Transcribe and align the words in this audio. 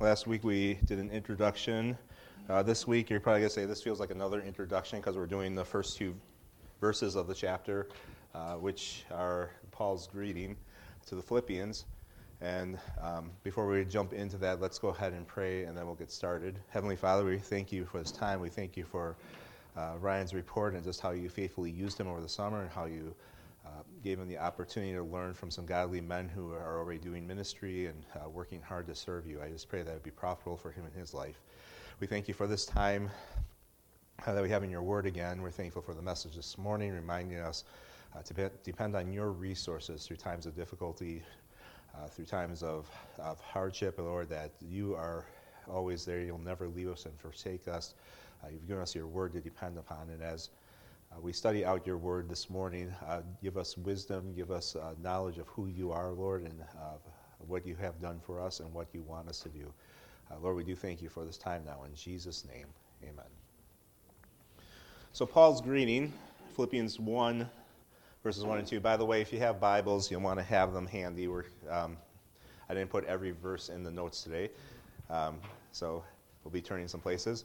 Last 0.00 0.26
week 0.26 0.44
we 0.44 0.78
did 0.86 0.98
an 0.98 1.10
introduction. 1.10 1.98
Uh, 2.48 2.62
this 2.62 2.86
week 2.86 3.10
you're 3.10 3.20
probably 3.20 3.40
going 3.40 3.50
to 3.50 3.54
say 3.54 3.66
this 3.66 3.82
feels 3.82 4.00
like 4.00 4.10
another 4.10 4.40
introduction 4.40 4.98
because 4.98 5.14
we're 5.14 5.26
doing 5.26 5.54
the 5.54 5.62
first 5.62 5.98
two 5.98 6.14
verses 6.80 7.16
of 7.16 7.26
the 7.26 7.34
chapter, 7.34 7.86
uh, 8.34 8.54
which 8.54 9.04
are 9.10 9.50
Paul's 9.72 10.06
greeting 10.06 10.56
to 11.04 11.16
the 11.16 11.20
Philippians. 11.20 11.84
And 12.40 12.78
um, 12.98 13.30
before 13.44 13.66
we 13.66 13.84
jump 13.84 14.14
into 14.14 14.38
that, 14.38 14.58
let's 14.58 14.78
go 14.78 14.88
ahead 14.88 15.12
and 15.12 15.28
pray 15.28 15.64
and 15.64 15.76
then 15.76 15.84
we'll 15.84 15.96
get 15.96 16.10
started. 16.10 16.58
Heavenly 16.70 16.96
Father, 16.96 17.22
we 17.22 17.36
thank 17.36 17.70
you 17.70 17.84
for 17.84 17.98
this 17.98 18.10
time. 18.10 18.40
We 18.40 18.48
thank 18.48 18.78
you 18.78 18.84
for 18.84 19.16
uh, 19.76 19.96
Ryan's 20.00 20.32
report 20.32 20.72
and 20.72 20.82
just 20.82 21.02
how 21.02 21.10
you 21.10 21.28
faithfully 21.28 21.70
used 21.70 22.00
him 22.00 22.08
over 22.08 22.22
the 22.22 22.28
summer 22.28 22.62
and 22.62 22.70
how 22.70 22.86
you 22.86 23.14
gave 24.02 24.18
him 24.18 24.28
the 24.28 24.38
opportunity 24.38 24.92
to 24.92 25.02
learn 25.02 25.34
from 25.34 25.50
some 25.50 25.66
godly 25.66 26.00
men 26.00 26.28
who 26.28 26.52
are 26.52 26.78
already 26.78 26.98
doing 26.98 27.26
ministry 27.26 27.86
and 27.86 28.04
uh, 28.16 28.28
working 28.28 28.60
hard 28.60 28.86
to 28.86 28.94
serve 28.94 29.26
you. 29.26 29.40
I 29.42 29.48
just 29.48 29.68
pray 29.68 29.82
that 29.82 29.90
it 29.90 29.94
would 29.94 30.02
be 30.02 30.10
profitable 30.10 30.56
for 30.56 30.70
him 30.70 30.84
in 30.86 30.98
his 30.98 31.14
life. 31.14 31.40
We 32.00 32.06
thank 32.06 32.28
you 32.28 32.34
for 32.34 32.46
this 32.46 32.64
time 32.64 33.10
uh, 34.26 34.32
that 34.32 34.42
we 34.42 34.48
have 34.48 34.62
in 34.62 34.70
your 34.70 34.82
word 34.82 35.06
again. 35.06 35.42
We're 35.42 35.50
thankful 35.50 35.82
for 35.82 35.94
the 35.94 36.02
message 36.02 36.36
this 36.36 36.56
morning, 36.58 36.92
reminding 36.92 37.38
us 37.38 37.64
uh, 38.16 38.22
to 38.22 38.34
be, 38.34 38.44
depend 38.64 38.96
on 38.96 39.12
your 39.12 39.30
resources 39.32 40.06
through 40.06 40.16
times 40.16 40.46
of 40.46 40.56
difficulty, 40.56 41.22
uh, 41.94 42.06
through 42.08 42.26
times 42.26 42.62
of, 42.62 42.90
of 43.18 43.40
hardship, 43.40 43.98
Lord, 43.98 44.28
that 44.30 44.52
you 44.60 44.94
are 44.94 45.26
always 45.68 46.04
there. 46.04 46.20
You'll 46.20 46.38
never 46.38 46.68
leave 46.68 46.88
us 46.88 47.06
and 47.06 47.18
forsake 47.18 47.68
us. 47.68 47.94
Uh, 48.42 48.48
you've 48.50 48.66
given 48.66 48.82
us 48.82 48.94
your 48.94 49.06
word 49.06 49.32
to 49.32 49.40
depend 49.40 49.78
upon, 49.78 50.08
and 50.10 50.22
as 50.22 50.50
uh, 51.12 51.20
we 51.20 51.32
study 51.32 51.64
out 51.64 51.86
your 51.86 51.96
word 51.96 52.28
this 52.28 52.48
morning. 52.48 52.92
Uh, 53.06 53.22
give 53.42 53.56
us 53.56 53.76
wisdom, 53.76 54.32
give 54.34 54.50
us 54.50 54.76
uh, 54.76 54.94
knowledge 55.02 55.38
of 55.38 55.48
who 55.48 55.66
you 55.66 55.90
are, 55.90 56.10
Lord, 56.12 56.42
and 56.42 56.60
uh, 56.76 56.98
what 57.38 57.66
you 57.66 57.74
have 57.76 58.00
done 58.00 58.20
for 58.24 58.40
us 58.40 58.60
and 58.60 58.72
what 58.72 58.86
you 58.92 59.02
want 59.02 59.28
us 59.28 59.40
to 59.40 59.48
do. 59.48 59.72
Uh, 60.30 60.34
Lord, 60.40 60.56
we 60.56 60.64
do 60.64 60.76
thank 60.76 61.02
you 61.02 61.08
for 61.08 61.24
this 61.24 61.36
time 61.36 61.62
now. 61.64 61.82
In 61.84 61.94
Jesus' 61.94 62.44
name, 62.44 62.66
amen. 63.02 63.26
So, 65.12 65.26
Paul's 65.26 65.60
greeting, 65.60 66.12
Philippians 66.54 67.00
1, 67.00 67.48
verses 68.22 68.44
1 68.44 68.58
and 68.58 68.66
2. 68.66 68.78
By 68.78 68.96
the 68.96 69.04
way, 69.04 69.20
if 69.20 69.32
you 69.32 69.40
have 69.40 69.58
Bibles, 69.58 70.10
you'll 70.10 70.20
want 70.20 70.38
to 70.38 70.44
have 70.44 70.72
them 70.72 70.86
handy. 70.86 71.26
We're, 71.26 71.46
um, 71.68 71.96
I 72.68 72.74
didn't 72.74 72.90
put 72.90 73.04
every 73.06 73.32
verse 73.32 73.68
in 73.68 73.82
the 73.82 73.90
notes 73.90 74.22
today, 74.22 74.50
um, 75.08 75.38
so 75.72 76.04
we'll 76.44 76.52
be 76.52 76.60
turning 76.60 76.86
some 76.86 77.00
places. 77.00 77.44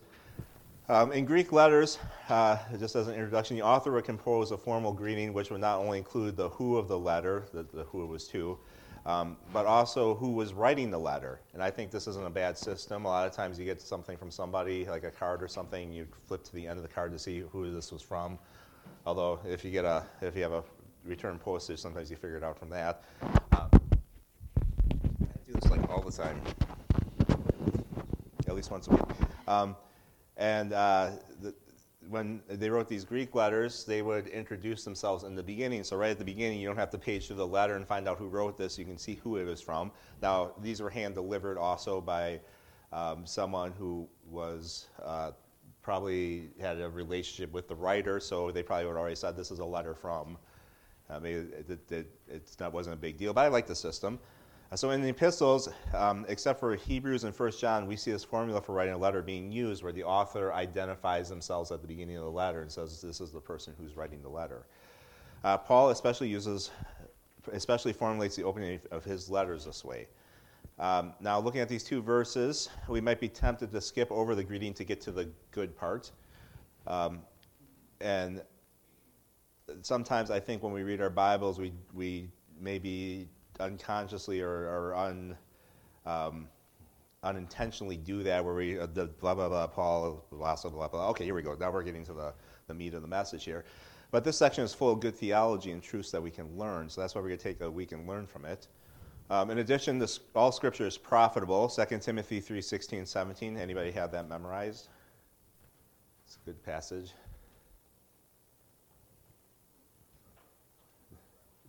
Um, 0.88 1.12
in 1.12 1.26
Greek 1.26 1.52
letters, 1.52 1.98
uh, 2.30 2.58
just 2.78 2.96
as 2.96 3.08
an 3.08 3.16
introduction, 3.16 3.58
the 3.58 3.64
author 3.64 3.92
would 3.94 4.04
compose 4.04 4.52
a 4.52 4.58
formal 4.58 4.94
greeting 4.94 5.34
which 5.34 5.50
would 5.50 5.62
not 5.62 5.80
only 5.80 5.98
include 5.98 6.38
the 6.38 6.50
who 6.50 6.78
of 6.78 6.88
the 6.88 6.98
letter, 6.98 7.48
the, 7.54 7.64
the 7.74 7.86
who 7.86 8.04
it 8.04 8.06
was 8.06 8.28
to, 8.28 8.56
um, 9.08 9.36
but 9.52 9.66
also 9.66 10.14
who 10.14 10.34
was 10.34 10.54
writing 10.54 10.92
the 10.92 10.98
letter. 10.98 11.40
And 11.54 11.64
I 11.64 11.72
think 11.72 11.90
this 11.90 12.06
isn't 12.06 12.24
a 12.24 12.30
bad 12.30 12.56
system. 12.56 13.06
A 13.06 13.08
lot 13.08 13.26
of 13.28 13.34
times 13.34 13.58
you 13.58 13.66
get 13.66 13.82
something 13.82 14.16
from 14.16 14.30
somebody, 14.30 14.86
like 14.86 15.04
a 15.04 15.10
card 15.10 15.42
or 15.42 15.48
something, 15.48 15.92
you 15.92 16.06
flip 16.28 16.44
to 16.44 16.54
the 16.54 16.68
end 16.68 16.78
of 16.78 16.84
the 16.84 16.94
card 16.94 17.12
to 17.14 17.20
see 17.20 17.40
who 17.52 17.72
this 17.74 17.92
was 17.92 18.04
from. 18.04 18.38
Although 19.08 19.40
if 19.44 19.66
you 19.66 19.72
get 19.72 19.86
a, 19.86 20.04
if 20.22 20.36
you 20.36 20.44
have 20.44 20.54
a 20.54 20.64
return 21.04 21.40
postage, 21.40 21.80
sometimes 21.80 22.12
you 22.12 22.16
figure 22.16 22.38
it 22.38 22.44
out 22.44 22.60
from 22.60 22.70
that. 22.70 23.04
Um, 23.54 23.70
I 23.74 25.40
do 25.48 25.54
this 25.54 25.72
like 25.72 25.90
all 25.90 26.02
the 26.02 26.12
time, 26.12 26.40
at 28.48 28.54
least 28.54 28.70
once 28.70 28.88
a 28.88 28.92
week. 28.92 29.02
And 30.38 30.74
uh, 30.74 31.12
the, 31.42 31.54
when 32.10 32.42
they 32.48 32.70
wrote 32.70 32.88
these 32.88 33.04
Greek 33.04 33.34
letters, 33.36 33.84
they 33.84 34.02
would 34.02 34.28
introduce 34.28 34.84
themselves 34.84 35.24
in 35.24 35.36
the 35.36 35.44
beginning. 35.44 35.84
So, 35.84 35.98
right 35.98 36.12
at 36.12 36.20
the 36.20 36.26
beginning, 36.26 36.60
you 36.60 36.68
don't 36.68 36.78
have 36.78 36.92
to 36.92 36.98
page 36.98 37.28
through 37.28 37.38
the 37.38 37.48
letter 37.48 37.76
and 37.76 37.88
find 37.88 38.08
out 38.08 38.18
who 38.18 38.28
wrote 38.28 38.58
this. 38.58 38.78
You 38.78 38.86
can 38.86 38.98
see 38.98 39.16
who 39.24 39.38
it 39.38 39.46
was 39.46 39.62
from. 39.62 39.92
Now, 40.22 40.52
these 40.62 40.82
were 40.82 40.90
hand 40.90 41.16
delivered 41.16 41.58
also 41.58 42.02
by 42.02 42.40
um, 42.92 43.26
someone 43.26 43.74
who 43.78 44.08
was 44.30 44.88
uh, 45.04 45.32
probably 45.82 46.50
had 46.60 46.80
a 46.80 46.90
relationship 46.90 47.54
with 47.54 47.68
the 47.68 47.76
writer, 47.76 48.20
so 48.20 48.52
they 48.52 48.64
probably 48.64 48.88
would 48.88 48.98
already 48.98 49.16
said 49.16 49.36
this 49.36 49.52
is 49.52 49.60
a 49.60 49.66
letter 49.66 49.94
from. 49.94 50.38
I 51.10 51.20
mean, 51.20 51.52
it, 51.58 51.80
it, 51.92 51.92
it, 52.28 52.58
it 52.60 52.74
wasn't 52.74 52.96
a 52.96 52.98
big 52.98 53.18
deal, 53.18 53.34
but 53.34 53.42
I 53.42 53.48
like 53.50 53.68
the 53.68 53.76
system. 53.76 54.20
Uh, 54.76 54.78
so 54.78 54.90
in 54.92 55.02
the 55.02 55.08
epistles, 55.08 55.70
um, 55.94 56.26
except 56.28 56.60
for 56.60 56.76
Hebrews 56.76 57.24
and 57.24 57.34
1 57.34 57.52
John, 57.54 57.88
we 57.88 57.96
see 57.96 58.12
this 58.12 58.26
formula 58.26 58.60
for 58.60 58.74
writing 58.74 58.94
a 58.94 58.98
letter 58.98 59.22
being 59.22 59.50
used 59.50 59.82
where 59.82 59.94
the 59.94 60.04
author 60.04 60.52
identifies 60.52 61.30
themselves 61.30 61.72
at 61.72 61.82
the 61.82 61.88
beginning 61.88 62.18
of 62.18 62.26
the 62.26 62.30
letter 62.30 62.62
and 62.62 62.70
says 62.70 63.02
this 63.02 63.22
is 63.22 63.32
the 63.32 63.40
person 63.40 63.74
who's 63.80 63.96
writing 63.96 64.22
the 64.22 64.28
letter. 64.28 64.66
Uh, 65.46 65.58
Paul 65.58 65.92
especially 65.92 66.28
uses, 66.28 66.72
especially 67.54 67.94
formulates 67.94 68.36
the 68.36 68.44
opening 68.44 68.82
of 68.92 69.06
his 69.06 69.30
letters 69.30 69.64
this 69.64 69.86
way. 69.86 70.10
Um, 70.78 71.14
now, 71.22 71.40
looking 71.40 71.62
at 71.62 71.70
these 71.70 71.86
two 71.86 72.02
verses, 72.02 72.68
we 72.90 73.00
might 73.00 73.22
be 73.22 73.30
tempted 73.30 73.72
to 73.72 73.80
skip 73.80 74.12
over 74.12 74.36
the 74.36 74.44
greeting 74.44 74.74
to 74.74 74.84
get 74.84 75.00
to 75.02 75.12
the 75.14 75.30
good 75.52 75.74
part. 75.78 76.12
Um, 76.86 77.22
and 78.02 78.42
sometimes 79.84 80.32
I 80.32 80.42
think 80.42 80.64
when 80.64 80.74
we 80.74 80.84
read 80.84 81.00
our 81.00 81.10
Bibles, 81.10 81.60
we, 81.60 81.72
we 81.94 82.28
maybe 82.60 83.30
unconsciously 83.60 84.42
or, 84.42 84.50
or 84.50 84.96
un, 84.96 85.38
um, 86.06 86.48
unintentionally 87.24 87.98
do 87.98 88.24
that 88.24 88.44
where 88.44 88.54
we, 88.54 88.80
uh, 88.80 88.88
the 88.94 89.06
blah, 89.06 89.34
blah, 89.36 89.50
blah, 89.50 89.68
Paul, 89.68 90.26
blah, 90.32 90.56
blah, 90.56 90.72
blah, 90.72 90.88
blah. 90.88 91.10
Okay, 91.10 91.26
here 91.26 91.36
we 91.36 91.42
go. 91.42 91.56
Now 91.56 91.72
we're 91.72 91.84
getting 91.84 92.06
to 92.06 92.14
the, 92.14 92.34
the 92.68 92.74
meat 92.74 92.94
of 92.94 93.02
the 93.02 93.08
message 93.08 93.44
here. 93.44 93.66
But 94.12 94.24
this 94.24 94.38
section 94.38 94.64
is 94.64 94.74
full 94.74 94.92
of 94.92 95.00
good 95.00 95.16
theology 95.16 95.72
and 95.72 95.82
truths 95.82 96.12
that 96.12 96.22
we 96.22 96.32
can 96.32 96.58
learn. 96.58 96.90
So 96.90 97.02
that's 97.02 97.16
why 97.16 97.22
we're 97.22 97.30
going 97.30 97.40
to 97.40 97.44
take 97.44 97.62
a 97.62 97.70
week 97.70 97.92
and 97.92 98.08
learn 98.08 98.28
from 98.28 98.46
it. 98.46 98.68
Um, 99.30 99.50
in 99.50 99.58
addition, 99.58 99.98
this, 99.98 100.20
all 100.36 100.52
scripture 100.52 100.86
is 100.86 100.98
profitable. 100.98 101.68
2 101.68 101.98
Timothy 102.00 102.40
3 102.40 102.62
16, 102.62 103.06
17. 103.06 103.58
Anybody 103.58 103.92
have 103.92 104.12
that 104.12 104.30
memorized? 104.30 104.90
It's 106.26 106.38
a 106.38 106.46
good 106.46 106.64
passage. 106.64 107.12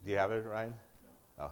Do 0.05 0.13
you 0.13 0.19
have 0.19 0.31
it, 0.31 0.45
Ryan? 0.47 0.75
Oh, 1.39 1.51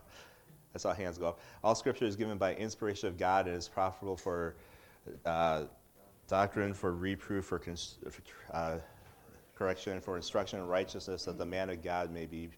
I 0.75 0.79
saw 0.79 0.93
hands 0.93 1.19
go 1.19 1.29
up. 1.29 1.41
All 1.63 1.75
scripture 1.75 2.05
is 2.05 2.17
given 2.17 2.37
by 2.39 2.55
inspiration 2.55 3.09
of 3.09 3.17
God 3.17 3.47
and 3.47 3.57
is 3.57 3.69
profitable 3.69 4.17
for 4.17 4.57
uh, 5.25 5.65
doctrine, 6.29 6.75
for 6.75 6.93
reproof, 6.93 7.45
for 7.45 7.61
uh, 8.53 8.79
correction, 9.55 10.01
for 10.01 10.17
instruction 10.17 10.59
in 10.59 10.67
righteousness, 10.67 11.25
that 11.27 11.39
the 11.39 11.47
man 11.47 11.71
of 11.71 11.83
God 11.83 12.13
may 12.13 12.27
be 12.27 12.49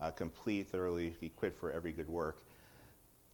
uh, 0.00 0.10
complete, 0.10 0.68
thoroughly 0.68 1.14
equipped 1.22 1.58
for 1.58 1.72
every 1.72 1.92
good 1.92 2.08
work. 2.08 2.42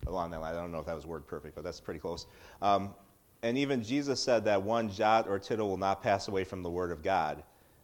Along 0.06 0.30
that 0.30 0.40
line, 0.40 0.54
I 0.54 0.58
don't 0.58 0.72
know 0.72 0.78
if 0.78 0.86
that 0.86 0.96
was 0.96 1.06
word 1.06 1.26
perfect, 1.26 1.54
but 1.54 1.64
that's 1.64 1.80
pretty 1.80 2.00
close. 2.00 2.26
Um, 2.62 2.94
and 3.42 3.58
even 3.58 3.82
Jesus 3.82 4.20
said 4.20 4.44
that 4.44 4.62
one 4.62 4.90
jot 4.90 5.28
or 5.28 5.38
tittle 5.38 5.68
will 5.68 5.76
not 5.76 6.02
pass 6.02 6.28
away 6.28 6.44
from 6.44 6.62
the 6.62 6.70
word 6.70 6.90
of 6.90 7.02
God. 7.02 7.42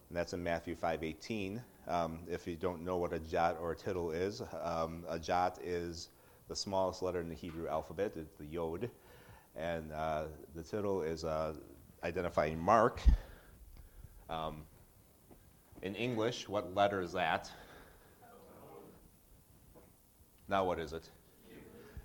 And 0.09 0.17
that's 0.17 0.33
in 0.33 0.43
Matthew 0.43 0.77
5:18. 0.77 1.63
Um, 1.89 2.21
if 2.29 2.47
you 2.47 2.57
don't 2.57 2.85
know 2.85 2.97
what 2.97 3.13
a 3.13 3.19
jot 3.19 3.59
or 3.61 3.73
a 3.73 3.77
tittle 3.77 4.11
is, 4.11 4.43
um, 4.63 5.05
a 5.09 5.19
jot 5.19 5.59
is 5.63 6.09
the 6.49 6.57
smallest 6.57 7.03
letter 7.03 7.21
in 7.21 7.29
the 7.29 7.35
Hebrew 7.35 7.69
alphabet, 7.69 8.13
it's 8.17 8.35
the 8.35 8.47
yod, 8.47 8.91
and 9.57 9.93
uh, 9.93 10.25
the 10.55 10.63
tittle 10.63 11.03
is 11.03 11.25
uh, 11.25 11.55
identifying 12.05 12.59
mark. 12.59 13.01
Um, 14.29 14.63
in 15.83 15.95
English, 15.95 16.49
what 16.49 16.75
letter 16.75 17.01
is 17.01 17.13
that? 17.13 17.51
Now, 20.49 20.65
what 20.65 20.79
is 20.79 20.93
it? 20.93 21.09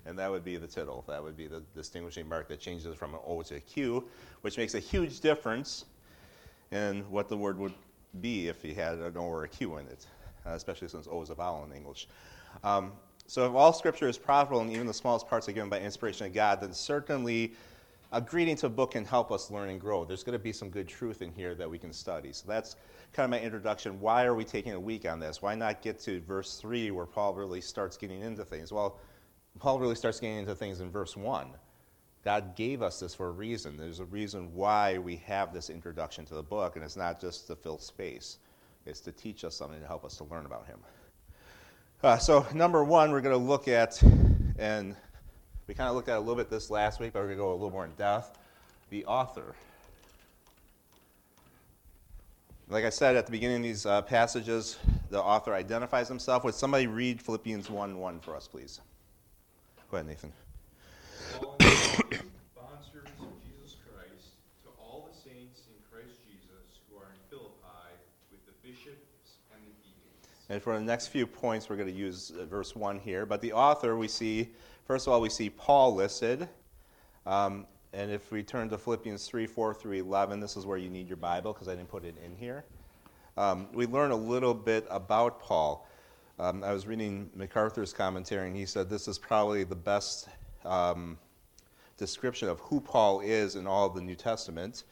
And 0.04 0.18
that 0.18 0.30
would 0.30 0.44
be 0.44 0.56
the 0.56 0.66
tittle. 0.66 1.04
That 1.06 1.22
would 1.22 1.36
be 1.36 1.46
the 1.46 1.62
distinguishing 1.76 2.28
mark 2.28 2.48
that 2.48 2.58
changes 2.58 2.94
from 2.96 3.14
an 3.14 3.20
O 3.24 3.42
to 3.42 3.56
a 3.56 3.60
Q, 3.60 4.08
which 4.40 4.58
makes 4.58 4.74
a 4.74 4.80
huge 4.80 5.20
difference 5.20 5.84
in 6.72 7.02
what 7.10 7.28
the 7.28 7.36
word 7.36 7.58
would 7.58 7.74
be 8.20 8.48
if 8.48 8.64
you 8.64 8.74
had 8.74 8.98
an 8.98 9.16
O 9.16 9.20
or 9.20 9.44
a 9.44 9.48
Q 9.48 9.76
in 9.76 9.86
it, 9.86 10.06
uh, 10.44 10.50
especially 10.50 10.88
since 10.88 11.06
O 11.08 11.22
is 11.22 11.30
a 11.30 11.34
vowel 11.34 11.64
in 11.64 11.76
English. 11.76 12.08
Um, 12.64 12.92
so 13.26 13.46
if 13.46 13.54
all 13.54 13.72
scripture 13.72 14.08
is 14.08 14.18
profitable 14.18 14.60
and 14.60 14.70
even 14.70 14.86
the 14.86 14.94
smallest 14.94 15.28
parts 15.28 15.48
are 15.48 15.52
given 15.52 15.70
by 15.70 15.80
inspiration 15.80 16.26
of 16.26 16.34
God, 16.34 16.60
then 16.60 16.72
certainly 16.72 17.52
a 18.12 18.20
greeting 18.20 18.56
to 18.56 18.66
a 18.66 18.70
book 18.70 18.92
can 18.92 19.04
help 19.04 19.32
us 19.32 19.50
learn 19.50 19.70
and 19.70 19.80
grow. 19.80 20.04
There's 20.04 20.22
going 20.22 20.38
to 20.38 20.42
be 20.42 20.52
some 20.52 20.68
good 20.68 20.86
truth 20.86 21.22
in 21.22 21.32
here 21.32 21.54
that 21.54 21.68
we 21.68 21.78
can 21.78 21.92
study. 21.92 22.32
So 22.32 22.44
that's 22.46 22.76
kind 23.14 23.24
of 23.24 23.30
my 23.30 23.40
introduction. 23.40 23.98
Why 24.00 24.24
are 24.24 24.34
we 24.34 24.44
taking 24.44 24.72
a 24.72 24.80
week 24.80 25.08
on 25.08 25.18
this? 25.18 25.40
Why 25.40 25.54
not 25.54 25.80
get 25.80 25.98
to 26.00 26.20
verse 26.20 26.56
3 26.56 26.90
where 26.90 27.06
Paul 27.06 27.34
really 27.34 27.62
starts 27.62 27.96
getting 27.96 28.20
into 28.20 28.44
things? 28.44 28.70
Well, 28.70 28.98
Paul 29.58 29.78
really 29.78 29.94
starts 29.94 30.20
getting 30.20 30.38
into 30.38 30.54
things 30.54 30.80
in 30.80 30.90
verse 30.90 31.16
1. 31.16 31.48
God 32.24 32.54
gave 32.54 32.82
us 32.82 33.00
this 33.00 33.14
for 33.14 33.28
a 33.28 33.32
reason. 33.32 33.76
There's 33.76 34.00
a 34.00 34.04
reason 34.04 34.54
why 34.54 34.98
we 34.98 35.16
have 35.26 35.52
this 35.52 35.70
introduction 35.70 36.24
to 36.26 36.34
the 36.34 36.42
book, 36.42 36.76
and 36.76 36.84
it's 36.84 36.96
not 36.96 37.20
just 37.20 37.46
to 37.48 37.56
fill 37.56 37.78
space, 37.78 38.38
it's 38.86 39.00
to 39.00 39.12
teach 39.12 39.44
us 39.44 39.56
something 39.56 39.80
to 39.80 39.86
help 39.86 40.04
us 40.04 40.16
to 40.18 40.24
learn 40.24 40.46
about 40.46 40.66
Him. 40.66 40.78
Uh, 42.02 42.18
so, 42.18 42.44
number 42.52 42.82
one, 42.82 43.12
we're 43.12 43.20
going 43.20 43.38
to 43.38 43.44
look 43.44 43.68
at, 43.68 44.02
and 44.58 44.96
we 45.68 45.74
kind 45.74 45.88
of 45.88 45.94
looked 45.94 46.08
at 46.08 46.16
a 46.16 46.18
little 46.18 46.34
bit 46.34 46.50
this 46.50 46.68
last 46.68 46.98
week, 46.98 47.12
but 47.12 47.20
we're 47.20 47.26
going 47.26 47.38
to 47.38 47.44
go 47.44 47.52
a 47.52 47.54
little 47.54 47.70
more 47.70 47.84
in 47.84 47.92
depth 47.92 48.36
the 48.90 49.04
author. 49.06 49.54
Like 52.68 52.84
I 52.84 52.90
said 52.90 53.14
at 53.14 53.26
the 53.26 53.32
beginning 53.32 53.58
of 53.58 53.62
these 53.62 53.86
uh, 53.86 54.02
passages, 54.02 54.78
the 55.10 55.22
author 55.22 55.54
identifies 55.54 56.08
himself. 56.08 56.42
Would 56.42 56.54
somebody 56.54 56.88
read 56.88 57.22
Philippians 57.22 57.70
1 57.70 57.96
1 57.96 58.20
for 58.20 58.34
us, 58.34 58.48
please? 58.48 58.80
Go 59.90 59.98
ahead, 59.98 60.08
Nathan. 60.08 60.32
And 70.52 70.62
for 70.62 70.78
the 70.78 70.84
next 70.84 71.06
few 71.06 71.26
points, 71.26 71.70
we're 71.70 71.76
going 71.76 71.88
to 71.88 71.94
use 71.94 72.30
uh, 72.38 72.44
verse 72.44 72.76
1 72.76 72.98
here. 72.98 73.24
But 73.24 73.40
the 73.40 73.54
author, 73.54 73.96
we 73.96 74.06
see, 74.06 74.50
first 74.84 75.06
of 75.06 75.12
all, 75.14 75.22
we 75.22 75.30
see 75.30 75.48
Paul 75.48 75.94
listed. 75.94 76.46
Um, 77.24 77.64
and 77.94 78.10
if 78.10 78.30
we 78.30 78.42
turn 78.42 78.68
to 78.68 78.76
Philippians 78.76 79.26
3 79.26 79.46
4 79.46 79.72
through 79.72 79.94
11, 79.94 80.40
this 80.40 80.58
is 80.58 80.66
where 80.66 80.76
you 80.76 80.90
need 80.90 81.08
your 81.08 81.16
Bible 81.16 81.54
because 81.54 81.68
I 81.68 81.74
didn't 81.74 81.88
put 81.88 82.04
it 82.04 82.16
in 82.22 82.36
here. 82.36 82.66
Um, 83.38 83.66
we 83.72 83.86
learn 83.86 84.10
a 84.10 84.16
little 84.16 84.52
bit 84.52 84.86
about 84.90 85.40
Paul. 85.40 85.88
Um, 86.38 86.62
I 86.62 86.74
was 86.74 86.86
reading 86.86 87.30
MacArthur's 87.34 87.94
commentary, 87.94 88.46
and 88.46 88.54
he 88.54 88.66
said 88.66 88.90
this 88.90 89.08
is 89.08 89.18
probably 89.18 89.64
the 89.64 89.74
best 89.74 90.28
um, 90.66 91.16
description 91.96 92.50
of 92.50 92.60
who 92.60 92.78
Paul 92.78 93.20
is 93.20 93.56
in 93.56 93.66
all 93.66 93.86
of 93.86 93.94
the 93.94 94.02
New 94.02 94.16
Testament. 94.16 94.84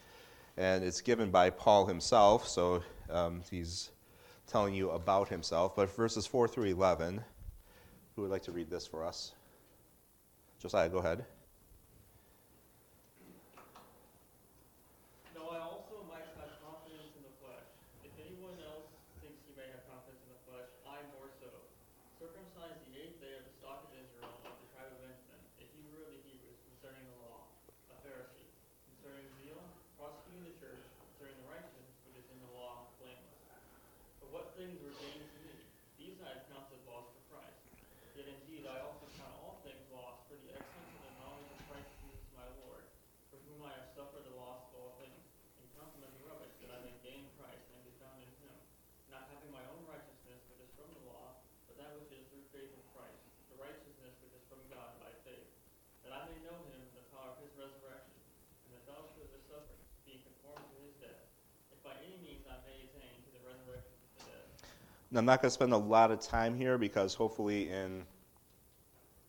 And 0.56 0.82
it's 0.82 1.02
given 1.02 1.30
by 1.30 1.50
Paul 1.50 1.84
himself, 1.84 2.48
so 2.48 2.82
um, 3.10 3.42
he's 3.50 3.90
telling 4.50 4.74
you 4.74 4.90
about 4.90 5.28
himself. 5.28 5.76
But 5.76 5.94
verses 5.94 6.26
4 6.26 6.48
through 6.48 6.64
11, 6.64 7.22
who 8.14 8.22
would 8.22 8.30
like 8.30 8.42
to 8.42 8.52
read 8.52 8.70
this 8.70 8.86
for 8.86 9.04
us? 9.04 9.32
Josiah, 10.60 10.88
go 10.88 10.98
ahead. 10.98 11.24
I'm 65.14 65.24
not 65.24 65.42
going 65.42 65.48
to 65.48 65.54
spend 65.54 65.72
a 65.72 65.76
lot 65.76 66.12
of 66.12 66.20
time 66.20 66.56
here 66.56 66.78
because 66.78 67.14
hopefully 67.14 67.68
in 67.68 68.04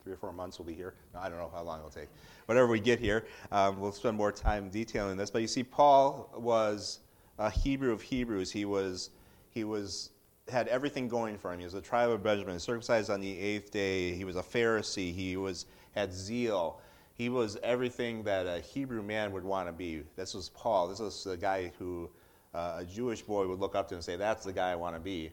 three 0.02 0.12
or 0.12 0.16
four 0.16 0.32
months 0.32 0.58
we'll 0.58 0.66
be 0.66 0.74
here. 0.74 0.94
No, 1.12 1.20
I 1.20 1.28
don't 1.28 1.38
know 1.38 1.50
how 1.52 1.62
long 1.62 1.78
it'll 1.78 1.90
take. 1.90 2.08
Whatever 2.46 2.68
we 2.68 2.80
get 2.80 3.00
here, 3.00 3.26
um, 3.50 3.80
we'll 3.80 3.92
spend 3.92 4.16
more 4.16 4.30
time 4.30 4.68
detailing 4.68 5.16
this. 5.16 5.30
But 5.30 5.42
you 5.42 5.48
see, 5.48 5.64
Paul 5.64 6.30
was 6.36 7.00
a 7.38 7.50
Hebrew 7.50 7.92
of 7.92 8.02
Hebrews. 8.02 8.50
He 8.50 8.64
was 8.64 9.10
he 9.50 9.64
was 9.64 10.10
had 10.48 10.68
everything 10.68 11.08
going 11.08 11.38
for 11.38 11.52
him. 11.52 11.58
He 11.58 11.64
was 11.64 11.74
a 11.74 11.80
tribe 11.80 12.10
of 12.10 12.22
Benjamin, 12.22 12.58
circumcised 12.58 13.10
on 13.10 13.20
the 13.20 13.38
eighth 13.38 13.70
day. 13.70 14.12
He 14.14 14.24
was 14.24 14.36
a 14.36 14.42
Pharisee. 14.42 15.12
He 15.12 15.36
was 15.36 15.66
had 15.92 16.12
zeal. 16.12 16.80
He 17.14 17.28
was 17.28 17.58
everything 17.62 18.22
that 18.24 18.46
a 18.46 18.60
Hebrew 18.60 19.02
man 19.02 19.32
would 19.32 19.44
want 19.44 19.68
to 19.68 19.72
be. 19.72 20.02
This 20.16 20.34
was 20.34 20.48
Paul. 20.50 20.88
This 20.88 20.98
was 20.98 21.24
the 21.24 21.36
guy 21.36 21.72
who 21.78 22.08
uh, 22.54 22.78
a 22.80 22.84
Jewish 22.84 23.22
boy 23.22 23.46
would 23.46 23.60
look 23.60 23.74
up 23.74 23.88
to 23.88 23.94
and 23.94 24.02
say, 24.02 24.16
"That's 24.16 24.44
the 24.44 24.52
guy 24.52 24.70
I 24.70 24.76
want 24.76 24.96
to 24.96 25.00
be." 25.00 25.32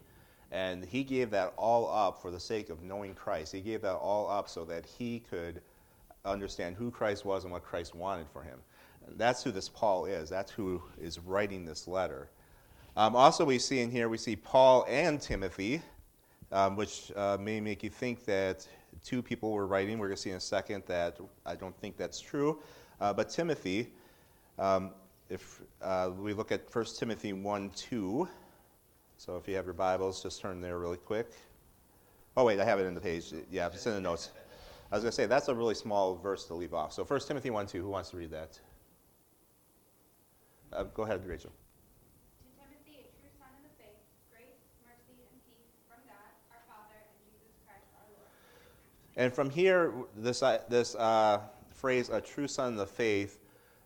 And 0.52 0.84
he 0.84 1.04
gave 1.04 1.30
that 1.32 1.54
all 1.58 1.90
up 1.90 2.22
for 2.22 2.32
the 2.32 2.40
sake 2.40 2.70
of 2.70 2.82
knowing 2.82 3.14
Christ. 3.14 3.54
He 3.54 3.62
gave 3.62 3.82
that 3.82 3.96
all 3.96 4.30
up 4.30 4.50
so 4.50 4.66
that 4.66 4.86
he 4.86 5.20
could 5.20 5.62
understand 6.26 6.76
who 6.76 6.90
Christ 6.92 7.24
was 7.26 7.44
and 7.44 7.54
what 7.54 7.64
Christ 7.64 7.94
wanted 7.94 8.28
for 8.34 8.42
him. 8.42 8.60
That's 9.18 9.44
who 9.44 9.52
this 9.52 9.70
Paul 9.70 10.06
is. 10.06 10.30
That's 10.30 10.52
who 10.52 10.82
is 11.00 11.20
writing 11.20 11.66
this 11.66 11.88
letter. 11.88 12.30
Um, 12.98 13.16
also, 13.16 13.46
we 13.46 13.60
see 13.60 13.80
in 13.80 13.92
here, 13.92 14.10
we 14.10 14.18
see 14.18 14.36
Paul 14.36 14.86
and 14.90 15.22
Timothy, 15.22 15.82
um, 16.52 16.76
which 16.76 17.12
uh, 17.16 17.38
may 17.40 17.60
make 17.62 17.84
you 17.84 17.90
think 17.90 18.26
that 18.26 18.68
two 19.04 19.22
people 19.22 19.52
were 19.52 19.68
writing. 19.68 20.00
We're 20.00 20.08
going 20.08 20.18
to 20.18 20.22
see 20.22 20.32
in 20.32 20.38
a 20.38 20.42
second 20.42 20.84
that 20.88 21.18
I 21.46 21.56
don't 21.56 21.78
think 21.80 21.98
that's 21.98 22.20
true. 22.20 22.60
Uh, 23.00 23.14
but 23.14 23.30
Timothy, 23.30 23.88
um, 24.58 24.92
if 25.30 25.62
uh, 25.82 26.10
we 26.18 26.34
look 26.34 26.52
at 26.52 26.74
1 26.74 26.86
Timothy 26.98 27.34
1 27.34 27.70
2, 27.70 28.28
so 29.20 29.36
if 29.36 29.50
you 29.50 29.56
have 29.58 29.66
your 29.66 29.74
Bibles, 29.74 30.24
just 30.24 30.40
turn 30.40 30.62
there 30.62 30.80
really 30.80 30.96
quick. 30.96 31.30
Oh, 32.38 32.46
wait, 32.46 32.58
I 32.58 32.64
have 32.64 32.80
it 32.80 32.86
in 32.86 32.94
the 32.94 33.02
page. 33.02 33.34
Yeah, 33.52 33.68
it's 33.68 33.86
in 33.86 33.94
the 33.94 34.00
notes. 34.00 34.32
I 34.90 34.96
was 34.96 35.04
going 35.04 35.12
to 35.12 35.16
say, 35.16 35.26
that's 35.26 35.50
a 35.50 35.54
really 35.54 35.76
small 35.76 36.16
verse 36.16 36.46
to 36.46 36.54
leave 36.54 36.74
off. 36.74 36.94
So 36.94 37.04
1 37.04 37.20
Timothy 37.28 37.50
1 37.50 37.68
2, 37.68 37.82
who 37.82 37.90
wants 37.90 38.12
to 38.12 38.18
read 38.18 38.32
that? 38.32 38.58
Uh, 40.72 40.84
go 40.84 41.04
ahead, 41.04 41.28
Rachel. 41.28 41.52
To 41.52 42.64
Timothy, 42.64 43.02
a 43.02 43.12
true 43.20 43.30
son 43.38 43.50
in 43.58 43.64
the 43.64 43.84
faith, 43.84 44.00
grace, 44.32 44.56
mercy, 44.88 45.20
and 45.20 45.42
peace 45.44 45.68
from 45.90 46.00
God, 46.08 46.32
our 46.52 46.64
Father, 46.70 46.96
and 46.96 47.20
Jesus 47.28 47.60
Christ 47.68 47.88
our 48.00 48.08
Lord. 48.16 48.32
And 49.18 49.34
from 49.34 49.50
here, 49.50 49.92
this, 50.16 50.42
uh, 50.42 50.60
this 50.70 50.96
uh, 50.96 51.42
phrase, 51.72 52.08
a 52.08 52.22
true 52.22 52.48
son 52.48 52.72
of 52.72 52.80
the 52.80 52.86
faith, 52.86 53.40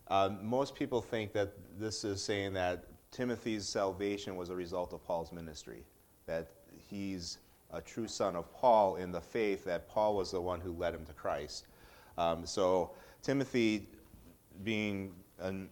uh, 0.10 0.30
most 0.44 0.76
people 0.76 1.02
think 1.02 1.34
that 1.34 1.54
this 1.80 2.04
is 2.04 2.24
saying 2.24 2.54
that 2.54 2.86
Timothy's 3.14 3.70
salvation 3.70 4.36
was 4.36 4.50
a 4.50 4.56
result 4.56 4.92
of 4.92 5.06
Paul's 5.06 5.32
ministry, 5.32 5.84
that 6.26 6.48
he's 6.90 7.38
a 7.72 7.80
true 7.80 8.08
son 8.08 8.36
of 8.36 8.52
Paul 8.54 8.96
in 8.96 9.12
the 9.12 9.22
faith 9.22 9.64
that 9.66 9.88
Paul 9.88 10.16
was 10.16 10.32
the 10.32 10.42
one 10.42 10.60
who 10.60 10.74
led 10.74 10.96
him 10.96 11.06
to 11.06 11.14
Christ. 11.14 11.68
Um, 12.18 12.44
so, 12.46 12.92
Timothy, 13.22 13.88
being 14.64 15.14
an 15.40 15.70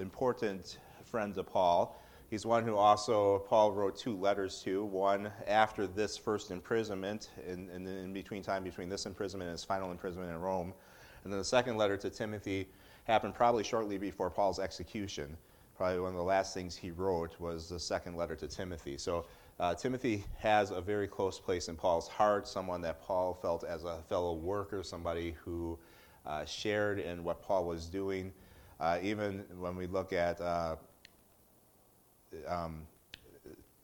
important 0.00 0.78
friend 1.04 1.38
of 1.38 1.46
Paul, 1.46 1.96
he's 2.28 2.44
one 2.44 2.64
who 2.64 2.74
also 2.74 3.38
Paul 3.48 3.70
wrote 3.70 3.96
two 3.96 4.16
letters 4.16 4.60
to. 4.64 4.84
One 4.84 5.30
after 5.46 5.86
this 5.86 6.16
first 6.16 6.50
imprisonment, 6.50 7.30
in, 7.46 7.70
in, 7.70 7.86
in 7.86 8.12
between 8.12 8.42
time 8.42 8.64
between 8.64 8.88
this 8.88 9.06
imprisonment 9.06 9.48
and 9.48 9.54
his 9.54 9.64
final 9.64 9.92
imprisonment 9.92 10.32
in 10.32 10.40
Rome, 10.40 10.74
and 11.22 11.32
then 11.32 11.38
the 11.38 11.44
second 11.44 11.76
letter 11.76 11.96
to 11.98 12.10
Timothy 12.10 12.68
happened 13.04 13.34
probably 13.34 13.62
shortly 13.62 13.96
before 13.96 14.28
Paul's 14.28 14.58
execution 14.58 15.36
probably 15.80 15.98
one 15.98 16.10
of 16.10 16.16
the 16.16 16.22
last 16.22 16.52
things 16.52 16.76
he 16.76 16.90
wrote 16.90 17.40
was 17.40 17.70
the 17.70 17.80
second 17.80 18.14
letter 18.14 18.36
to 18.36 18.46
Timothy. 18.46 18.98
So 18.98 19.24
uh, 19.58 19.74
Timothy 19.74 20.26
has 20.36 20.72
a 20.72 20.80
very 20.82 21.08
close 21.08 21.40
place 21.40 21.68
in 21.68 21.74
Paul's 21.74 22.06
heart, 22.06 22.46
someone 22.46 22.82
that 22.82 23.00
Paul 23.00 23.32
felt 23.32 23.64
as 23.64 23.84
a 23.84 23.96
fellow 24.06 24.34
worker, 24.34 24.82
somebody 24.82 25.34
who 25.42 25.78
uh, 26.26 26.44
shared 26.44 26.98
in 26.98 27.24
what 27.24 27.40
Paul 27.40 27.64
was 27.64 27.86
doing. 27.86 28.30
Uh, 28.78 28.98
even 29.02 29.42
when 29.58 29.74
we 29.74 29.86
look 29.86 30.12
at 30.12 30.38
uh, 30.42 30.76
um, 32.46 32.82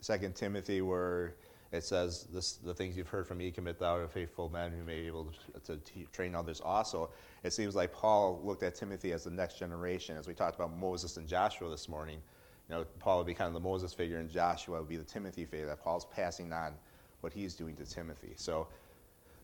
2 0.02 0.32
Timothy, 0.34 0.82
where 0.82 1.36
it 1.72 1.84
says 1.84 2.26
this, 2.32 2.54
the 2.54 2.74
things 2.74 2.96
you've 2.96 3.08
heard 3.08 3.26
from 3.26 3.38
me 3.38 3.50
commit 3.50 3.78
thou 3.78 3.98
to 3.98 4.08
faithful 4.08 4.48
men 4.48 4.72
who 4.72 4.84
may 4.84 5.00
be 5.00 5.06
able 5.06 5.32
to, 5.64 5.76
to 5.76 6.04
train 6.12 6.34
others 6.34 6.60
also. 6.60 7.10
It 7.42 7.52
seems 7.52 7.74
like 7.74 7.92
Paul 7.92 8.40
looked 8.44 8.62
at 8.62 8.74
Timothy 8.74 9.12
as 9.12 9.24
the 9.24 9.30
next 9.30 9.58
generation. 9.58 10.16
As 10.16 10.28
we 10.28 10.34
talked 10.34 10.54
about 10.54 10.76
Moses 10.76 11.16
and 11.16 11.26
Joshua 11.26 11.68
this 11.68 11.88
morning, 11.88 12.20
you 12.68 12.74
know, 12.74 12.84
Paul 12.98 13.18
would 13.18 13.26
be 13.26 13.34
kind 13.34 13.48
of 13.48 13.54
the 13.54 13.68
Moses 13.68 13.92
figure, 13.92 14.18
and 14.18 14.30
Joshua 14.30 14.78
would 14.78 14.88
be 14.88 14.96
the 14.96 15.04
Timothy 15.04 15.44
figure. 15.44 15.66
That 15.66 15.82
Paul's 15.82 16.06
passing 16.06 16.52
on 16.52 16.74
what 17.20 17.32
he's 17.32 17.54
doing 17.54 17.76
to 17.76 17.84
Timothy. 17.84 18.32
So, 18.36 18.68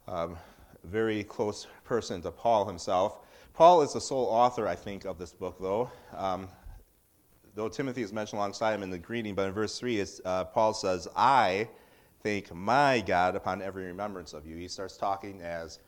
um, 0.09 0.37
very 0.85 1.23
close 1.25 1.67
person 1.85 2.23
to 2.23 2.31
Paul 2.31 2.67
himself. 2.67 3.19
Paul 3.55 3.83
is 3.83 3.93
the 3.93 4.00
sole 4.00 4.26
author, 4.26 4.67
I 4.67 4.75
think, 4.75 5.05
of 5.05 5.19
this 5.19 5.33
book, 5.33 5.57
though. 5.61 5.91
Um, 6.17 6.49
though 7.55 7.69
Timothy 7.69 8.02
is 8.02 8.12
mentioned 8.12 8.38
alongside 8.38 8.75
him 8.75 8.83
in 8.83 8.91
the 8.91 8.99
greeting, 8.99 9.35
but 9.35 9.47
in 9.47 9.52
verse 9.52 9.79
3, 9.79 10.05
uh, 10.25 10.45
Paul 10.45 10.75
says, 10.75 11.07
I 11.14 11.69
thank 12.23 12.55
my 12.55 13.00
God 13.00 13.37
upon 13.37 13.62
every 13.62 13.87
remembrance 13.87 14.33
of 14.33 14.47
you. 14.47 14.57
He 14.57 14.69
starts 14.69 14.97
talking 14.97 15.41
as 15.41 15.79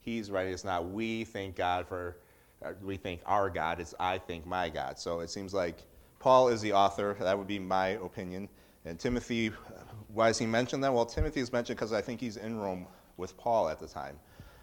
he's 0.00 0.30
writing. 0.30 0.52
It's 0.52 0.64
not 0.64 0.90
we 0.90 1.24
thank 1.24 1.56
God 1.56 1.86
for, 1.86 2.16
uh, 2.64 2.72
we 2.82 2.96
thank 2.96 3.20
our 3.26 3.50
God. 3.50 3.80
It's 3.80 3.94
I 3.98 4.18
thank 4.18 4.46
my 4.46 4.68
God. 4.68 4.98
So 4.98 5.20
it 5.20 5.30
seems 5.30 5.52
like 5.54 5.78
Paul 6.18 6.48
is 6.48 6.60
the 6.60 6.72
author. 6.72 7.16
That 7.20 7.36
would 7.36 7.46
be 7.46 7.58
my 7.58 7.88
opinion. 7.88 8.48
And 8.84 8.98
Timothy, 8.98 9.52
why 10.12 10.30
is 10.30 10.38
he 10.38 10.46
mentioned 10.46 10.82
that? 10.84 10.92
Well, 10.92 11.06
Timothy 11.06 11.40
is 11.40 11.52
mentioned 11.52 11.78
because 11.78 11.92
I 11.92 12.00
think 12.00 12.20
he's 12.20 12.36
in 12.36 12.58
Rome 12.58 12.86
with 13.16 13.36
Paul 13.36 13.68
at 13.68 13.78
the 13.78 13.86
time. 13.86 14.18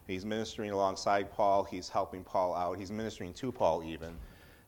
He's 0.07 0.25
ministering 0.25 0.71
alongside 0.71 1.31
Paul. 1.31 1.63
He's 1.65 1.89
helping 1.89 2.23
Paul 2.23 2.55
out. 2.55 2.77
He's 2.79 2.91
ministering 2.91 3.33
to 3.33 3.51
Paul 3.51 3.83
even. 3.83 4.15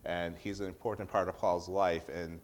And 0.06 0.36
he's 0.38 0.60
an 0.60 0.68
important 0.68 1.10
part 1.10 1.30
of 1.30 1.38
Paul's 1.38 1.70
life. 1.70 2.10
And 2.10 2.40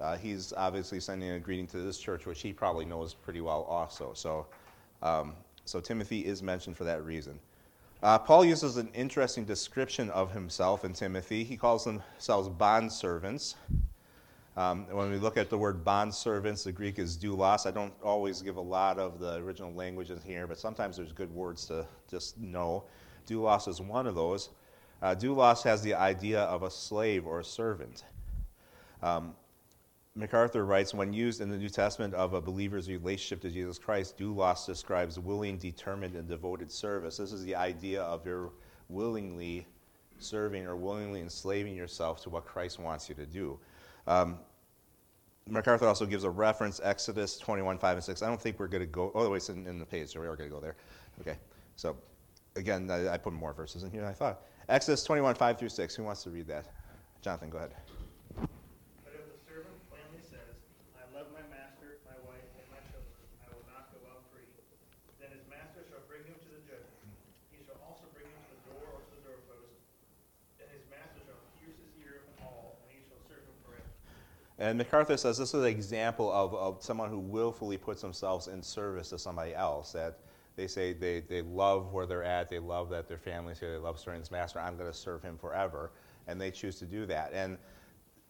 uh, 0.00 0.16
he's 0.16 0.52
obviously 0.56 1.00
sending 1.00 1.30
a 1.30 1.38
greeting 1.38 1.66
to 1.68 1.78
this 1.78 1.98
church, 1.98 2.26
which 2.26 2.42
he 2.42 2.52
probably 2.52 2.84
knows 2.84 3.14
pretty 3.14 3.40
well 3.40 3.62
also. 3.62 4.12
So, 4.14 4.46
um, 5.02 5.34
so 5.64 5.80
Timothy 5.80 6.26
is 6.26 6.42
mentioned 6.42 6.76
for 6.76 6.84
that 6.84 7.04
reason. 7.04 7.38
Uh, 8.02 8.18
Paul 8.18 8.44
uses 8.44 8.76
an 8.76 8.90
interesting 8.94 9.44
description 9.44 10.10
of 10.10 10.32
himself 10.32 10.84
in 10.84 10.92
Timothy. 10.92 11.44
He 11.44 11.56
calls 11.56 11.84
themselves 11.84 12.48
bond 12.48 12.92
servants. 12.92 13.56
Um, 14.56 14.86
when 14.90 15.10
we 15.10 15.16
look 15.16 15.36
at 15.36 15.50
the 15.50 15.58
word 15.58 15.82
bond 15.84 16.14
servants, 16.14 16.64
the 16.64 16.72
Greek 16.72 16.98
is 16.98 17.16
doulos. 17.16 17.66
I 17.66 17.70
don't 17.70 17.92
always 18.02 18.42
give 18.42 18.56
a 18.56 18.60
lot 18.60 18.98
of 18.98 19.18
the 19.18 19.36
original 19.36 19.72
languages 19.72 20.22
here, 20.24 20.46
but 20.46 20.58
sometimes 20.58 20.96
there's 20.96 21.12
good 21.12 21.34
words 21.34 21.66
to 21.66 21.86
just 22.08 22.38
know. 22.38 22.84
Doulos 23.26 23.66
is 23.66 23.80
one 23.80 24.06
of 24.06 24.14
those. 24.14 24.50
Uh, 25.02 25.14
doulos 25.14 25.62
has 25.62 25.82
the 25.82 25.94
idea 25.94 26.40
of 26.42 26.62
a 26.62 26.70
slave 26.70 27.26
or 27.26 27.40
a 27.40 27.44
servant. 27.44 28.04
Um, 29.02 29.34
MacArthur 30.16 30.64
writes 30.64 30.94
when 30.94 31.12
used 31.12 31.42
in 31.42 31.50
the 31.50 31.58
New 31.58 31.68
Testament 31.68 32.14
of 32.14 32.32
a 32.32 32.40
believer's 32.40 32.88
relationship 32.88 33.42
to 33.42 33.50
Jesus 33.50 33.78
Christ, 33.78 34.16
doulos 34.16 34.64
describes 34.64 35.18
willing, 35.18 35.58
determined, 35.58 36.16
and 36.16 36.26
devoted 36.26 36.72
service. 36.72 37.18
This 37.18 37.32
is 37.32 37.44
the 37.44 37.54
idea 37.54 38.02
of 38.02 38.24
your 38.24 38.52
willingly 38.88 39.66
serving 40.18 40.66
or 40.66 40.74
willingly 40.74 41.20
enslaving 41.20 41.76
yourself 41.76 42.22
to 42.22 42.30
what 42.30 42.46
Christ 42.46 42.78
wants 42.78 43.10
you 43.10 43.14
to 43.14 43.26
do. 43.26 43.58
Um, 44.06 44.38
MacArthur 45.48 45.86
also 45.86 46.06
gives 46.06 46.24
a 46.24 46.30
reference, 46.30 46.80
Exodus 46.82 47.36
21, 47.36 47.76
5 47.76 47.96
and 47.98 48.04
6. 48.04 48.22
I 48.22 48.28
don't 48.28 48.40
think 48.40 48.58
we're 48.58 48.68
going 48.68 48.80
to 48.80 48.86
go, 48.86 49.12
oh, 49.14 49.28
wait, 49.28 49.36
it's 49.36 49.50
in, 49.50 49.66
in, 49.66 49.78
the 49.78 49.84
page, 49.84 50.08
so 50.08 50.20
we 50.20 50.26
are 50.26 50.34
going 50.34 50.48
to 50.48 50.54
go 50.54 50.62
there. 50.62 50.76
Okay, 51.20 51.36
so 51.76 51.94
again, 52.56 52.90
I, 52.90 53.12
I, 53.12 53.18
put 53.18 53.34
more 53.34 53.52
verses 53.52 53.82
in 53.82 53.90
here 53.90 54.00
than 54.00 54.10
I 54.10 54.14
thought. 54.14 54.42
Exodus 54.70 55.04
21, 55.04 55.34
5 55.34 55.58
through 55.58 55.68
6. 55.68 55.94
Who 55.94 56.04
wants 56.04 56.22
to 56.24 56.30
read 56.30 56.46
that? 56.48 56.66
Jonathan, 57.20 57.50
go 57.50 57.58
ahead. 57.58 57.74
And 74.58 74.78
MacArthur 74.78 75.16
says 75.16 75.36
this 75.36 75.52
is 75.52 75.62
an 75.62 75.68
example 75.68 76.32
of, 76.32 76.54
of 76.54 76.82
someone 76.82 77.10
who 77.10 77.18
willfully 77.18 77.76
puts 77.76 78.00
themselves 78.00 78.48
in 78.48 78.62
service 78.62 79.10
to 79.10 79.18
somebody 79.18 79.54
else. 79.54 79.92
That 79.92 80.18
they 80.56 80.66
say 80.66 80.94
they, 80.94 81.20
they 81.20 81.42
love 81.42 81.92
where 81.92 82.06
they're 82.06 82.24
at, 82.24 82.48
they 82.48 82.58
love 82.58 82.88
that 82.90 83.06
their 83.06 83.18
family's 83.18 83.60
here, 83.60 83.72
they 83.72 83.78
love 83.78 84.00
serving 84.00 84.20
this 84.20 84.30
master, 84.30 84.58
I'm 84.58 84.76
going 84.76 84.90
to 84.90 84.96
serve 84.96 85.22
him 85.22 85.36
forever. 85.36 85.92
And 86.26 86.40
they 86.40 86.50
choose 86.50 86.78
to 86.78 86.86
do 86.86 87.04
that. 87.06 87.32
And 87.34 87.58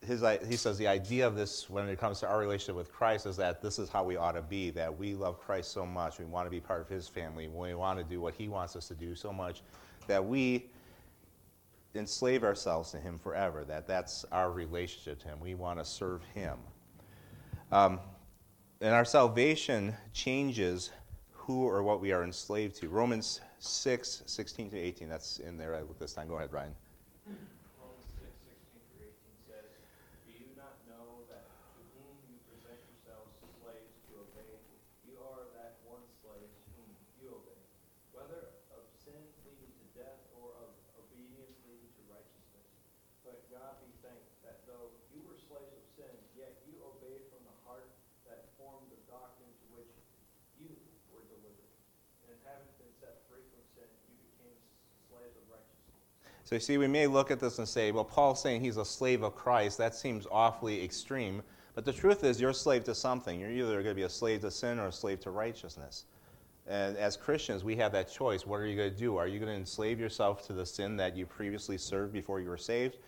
his, 0.04 0.22
he 0.46 0.56
says 0.56 0.76
the 0.76 0.88
idea 0.88 1.26
of 1.26 1.36
this 1.36 1.70
when 1.70 1.88
it 1.88 1.98
comes 1.98 2.20
to 2.20 2.28
our 2.28 2.38
relationship 2.38 2.76
with 2.76 2.92
Christ 2.92 3.26
is 3.26 3.36
that 3.36 3.62
this 3.62 3.78
is 3.78 3.88
how 3.88 4.04
we 4.04 4.16
ought 4.16 4.32
to 4.32 4.42
be, 4.42 4.70
that 4.70 4.96
we 4.96 5.14
love 5.14 5.40
Christ 5.40 5.72
so 5.72 5.86
much, 5.86 6.18
we 6.18 6.24
want 6.24 6.46
to 6.46 6.50
be 6.50 6.60
part 6.60 6.80
of 6.80 6.88
his 6.88 7.08
family, 7.08 7.48
we 7.48 7.74
want 7.74 7.98
to 7.98 8.04
do 8.04 8.20
what 8.20 8.34
he 8.34 8.48
wants 8.48 8.76
us 8.76 8.88
to 8.88 8.94
do 8.94 9.14
so 9.14 9.32
much 9.32 9.62
that 10.06 10.24
we 10.24 10.66
enslave 11.96 12.44
ourselves 12.44 12.90
to 12.92 12.98
Him 12.98 13.18
forever, 13.18 13.64
that 13.64 13.86
that's 13.86 14.24
our 14.32 14.50
relationship 14.50 15.20
to 15.20 15.28
Him. 15.28 15.40
We 15.40 15.54
want 15.54 15.78
to 15.78 15.84
serve 15.84 16.22
Him. 16.34 16.58
Um, 17.72 18.00
and 18.80 18.94
our 18.94 19.04
salvation 19.04 19.94
changes 20.12 20.90
who 21.32 21.64
or 21.64 21.82
what 21.82 22.00
we 22.00 22.12
are 22.12 22.24
enslaved 22.24 22.76
to. 22.76 22.88
Romans 22.88 23.40
6, 23.58 24.22
16 24.26 24.70
to 24.70 24.78
18, 24.78 25.08
that's 25.08 25.38
in 25.38 25.56
there 25.56 25.82
this 25.98 26.12
time. 26.12 26.28
Go 26.28 26.36
ahead, 26.36 26.52
Ryan. 26.52 26.74
So 56.46 56.54
you 56.54 56.60
see, 56.60 56.78
we 56.78 56.86
may 56.86 57.08
look 57.08 57.32
at 57.32 57.40
this 57.40 57.58
and 57.58 57.66
say, 57.66 57.90
well, 57.90 58.04
Paul's 58.04 58.40
saying 58.40 58.60
he's 58.60 58.76
a 58.76 58.84
slave 58.84 59.24
of 59.24 59.34
Christ. 59.34 59.78
That 59.78 59.96
seems 59.96 60.28
awfully 60.30 60.84
extreme. 60.84 61.42
But 61.74 61.84
the 61.84 61.92
truth 61.92 62.22
is, 62.22 62.40
you're 62.40 62.50
a 62.50 62.54
slave 62.54 62.84
to 62.84 62.94
something. 62.94 63.40
You're 63.40 63.50
either 63.50 63.72
going 63.82 63.86
to 63.86 63.94
be 63.94 64.02
a 64.02 64.08
slave 64.08 64.42
to 64.42 64.52
sin 64.52 64.78
or 64.78 64.86
a 64.86 64.92
slave 64.92 65.18
to 65.22 65.32
righteousness. 65.32 66.04
And 66.68 66.96
as 66.98 67.16
Christians, 67.16 67.64
we 67.64 67.74
have 67.74 67.90
that 67.92 68.08
choice. 68.08 68.46
What 68.46 68.60
are 68.60 68.66
you 68.66 68.76
going 68.76 68.92
to 68.92 68.96
do? 68.96 69.16
Are 69.16 69.26
you 69.26 69.40
going 69.40 69.50
to 69.50 69.58
enslave 69.58 69.98
yourself 69.98 70.46
to 70.46 70.52
the 70.52 70.64
sin 70.64 70.96
that 70.98 71.16
you 71.16 71.26
previously 71.26 71.78
served 71.78 72.12
before 72.12 72.40
you 72.40 72.48
were 72.48 72.56
saved? 72.56 72.98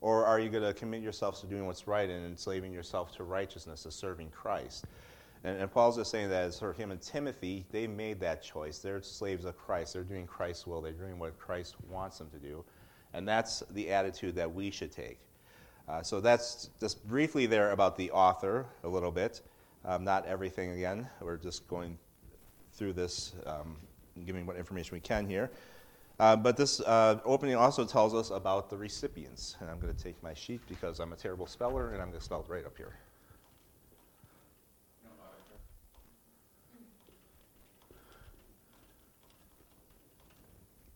Or 0.00 0.24
are 0.24 0.40
you 0.40 0.48
going 0.48 0.64
to 0.64 0.72
commit 0.72 1.02
yourself 1.02 1.38
to 1.42 1.46
doing 1.46 1.66
what's 1.66 1.86
right 1.86 2.08
and 2.08 2.24
enslaving 2.24 2.72
yourself 2.72 3.14
to 3.16 3.24
righteousness, 3.24 3.82
to 3.82 3.90
serving 3.90 4.30
Christ? 4.30 4.86
And, 5.44 5.60
and 5.60 5.70
Paul's 5.70 5.96
just 5.96 6.10
saying 6.10 6.30
that 6.30 6.44
as 6.44 6.58
for 6.58 6.72
him 6.72 6.90
and 6.90 7.02
Timothy, 7.02 7.66
they 7.70 7.86
made 7.86 8.18
that 8.20 8.42
choice. 8.42 8.78
They're 8.78 9.02
slaves 9.02 9.44
of 9.44 9.58
Christ. 9.58 9.92
They're 9.92 10.04
doing 10.04 10.26
Christ's 10.26 10.66
will. 10.66 10.80
They're 10.80 10.92
doing 10.92 11.18
what 11.18 11.38
Christ 11.38 11.76
wants 11.90 12.16
them 12.16 12.30
to 12.30 12.38
do. 12.38 12.64
And 13.14 13.26
that's 13.26 13.62
the 13.70 13.90
attitude 13.90 14.34
that 14.36 14.52
we 14.52 14.70
should 14.70 14.92
take. 14.92 15.18
Uh, 15.88 16.02
so 16.02 16.20
that's 16.20 16.68
just 16.78 17.06
briefly 17.08 17.46
there 17.46 17.70
about 17.70 17.96
the 17.96 18.10
author 18.10 18.66
a 18.84 18.88
little 18.88 19.10
bit. 19.10 19.40
Um, 19.84 20.04
not 20.04 20.26
everything 20.26 20.72
again. 20.72 21.08
We're 21.20 21.38
just 21.38 21.66
going 21.68 21.98
through 22.72 22.92
this, 22.92 23.32
um, 23.46 23.76
giving 24.26 24.44
what 24.44 24.56
information 24.56 24.94
we 24.94 25.00
can 25.00 25.26
here. 25.26 25.50
Uh, 26.20 26.36
but 26.36 26.56
this 26.56 26.80
uh, 26.80 27.20
opening 27.24 27.54
also 27.54 27.84
tells 27.84 28.12
us 28.12 28.30
about 28.30 28.68
the 28.68 28.76
recipients. 28.76 29.56
And 29.60 29.70
I'm 29.70 29.78
going 29.78 29.94
to 29.94 30.02
take 30.02 30.20
my 30.22 30.34
sheet 30.34 30.60
because 30.68 31.00
I'm 31.00 31.12
a 31.12 31.16
terrible 31.16 31.46
speller 31.46 31.92
and 31.92 32.02
I'm 32.02 32.08
going 32.08 32.18
to 32.18 32.24
spell 32.24 32.40
it 32.40 32.52
right 32.52 32.66
up 32.66 32.76
here. 32.76 32.94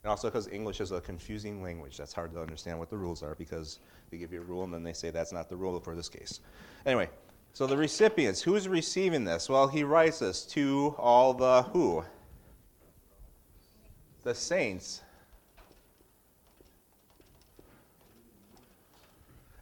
And 0.05 0.11
also 0.11 0.29
because 0.29 0.49
English 0.49 0.81
is 0.81 0.91
a 0.91 1.01
confusing 1.01 1.63
language. 1.63 1.97
That's 1.97 2.13
hard 2.13 2.33
to 2.35 2.41
understand 2.41 2.79
what 2.79 2.91
the 2.91 2.97
rules 2.97 3.23
are 3.23 3.37
because 3.37 3.79
they 4.11 4.19
give 4.19 4.33
you 4.33 4.41
a 4.41 4.45
rule 4.45 4.65
and 4.65 4.75
then 4.75 4.83
they 4.83 4.93
say 4.93 5.11
that's 5.11 5.33
not 5.33 5.49
the 5.49 5.55
rule 5.55 5.79
for 5.79 5.95
this 5.95 6.09
case. 6.09 6.41
Anyway, 6.85 7.09
so 7.53 7.69
the 7.69 7.77
recipients, 7.77 8.43
who's 8.43 8.67
receiving 8.67 9.25
this? 9.25 9.49
Well, 9.49 9.69
he 9.69 9.85
writes 9.85 10.19
this 10.19 10.45
to 10.47 10.97
all 10.99 11.33
the 11.35 11.63
who? 11.73 12.03
The 14.25 14.35
saints. 14.35 15.03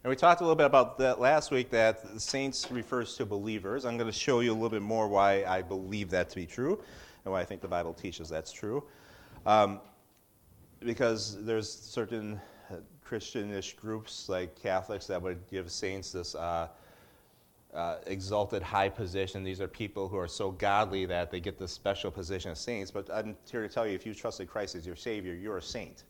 And 0.03 0.09
we 0.09 0.15
talked 0.15 0.41
a 0.41 0.43
little 0.43 0.55
bit 0.55 0.65
about 0.65 0.97
that 0.97 1.19
last 1.19 1.51
week 1.51 1.69
that 1.69 2.19
saints 2.19 2.71
refers 2.71 3.15
to 3.17 3.27
believers. 3.27 3.85
I'm 3.85 3.95
going 3.95 4.11
to 4.11 4.17
show 4.17 4.39
you 4.39 4.51
a 4.51 4.55
little 4.55 4.69
bit 4.69 4.81
more 4.81 5.07
why 5.07 5.43
I 5.43 5.61
believe 5.61 6.09
that 6.09 6.31
to 6.31 6.35
be 6.35 6.47
true 6.47 6.81
and 7.25 7.31
why 7.31 7.41
I 7.41 7.45
think 7.45 7.61
the 7.61 7.67
Bible 7.67 7.93
teaches 7.93 8.27
that's 8.27 8.51
true. 8.51 8.83
Um, 9.45 9.79
because 10.83 11.43
there's 11.43 11.69
certain 11.69 12.39
uh, 12.69 12.75
Christianish 13.03 13.75
groups 13.75 14.29
like 14.29 14.55
Catholics 14.55 15.07
that 15.07 15.21
would 15.21 15.39
give 15.49 15.71
saints 15.71 16.11
this 16.11 16.35
uh, 16.35 16.67
uh, 17.73 17.97
exalted 18.07 18.61
high 18.61 18.89
position. 18.89 19.43
These 19.43 19.61
are 19.61 19.67
people 19.67 20.07
who 20.07 20.17
are 20.17 20.27
so 20.27 20.51
godly 20.51 21.05
that 21.05 21.31
they 21.31 21.39
get 21.39 21.57
this 21.57 21.71
special 21.71 22.11
position 22.11 22.51
of 22.51 22.57
saints. 22.57 22.91
But 22.91 23.09
I'm 23.13 23.35
here 23.49 23.61
to 23.61 23.73
tell 23.73 23.87
you 23.87 23.93
if 23.93 24.05
you 24.05 24.13
trusted 24.13 24.49
Christ 24.49 24.75
as 24.75 24.85
your 24.85 24.95
Savior, 24.95 25.33
you're 25.33 25.57
a 25.57 25.61
saint. 25.61 26.03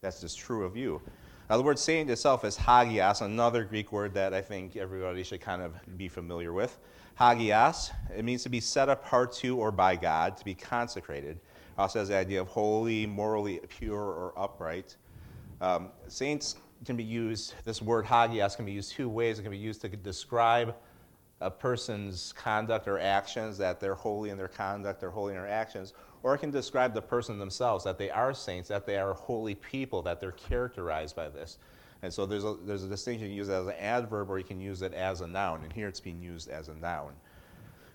That's 0.00 0.20
just 0.20 0.38
true 0.38 0.64
of 0.64 0.76
you. 0.76 1.00
Now, 1.48 1.56
the 1.56 1.64
word 1.64 1.78
saint 1.78 2.08
itself 2.10 2.44
is 2.44 2.56
hagios, 2.56 3.22
another 3.22 3.64
Greek 3.64 3.90
word 3.90 4.14
that 4.14 4.32
I 4.32 4.40
think 4.40 4.76
everybody 4.76 5.24
should 5.24 5.40
kind 5.40 5.60
of 5.60 5.74
be 5.98 6.06
familiar 6.06 6.52
with. 6.52 6.78
Hagios, 7.18 7.90
it 8.16 8.24
means 8.24 8.44
to 8.44 8.48
be 8.48 8.60
set 8.60 8.88
apart 8.88 9.32
to 9.34 9.58
or 9.58 9.72
by 9.72 9.96
God, 9.96 10.36
to 10.36 10.44
be 10.44 10.54
consecrated 10.54 11.40
also 11.80 11.98
has 11.98 12.08
the 12.08 12.16
idea 12.16 12.40
of 12.40 12.48
holy, 12.48 13.06
morally 13.06 13.60
pure, 13.68 13.98
or 13.98 14.32
upright. 14.36 14.96
Um, 15.60 15.90
saints 16.08 16.56
can 16.84 16.96
be 16.96 17.04
used, 17.04 17.54
this 17.64 17.82
word 17.82 18.04
hagios 18.06 18.56
can 18.56 18.64
be 18.64 18.72
used 18.72 18.92
two 18.92 19.08
ways. 19.08 19.38
It 19.38 19.42
can 19.42 19.50
be 19.50 19.58
used 19.58 19.80
to 19.82 19.88
describe 19.88 20.74
a 21.40 21.50
person's 21.50 22.32
conduct 22.34 22.86
or 22.86 22.98
actions, 22.98 23.56
that 23.58 23.80
they're 23.80 23.94
holy 23.94 24.30
in 24.30 24.36
their 24.36 24.48
conduct, 24.48 25.00
they're 25.00 25.10
holy 25.10 25.34
in 25.34 25.40
their 25.40 25.48
actions, 25.48 25.94
or 26.22 26.34
it 26.34 26.38
can 26.38 26.50
describe 26.50 26.92
the 26.92 27.00
person 27.00 27.38
themselves, 27.38 27.82
that 27.84 27.96
they 27.96 28.10
are 28.10 28.34
saints, 28.34 28.68
that 28.68 28.84
they 28.84 28.98
are 28.98 29.14
holy 29.14 29.54
people, 29.54 30.02
that 30.02 30.20
they're 30.20 30.32
characterized 30.32 31.16
by 31.16 31.28
this. 31.30 31.56
And 32.02 32.12
so 32.12 32.26
there's 32.26 32.44
a, 32.44 32.56
there's 32.64 32.84
a 32.84 32.88
distinction 32.88 33.28
you 33.28 33.30
can 33.30 33.36
use 33.38 33.48
it 33.48 33.54
as 33.54 33.66
an 33.66 33.74
adverb 33.78 34.30
or 34.30 34.38
you 34.38 34.44
can 34.44 34.60
use 34.60 34.82
it 34.82 34.92
as 34.92 35.22
a 35.22 35.26
noun, 35.26 35.62
and 35.62 35.72
here 35.72 35.88
it's 35.88 36.00
being 36.00 36.20
used 36.20 36.50
as 36.50 36.68
a 36.68 36.74
noun. 36.74 37.14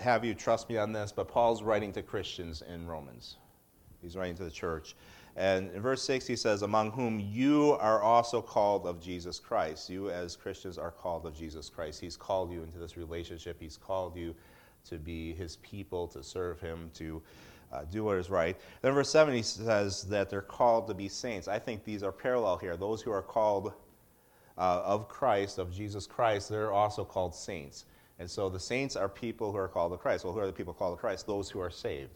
have 0.00 0.24
you 0.24 0.34
trust 0.34 0.68
me 0.68 0.76
on 0.76 0.92
this, 0.92 1.12
but 1.12 1.28
Paul's 1.28 1.62
writing 1.62 1.92
to 1.92 2.02
Christians 2.02 2.62
in 2.62 2.86
Romans. 2.86 3.36
He's 4.02 4.16
writing 4.16 4.36
to 4.36 4.44
the 4.44 4.50
church. 4.50 4.94
And 5.36 5.70
in 5.70 5.82
verse 5.82 6.02
6, 6.02 6.26
he 6.26 6.34
says, 6.34 6.62
Among 6.62 6.90
whom 6.90 7.20
you 7.20 7.76
are 7.80 8.02
also 8.02 8.42
called 8.42 8.86
of 8.86 9.00
Jesus 9.00 9.38
Christ. 9.38 9.88
You, 9.88 10.10
as 10.10 10.34
Christians, 10.34 10.78
are 10.78 10.90
called 10.90 11.26
of 11.26 11.36
Jesus 11.36 11.68
Christ. 11.68 12.00
He's 12.00 12.16
called 12.16 12.50
you 12.50 12.62
into 12.62 12.78
this 12.78 12.96
relationship. 12.96 13.56
He's 13.60 13.76
called 13.76 14.16
you 14.16 14.34
to 14.88 14.98
be 14.98 15.34
his 15.34 15.56
people, 15.56 16.08
to 16.08 16.24
serve 16.24 16.60
him, 16.60 16.90
to 16.94 17.22
uh, 17.72 17.84
do 17.84 18.04
what 18.04 18.16
is 18.16 18.30
right. 18.30 18.56
Then, 18.82 18.94
verse 18.94 19.10
7, 19.10 19.34
he 19.34 19.42
says 19.42 20.02
that 20.04 20.28
they're 20.30 20.40
called 20.40 20.88
to 20.88 20.94
be 20.94 21.08
saints. 21.08 21.46
I 21.46 21.58
think 21.58 21.84
these 21.84 22.02
are 22.02 22.12
parallel 22.12 22.56
here. 22.56 22.76
Those 22.76 23.02
who 23.02 23.12
are 23.12 23.22
called 23.22 23.72
uh, 24.56 24.82
of 24.84 25.08
Christ, 25.08 25.58
of 25.58 25.72
Jesus 25.72 26.06
Christ, 26.06 26.48
they're 26.48 26.72
also 26.72 27.04
called 27.04 27.34
saints. 27.34 27.84
And 28.18 28.28
so 28.28 28.48
the 28.48 28.58
saints 28.58 28.96
are 28.96 29.08
people 29.08 29.52
who 29.52 29.58
are 29.58 29.68
called 29.68 29.92
to 29.92 29.98
Christ. 29.98 30.24
Well, 30.24 30.32
who 30.34 30.40
are 30.40 30.46
the 30.46 30.52
people 30.52 30.74
called 30.74 30.96
to 30.96 31.00
Christ? 31.00 31.26
Those 31.26 31.48
who 31.50 31.60
are 31.60 31.70
saved. 31.70 32.10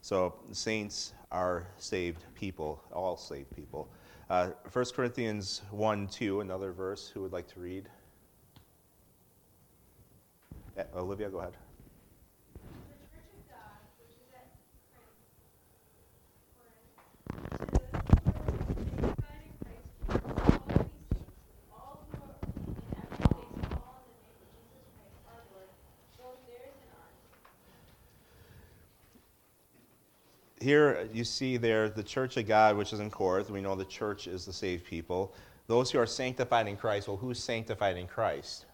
So 0.00 0.34
saints 0.52 1.12
are 1.30 1.66
saved 1.78 2.24
people, 2.34 2.82
all 2.92 3.16
saved 3.16 3.54
people. 3.54 3.88
Uh, 4.30 4.50
1 4.72 4.84
Corinthians 4.94 5.62
1 5.70 6.08
2, 6.08 6.40
another 6.40 6.72
verse. 6.72 7.08
Who 7.08 7.22
would 7.22 7.32
like 7.32 7.48
to 7.52 7.60
read? 7.60 7.88
Yeah, 10.76 10.84
Olivia, 10.94 11.28
go 11.28 11.38
ahead. 11.38 11.54
Here 30.64 31.08
you 31.12 31.22
see 31.22 31.56
there 31.56 31.88
the 31.88 32.02
church 32.02 32.36
of 32.36 32.48
God, 32.48 32.76
which 32.76 32.92
is 32.92 33.00
in 33.00 33.10
Corinth. 33.10 33.50
We 33.50 33.60
know 33.60 33.74
the 33.74 33.84
church 33.84 34.26
is 34.26 34.44
the 34.44 34.52
saved 34.52 34.84
people. 34.84 35.32
Those 35.66 35.90
who 35.90 35.98
are 35.98 36.06
sanctified 36.06 36.66
in 36.66 36.76
Christ. 36.76 37.06
Well, 37.06 37.16
who's 37.16 37.38
sanctified 37.38 37.96
in 37.96 38.06
Christ? 38.06 38.66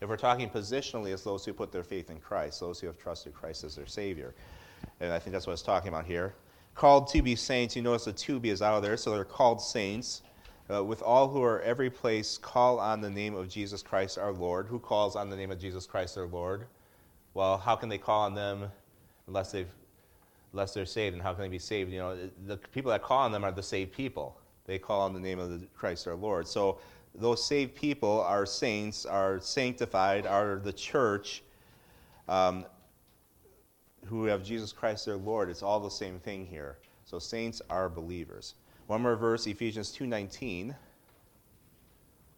If 0.00 0.08
we're 0.08 0.16
talking 0.16 0.48
positionally, 0.48 1.12
it's 1.12 1.22
those 1.22 1.44
who 1.44 1.52
put 1.52 1.72
their 1.72 1.82
faith 1.82 2.10
in 2.10 2.18
Christ, 2.20 2.60
those 2.60 2.80
who 2.80 2.86
have 2.86 2.98
trusted 2.98 3.34
Christ 3.34 3.64
as 3.64 3.76
their 3.76 3.86
Savior. 3.86 4.34
And 5.00 5.12
I 5.12 5.18
think 5.18 5.32
that's 5.32 5.46
what 5.46 5.54
it's 5.54 5.62
talking 5.62 5.88
about 5.88 6.06
here. 6.06 6.34
Called 6.74 7.08
to 7.08 7.22
be 7.22 7.36
saints. 7.36 7.76
You 7.76 7.82
notice 7.82 8.04
the 8.04 8.12
to 8.12 8.40
be 8.40 8.50
is 8.50 8.62
out 8.62 8.76
of 8.76 8.82
there, 8.82 8.96
so 8.96 9.12
they're 9.12 9.24
called 9.24 9.60
saints. 9.60 10.22
Uh, 10.72 10.82
with 10.82 11.02
all 11.02 11.28
who 11.28 11.42
are 11.42 11.60
every 11.60 11.90
place, 11.90 12.38
call 12.38 12.78
on 12.78 13.00
the 13.00 13.10
name 13.10 13.34
of 13.34 13.48
Jesus 13.48 13.82
Christ 13.82 14.16
our 14.18 14.32
Lord. 14.32 14.66
Who 14.66 14.78
calls 14.78 15.16
on 15.16 15.28
the 15.28 15.36
name 15.36 15.50
of 15.50 15.60
Jesus 15.60 15.86
Christ 15.86 16.16
our 16.16 16.26
Lord? 16.26 16.66
Well, 17.34 17.58
how 17.58 17.76
can 17.76 17.88
they 17.88 17.98
call 17.98 18.22
on 18.22 18.34
them 18.34 18.70
unless 19.26 19.52
they've 19.52 19.68
unless 20.52 20.74
they're 20.74 20.86
saved. 20.86 21.14
And 21.14 21.22
how 21.22 21.32
can 21.32 21.42
they 21.42 21.48
be 21.48 21.58
saved? 21.58 21.90
You 21.90 21.98
know, 21.98 22.18
the 22.46 22.56
people 22.56 22.90
that 22.90 23.02
call 23.02 23.20
on 23.20 23.32
them 23.32 23.44
are 23.44 23.52
the 23.52 23.62
saved 23.62 23.92
people. 23.92 24.38
They 24.64 24.78
call 24.78 25.02
on 25.02 25.14
the 25.14 25.20
name 25.20 25.38
of 25.38 25.50
the 25.50 25.66
Christ 25.74 26.06
our 26.06 26.14
Lord. 26.14 26.46
So 26.46 26.78
those 27.14 27.44
saved 27.44 27.74
people 27.74 28.20
are 28.22 28.46
saints, 28.46 29.04
are 29.04 29.40
sanctified, 29.40 30.26
are 30.26 30.56
the 30.56 30.72
church 30.72 31.42
um, 32.28 32.64
who 34.06 34.24
have 34.24 34.44
Jesus 34.44 34.72
Christ 34.72 35.06
their 35.06 35.16
Lord. 35.16 35.50
It's 35.50 35.62
all 35.62 35.80
the 35.80 35.90
same 35.90 36.18
thing 36.20 36.46
here. 36.46 36.78
So 37.04 37.18
saints 37.18 37.60
are 37.68 37.88
believers. 37.88 38.54
One 38.86 39.02
more 39.02 39.16
verse, 39.16 39.46
Ephesians 39.46 39.94
2.19. 39.96 40.74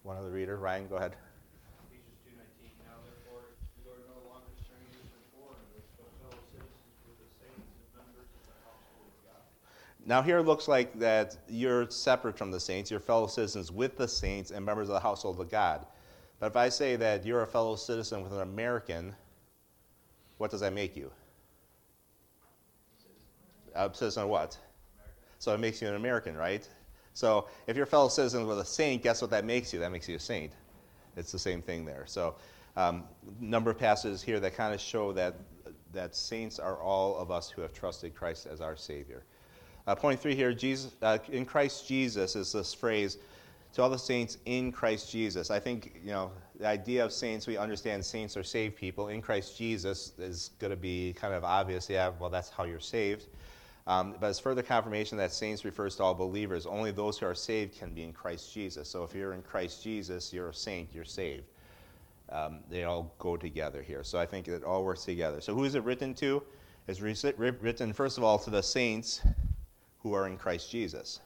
One 0.03 0.17
other 0.17 0.31
reader. 0.31 0.57
Ryan, 0.57 0.89
go 0.89 0.97
ahead. 0.97 1.17
Now, 10.07 10.21
here 10.21 10.39
it 10.39 10.43
looks 10.43 10.69
like 10.69 10.99
that 10.99 11.37
you're 11.49 11.89
separate 11.91 12.37
from 12.37 12.51
the 12.51 12.61
saints, 12.61 12.91
you're 12.91 13.01
fellow 13.01 13.27
citizens 13.27 13.73
with 13.73 13.97
the 13.97 14.07
saints 14.07 14.51
and 14.51 14.65
members 14.65 14.89
of 14.89 14.95
the 14.95 15.01
household 15.01 15.41
of 15.41 15.51
God. 15.51 15.87
But 16.41 16.47
if 16.47 16.57
I 16.57 16.69
say 16.69 16.97
that 16.97 17.25
you're 17.25 17.43
a 17.43 17.47
fellow 17.47 17.75
citizen 17.75 18.23
with 18.23 18.33
an 18.33 18.41
American, 18.41 19.15
what 20.37 20.51
does 20.51 20.61
that 20.61 20.75
make 20.75 20.95
you? 20.95 21.11
A 23.75 23.91
citizen 23.95 24.25
of 24.25 24.29
what? 24.29 24.59
So 25.39 25.55
it 25.55 25.59
makes 25.59 25.81
you 25.81 25.89
an 25.89 25.95
American, 25.95 26.37
right? 26.37 26.69
So 27.15 27.49
if 27.67 27.77
you're 27.77 27.85
a 27.85 27.89
fellow 27.89 28.09
citizen 28.09 28.47
with 28.47 28.59
a 28.59 28.65
saint, 28.65 29.03
guess 29.03 29.23
what 29.23 29.31
that 29.31 29.45
makes 29.45 29.73
you? 29.73 29.81
That 29.81 29.91
makes 29.91 30.09
you 30.09 30.17
a 30.17 30.21
saint. 30.21 30.53
It's 31.17 31.33
the 31.33 31.39
same 31.39 31.63
thing 31.63 31.85
there. 31.85 32.05
So, 32.07 32.35
um, 32.77 33.05
number 33.41 33.71
of 33.71 33.79
passages 33.79 34.21
here 34.21 34.41
that 34.41 34.55
kind 34.55 34.75
of 34.75 34.81
show 34.81 35.13
that 35.13 35.37
that 35.93 36.17
saints 36.17 36.59
are 36.59 36.77
all 36.77 37.17
of 37.17 37.31
us 37.31 37.49
who 37.49 37.63
have 37.63 37.73
trusted 37.73 38.15
Christ 38.15 38.47
as 38.47 38.61
our 38.61 38.77
Savior. 38.77 39.23
Uh, 39.87 39.95
point 39.95 40.19
three 40.19 40.35
here, 40.35 40.53
Jesus, 40.55 40.93
uh, 41.03 41.19
in 41.31 41.45
Christ 41.45 41.87
Jesus 41.87 42.37
is 42.37 42.53
this 42.53 42.73
phrase, 42.73 43.19
to 43.75 43.83
all 43.83 43.91
the 43.91 43.99
saints 43.99 44.39
in 44.47 44.73
Christ 44.73 45.11
Jesus. 45.11 45.51
I 45.51 45.59
think, 45.59 46.01
you 46.03 46.13
know, 46.13 46.31
the 46.59 46.67
idea 46.67 47.05
of 47.05 47.13
saints, 47.13 47.47
we 47.47 47.57
understand 47.57 48.05
saints 48.05 48.37
are 48.37 48.43
saved 48.45 48.77
people. 48.77 49.09
In 49.09 49.21
Christ 49.21 49.59
Jesus 49.59 50.13
is 50.19 50.51
going 50.59 50.71
to 50.71 50.77
be 50.77 51.13
kind 51.13 51.35
of 51.35 51.45
obvious. 51.45 51.91
Yeah, 51.91 52.13
well, 52.19 52.31
that's 52.31 52.49
how 52.49 52.65
you're 52.65 52.81
saved. 52.81 53.27
Um, 53.87 54.15
but 54.19 54.29
as 54.29 54.39
further 54.39 54.63
confirmation 54.63 55.19
that 55.19 55.33
saints 55.33 55.65
refers 55.65 55.97
to 55.97 56.05
all 56.05 56.15
believers. 56.15 56.65
Only 56.65 56.91
those 56.91 57.19
who 57.19 57.27
are 57.27 57.35
saved 57.35 57.79
can 57.79 57.93
be 57.93 58.05
in 58.05 58.13
Christ 58.13 58.55
Jesus. 58.55 58.89
So 58.89 59.03
if 59.03 59.15
you're 59.15 59.35
in 59.35 59.43
Christ 59.43 59.83
Jesus, 59.83 60.33
you're 60.33 60.49
a 60.49 60.55
saint, 60.55 60.89
you're 60.95 61.05
saved. 61.05 61.45
Um, 62.31 62.61
they 62.71 62.85
all 62.85 63.13
go 63.19 63.37
together 63.37 63.83
here. 63.83 64.03
So 64.03 64.19
I 64.19 64.25
think 64.25 64.49
it 64.49 64.65
all 64.65 64.85
works 64.85 65.05
together. 65.05 65.43
So 65.43 65.53
who 65.53 65.65
is 65.65 65.75
it 65.75 65.83
written 65.83 66.15
to? 66.15 66.43
It's 66.87 67.01
written, 67.01 67.93
first 67.93 68.17
of 68.17 68.25
all, 68.25 68.39
to 68.39 68.51
the 68.51 68.63
saints 68.63 69.21
who 70.05 70.13
are 70.13 70.29
in 70.29 70.37
Christ 70.37 70.71
Jesus. 70.71 71.19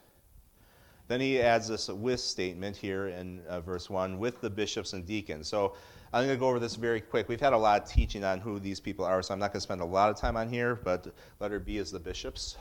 Then 1.08 1.20
he 1.20 1.40
adds 1.40 1.68
this 1.68 1.88
with 1.88 2.20
statement 2.20 2.76
here 2.76 3.08
in 3.08 3.40
uh, 3.48 3.60
verse 3.60 3.90
1 3.90 4.18
with 4.18 4.40
the 4.40 4.48
bishops 4.48 4.92
and 4.92 5.04
deacons. 5.04 5.48
So 5.48 5.74
I'm 6.12 6.24
going 6.24 6.36
to 6.36 6.40
go 6.40 6.48
over 6.48 6.60
this 6.60 6.76
very 6.76 7.00
quick. 7.00 7.28
We've 7.28 7.40
had 7.40 7.52
a 7.52 7.58
lot 7.58 7.82
of 7.82 7.88
teaching 7.88 8.22
on 8.24 8.38
who 8.38 8.60
these 8.60 8.78
people 8.78 9.04
are, 9.04 9.20
so 9.22 9.34
I'm 9.34 9.40
not 9.40 9.52
going 9.52 9.58
to 9.58 9.62
spend 9.62 9.80
a 9.80 9.84
lot 9.84 10.10
of 10.10 10.16
time 10.16 10.36
on 10.36 10.48
here, 10.48 10.76
but 10.76 11.12
letter 11.40 11.58
B 11.58 11.78
is 11.78 11.90
the 11.90 11.98
bishops. 11.98 12.56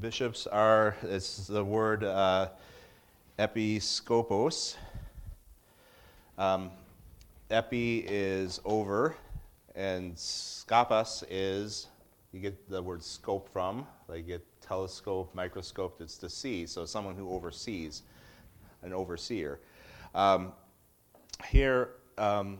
Bishops 0.00 0.46
are, 0.48 0.96
it's 1.04 1.46
the 1.46 1.64
word 1.64 2.04
uh, 2.04 2.48
episkopos. 3.38 4.76
Um, 6.36 6.70
epi 7.50 8.04
is 8.08 8.60
over, 8.64 9.16
and 9.74 10.14
skopos 10.16 11.24
is, 11.30 11.86
you 12.32 12.40
get 12.40 12.68
the 12.68 12.82
word 12.82 13.02
scope 13.02 13.48
from, 13.52 13.86
like 14.08 14.26
get 14.26 14.44
telescope, 14.60 15.34
microscope, 15.34 16.00
it's 16.00 16.18
to 16.18 16.28
see. 16.28 16.66
So 16.66 16.84
someone 16.84 17.14
who 17.14 17.30
oversees, 17.30 18.02
an 18.82 18.92
overseer. 18.92 19.60
Um, 20.14 20.52
here, 21.48 21.90
um, 22.18 22.58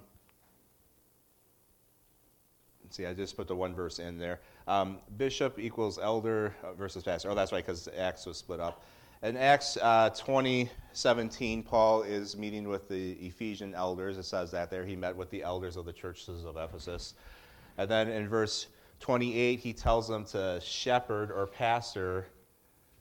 see, 2.91 3.07
I 3.07 3.15
just 3.15 3.37
put 3.37 3.49
the 3.49 3.57
one 3.57 3.75
verse 3.75 3.99
in 3.99 4.19
there. 4.19 4.41
Um, 4.69 4.99
bishop 5.17 5.59
equals 5.59 5.99
elder 5.99 6.55
versus 6.77 7.03
pastor. 7.03 7.31
Oh, 7.31 7.35
that's 7.35 7.53
right, 7.53 7.65
because 7.65 7.89
Acts 7.97 8.27
was 8.27 8.37
split 8.37 8.61
up. 8.61 8.85
In 9.27 9.37
Acts 9.37 9.77
uh, 9.83 10.11
2017, 10.11 11.65
Paul 11.65 12.03
is 12.03 12.37
meeting 12.37 12.69
with 12.69 12.89
the 12.89 13.15
Ephesian 13.15 13.75
elders. 13.75 14.19
It 14.19 14.23
says 14.23 14.53
that 14.53 14.71
there. 14.71 14.87
He 14.87 14.95
met 14.95 15.17
with 15.17 15.31
the 15.31 15.43
elders 15.43 15.77
of 15.77 15.85
the 15.85 15.93
churches 15.93 16.45
of 16.45 16.57
Ephesus. 16.57 17.15
And 17.77 17.91
then 17.91 18.09
in 18.09 18.29
verse 18.29 18.69
28, 19.01 19.59
he 19.59 19.73
tells 19.73 20.07
them 20.07 20.25
to 20.27 20.61
shepherd 20.63 21.33
or 21.33 21.49
pastor 21.49 22.27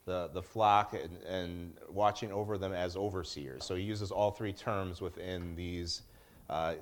the, 0.06 0.32
the 0.34 0.42
flock 0.42 0.96
and, 0.96 1.22
and 1.28 1.74
watching 1.92 2.32
over 2.32 2.58
them 2.58 2.74
as 2.74 2.98
overseers. 2.98 3.64
So 3.64 3.76
he 3.76 3.84
uses 3.84 4.10
all 4.10 4.32
three 4.32 4.54
terms 4.54 5.02
within 5.02 5.56
these 5.56 6.02
uh, 6.50 6.74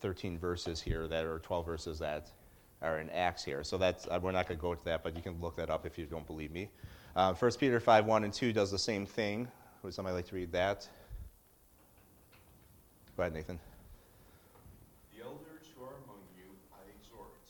13 0.00 0.38
verses 0.38 0.82
here 0.82 1.08
that 1.08 1.24
are 1.24 1.38
12 1.38 1.64
verses 1.64 1.98
that 2.00 2.30
are 2.82 3.00
in 3.00 3.08
Acts 3.08 3.42
here. 3.42 3.64
So 3.64 3.78
that's, 3.78 4.06
uh, 4.06 4.20
we're 4.22 4.32
not 4.32 4.46
going 4.46 4.58
to 4.58 4.62
go 4.62 4.74
to 4.74 4.84
that, 4.84 5.02
but 5.02 5.16
you 5.16 5.22
can 5.22 5.40
look 5.40 5.56
that 5.56 5.70
up 5.70 5.86
if 5.86 5.96
you 5.96 6.04
don't 6.04 6.26
believe 6.26 6.52
me. 6.52 6.68
Uh, 7.16 7.32
1 7.32 7.56
Peter 7.56 7.80
5 7.80 8.04
1 8.04 8.28
and 8.28 8.32
2 8.32 8.52
does 8.52 8.68
the 8.68 8.76
same 8.76 9.08
thing. 9.08 9.48
Would 9.80 9.96
somebody 9.96 10.20
like 10.20 10.28
to 10.28 10.36
read 10.36 10.52
that? 10.52 10.84
Go 13.16 13.24
ahead, 13.24 13.32
Nathan. 13.32 13.56
The 15.16 15.24
elders 15.24 15.64
who 15.72 15.80
are 15.88 15.96
among 16.04 16.20
you, 16.36 16.44
I 16.76 16.84
exhort. 16.92 17.40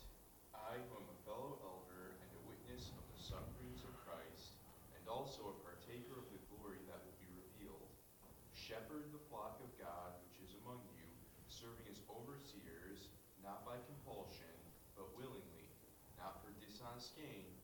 I, 0.54 0.78
who 0.86 0.94
am 1.02 1.10
a 1.10 1.18
fellow 1.26 1.58
elder 1.66 2.14
and 2.14 2.30
a 2.30 2.42
witness 2.46 2.94
of 2.94 3.02
the 3.10 3.18
sufferings 3.18 3.82
of 3.82 3.90
Christ, 4.06 4.54
and 4.94 5.02
also 5.10 5.50
a 5.50 5.56
partaker 5.66 6.14
of 6.14 6.30
the 6.30 6.38
glory 6.54 6.78
that 6.86 7.02
will 7.02 7.18
be 7.18 7.34
revealed, 7.34 7.90
shepherd 8.54 9.10
the 9.10 9.24
flock 9.26 9.58
of 9.58 9.70
God 9.82 10.14
which 10.30 10.46
is 10.46 10.54
among 10.62 10.78
you, 10.94 11.10
serving 11.50 11.90
as 11.90 11.98
overseers, 12.06 13.10
not 13.42 13.66
by 13.66 13.74
compulsion, 13.90 14.54
but 14.94 15.10
willingly, 15.18 15.66
not 16.22 16.38
for 16.38 16.54
dishonest 16.62 17.18
gain 17.18 17.55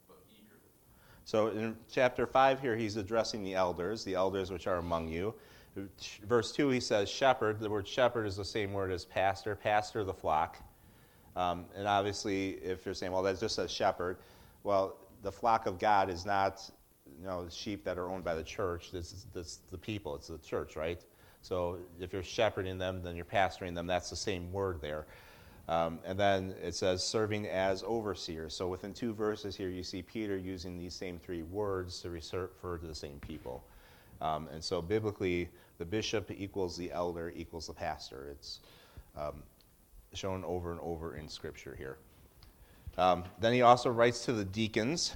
so 1.33 1.47
in 1.47 1.75
chapter 1.91 2.27
5 2.27 2.61
here, 2.61 2.77
he's 2.77 2.99
addressing 2.99 3.43
the 3.43 3.55
elders, 3.55 4.05
the 4.05 4.15
elders 4.15 4.51
which 4.51 4.67
are 4.67 4.77
among 4.77 5.09
you. 5.09 5.33
Verse 6.29 6.53
2, 6.53 6.69
he 6.69 6.79
says 6.79 7.09
shepherd. 7.09 7.59
The 7.59 7.71
word 7.71 7.89
shepherd 7.89 8.27
is 8.27 8.37
the 8.37 8.45
same 8.45 8.75
word 8.75 8.93
as 8.93 9.07
pastor, 9.07 9.57
pastor 9.57 10.05
the 10.05 10.13
flock. 10.13 10.59
Um, 11.35 11.65
and 11.75 11.89
obviously, 11.89 12.59
if 12.63 12.85
you're 12.85 12.93
saying, 12.93 13.13
well, 13.13 13.23
that's 13.23 13.41
just 13.41 13.59
a 13.59 13.67
shepherd, 13.67 14.19
well, 14.63 14.99
the 15.23 15.33
flock 15.33 15.65
of 15.65 15.79
God 15.79 16.11
is 16.11 16.27
not 16.27 16.71
you 17.19 17.25
know 17.25 17.47
sheep 17.49 17.83
that 17.85 17.97
are 17.97 18.11
owned 18.11 18.25
by 18.25 18.35
the 18.35 18.45
church. 18.45 18.91
This 18.93 19.15
is, 19.15 19.27
this 19.33 19.61
the 19.71 19.79
people. 19.79 20.15
It's 20.15 20.29
the 20.29 20.37
church, 20.37 20.77
right? 20.77 21.03
So 21.41 21.79
if 21.99 22.13
you're 22.13 22.23
shepherding 22.23 22.77
them, 22.77 23.03
then 23.03 23.17
you're 23.17 23.25
pastoring 23.25 23.75
them. 23.75 23.87
That's 23.87 24.11
the 24.11 24.17
same 24.17 24.53
word 24.53 24.83
there. 24.83 25.07
Um, 25.69 26.01
and 26.05 26.19
then 26.19 26.55
it 26.63 26.75
says 26.75 27.05
serving 27.05 27.47
as 27.47 27.83
overseers. 27.85 28.55
So 28.55 28.69
within 28.69 28.93
two 28.93 29.15
verses 29.15 29.55
here, 29.57 29.69
you 29.69 29.83
see 29.83 30.03
Peter 30.03 30.37
using 30.37 30.79
these 30.79 30.95
same 30.95 31.19
three 31.19 31.43
words 31.43 32.01
to 32.03 32.11
refer 32.11 32.49
to 32.79 32.87
the 32.87 32.95
same 32.95 33.19
people. 33.21 33.65
Um, 34.21 34.49
and 34.53 34.63
so 34.63 34.83
biblically, 34.83 35.49
the 35.79 35.85
bishop 35.85 36.31
equals 36.31 36.77
the 36.77 36.91
elder 36.93 37.33
equals 37.35 37.67
the 37.67 37.73
pastor. 37.73 38.29
It's 38.31 38.61
um, 39.17 39.43
shown 40.15 40.45
over 40.45 40.71
and 40.71 40.81
over 40.81 41.17
in 41.17 41.29
Scripture 41.29 41.75
here. 41.77 41.99
Um, 42.99 43.25
then 43.41 43.53
he 43.53 43.63
also 43.63 43.91
writes 43.91 44.25
to 44.27 44.33
the 44.33 44.45
deacons. 44.45 45.15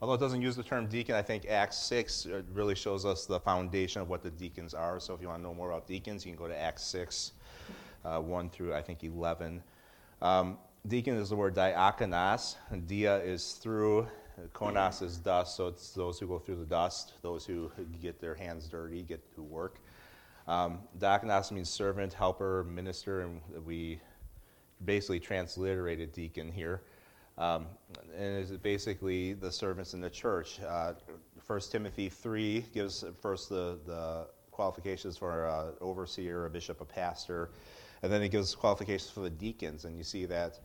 Although 0.00 0.14
it 0.14 0.20
doesn't 0.20 0.42
use 0.42 0.54
the 0.54 0.62
term 0.62 0.86
deacon, 0.86 1.16
I 1.16 1.22
think 1.22 1.46
Acts 1.48 1.76
6 1.78 2.26
uh, 2.26 2.42
really 2.52 2.76
shows 2.76 3.04
us 3.04 3.26
the 3.26 3.40
foundation 3.40 4.00
of 4.00 4.08
what 4.08 4.22
the 4.22 4.30
deacons 4.30 4.72
are. 4.72 5.00
So 5.00 5.12
if 5.12 5.20
you 5.20 5.26
want 5.26 5.40
to 5.40 5.42
know 5.42 5.54
more 5.54 5.70
about 5.70 5.88
deacons, 5.88 6.24
you 6.24 6.32
can 6.32 6.38
go 6.38 6.46
to 6.46 6.56
Acts 6.56 6.84
6, 6.84 7.32
uh, 8.04 8.20
1 8.20 8.50
through, 8.50 8.74
I 8.74 8.82
think, 8.82 9.02
11. 9.02 9.60
Um, 10.22 10.58
deacon 10.86 11.16
is 11.16 11.30
the 11.30 11.36
word 11.36 11.54
diakonos, 11.56 12.54
dia 12.86 13.16
is 13.18 13.54
through, 13.54 14.06
konos 14.54 15.02
is 15.02 15.18
dust, 15.18 15.56
so 15.56 15.66
it's 15.66 15.90
those 15.90 16.20
who 16.20 16.28
go 16.28 16.38
through 16.38 16.56
the 16.56 16.64
dust, 16.64 17.14
those 17.22 17.44
who 17.44 17.70
get 18.00 18.20
their 18.20 18.36
hands 18.36 18.68
dirty, 18.68 19.02
get 19.02 19.20
who 19.34 19.42
work. 19.42 19.80
Um, 20.46 20.78
diakonos 20.98 21.50
means 21.50 21.68
servant, 21.68 22.12
helper, 22.12 22.64
minister, 22.64 23.22
and 23.22 23.40
we 23.66 24.00
basically 24.84 25.18
transliterated 25.18 26.12
deacon 26.12 26.52
here. 26.52 26.82
Um, 27.38 27.66
and 28.16 28.36
it's 28.36 28.50
basically 28.50 29.32
the 29.32 29.50
servants 29.50 29.94
in 29.94 30.00
the 30.00 30.10
church. 30.10 30.58
Uh, 30.66 30.94
1 31.46 31.60
Timothy 31.70 32.08
3 32.08 32.64
gives 32.74 33.04
first 33.20 33.48
the, 33.48 33.78
the 33.86 34.26
qualifications 34.50 35.16
for 35.16 35.46
an 35.46 35.72
overseer, 35.80 36.46
a 36.46 36.50
bishop, 36.50 36.80
a 36.80 36.84
pastor, 36.84 37.50
and 38.02 38.12
then 38.12 38.22
it 38.22 38.30
gives 38.30 38.54
qualifications 38.54 39.10
for 39.10 39.20
the 39.20 39.30
deacons. 39.30 39.84
And 39.84 39.96
you 39.96 40.02
see 40.02 40.24
that 40.26 40.58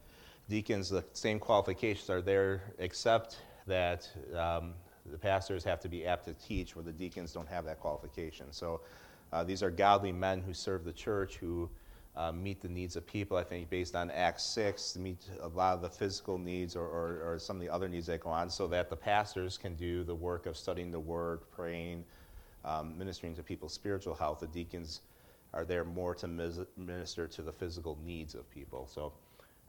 deacons, 0.50 0.90
the 0.90 1.06
same 1.14 1.40
qualifications 1.40 2.10
are 2.10 2.22
there, 2.22 2.74
except 2.80 3.38
that 3.68 4.10
um, 4.36 4.74
the 5.06 5.18
pastors 5.18 5.64
have 5.64 5.80
to 5.82 5.88
be 5.88 6.06
apt 6.08 6.26
to 6.26 6.34
teach, 6.34 6.76
where 6.76 6.84
the 6.84 6.92
deacons 6.92 7.34
don't 7.34 7.48
have 7.48 7.66
that 7.66 7.80
qualification. 7.80 8.48
So 8.52 8.82
uh, 9.32 9.44
these 9.44 9.62
are 9.62 9.70
godly 9.70 10.12
men 10.12 10.42
who 10.42 10.54
serve 10.54 10.86
the 10.86 10.94
church, 10.94 11.38
who 11.38 11.70
uh, 12.16 12.32
meet 12.32 12.62
the 12.62 12.70
needs 12.70 12.96
of 12.96 13.06
people. 13.06 13.38
I 13.38 13.44
think 13.44 13.70
based 13.70 13.96
on 13.96 14.12
Act 14.12 14.42
6, 14.42 14.98
meet 14.98 15.18
a 15.42 15.48
lot 15.48 15.74
of 15.74 15.82
the 15.82 15.90
physical 15.90 16.38
needs 16.38 16.76
or, 16.76 16.86
or, 16.86 17.34
or, 17.34 17.40
some 17.40 17.56
of 17.56 17.62
the 17.62 17.70
other 17.70 17.88
needs 17.88 18.06
that 18.08 18.20
go 18.20 18.30
on, 18.30 18.50
so 18.50 18.68
that 18.68 18.90
the 18.90 18.96
pastors 18.96 19.58
can 19.58 19.76
do 19.76 20.04
the 20.04 20.14
work 20.14 20.46
of 20.46 20.56
studying 20.56 20.92
the 20.92 21.00
word, 21.00 21.40
praying, 21.52 22.04
um, 22.66 22.98
ministering 22.98 23.36
to 23.36 23.44
people's 23.44 23.74
spiritual 23.74 24.14
health. 24.14 24.40
The 24.40 24.48
deacons 24.48 25.02
are 25.54 25.66
there 25.66 25.84
more 25.84 26.14
to 26.16 26.28
minister 26.78 27.28
to 27.28 27.42
the 27.42 27.52
physical 27.52 27.98
needs 28.06 28.36
of 28.36 28.50
people. 28.50 28.88
So 28.92 29.14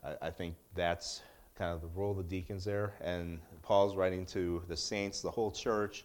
I, 0.04 0.26
I 0.26 0.30
think 0.30 0.54
that's 0.74 1.22
kind 1.57 1.72
of 1.72 1.80
the 1.80 1.88
role 1.98 2.11
of 2.11 2.16
the 2.18 2.22
deacons 2.24 2.64
there. 2.64 2.94
And 3.00 3.38
Paul's 3.62 3.96
writing 3.96 4.26
to 4.26 4.62
the 4.68 4.76
saints, 4.76 5.22
the 5.22 5.30
whole 5.30 5.50
church. 5.50 6.04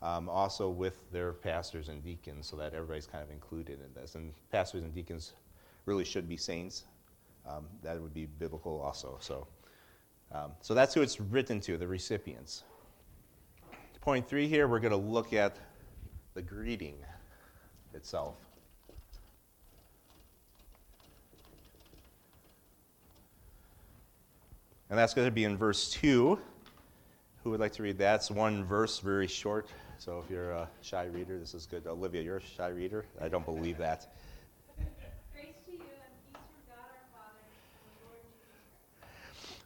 Um, 0.00 0.28
also 0.28 0.68
with 0.68 0.94
their 1.12 1.32
pastors 1.32 1.88
and 1.88 2.02
deacons, 2.02 2.48
so 2.48 2.56
that 2.56 2.74
everybody's 2.74 3.06
kind 3.06 3.22
of 3.22 3.30
included 3.30 3.78
in 3.78 3.94
this. 3.94 4.16
And 4.16 4.32
pastors 4.50 4.82
and 4.82 4.92
deacons 4.92 5.34
really 5.86 6.04
should 6.04 6.28
be 6.28 6.36
saints. 6.36 6.84
Um, 7.48 7.66
that 7.82 8.00
would 8.00 8.14
be 8.14 8.26
biblical 8.26 8.80
also. 8.80 9.18
So, 9.20 9.46
um, 10.32 10.52
so 10.60 10.74
that's 10.74 10.94
who 10.94 11.02
it's 11.02 11.20
written 11.20 11.60
to, 11.60 11.76
the 11.76 11.86
recipients. 11.86 12.64
Point 14.00 14.28
three 14.28 14.48
here, 14.48 14.66
we're 14.66 14.80
going 14.80 14.90
to 14.90 14.96
look 14.96 15.32
at 15.32 15.56
the 16.34 16.42
greeting 16.42 16.96
itself. 17.94 18.36
And 24.90 24.98
that's 24.98 25.14
going 25.14 25.26
to 25.26 25.32
be 25.32 25.44
in 25.44 25.56
verse 25.56 25.90
2. 25.92 26.38
Who 27.42 27.50
would 27.50 27.60
like 27.60 27.72
to 27.72 27.82
read 27.82 27.96
that? 27.98 28.16
It's 28.16 28.30
one 28.30 28.64
verse, 28.64 28.98
very 28.98 29.26
short. 29.26 29.68
So 29.98 30.22
if 30.22 30.30
you're 30.30 30.50
a 30.50 30.68
shy 30.82 31.04
reader, 31.06 31.38
this 31.38 31.54
is 31.54 31.64
good. 31.64 31.86
Olivia, 31.86 32.22
you're 32.22 32.36
a 32.36 32.42
shy 32.42 32.68
reader? 32.68 33.04
I 33.20 33.28
don't 33.28 33.44
believe 33.44 33.78
that. 33.78 34.12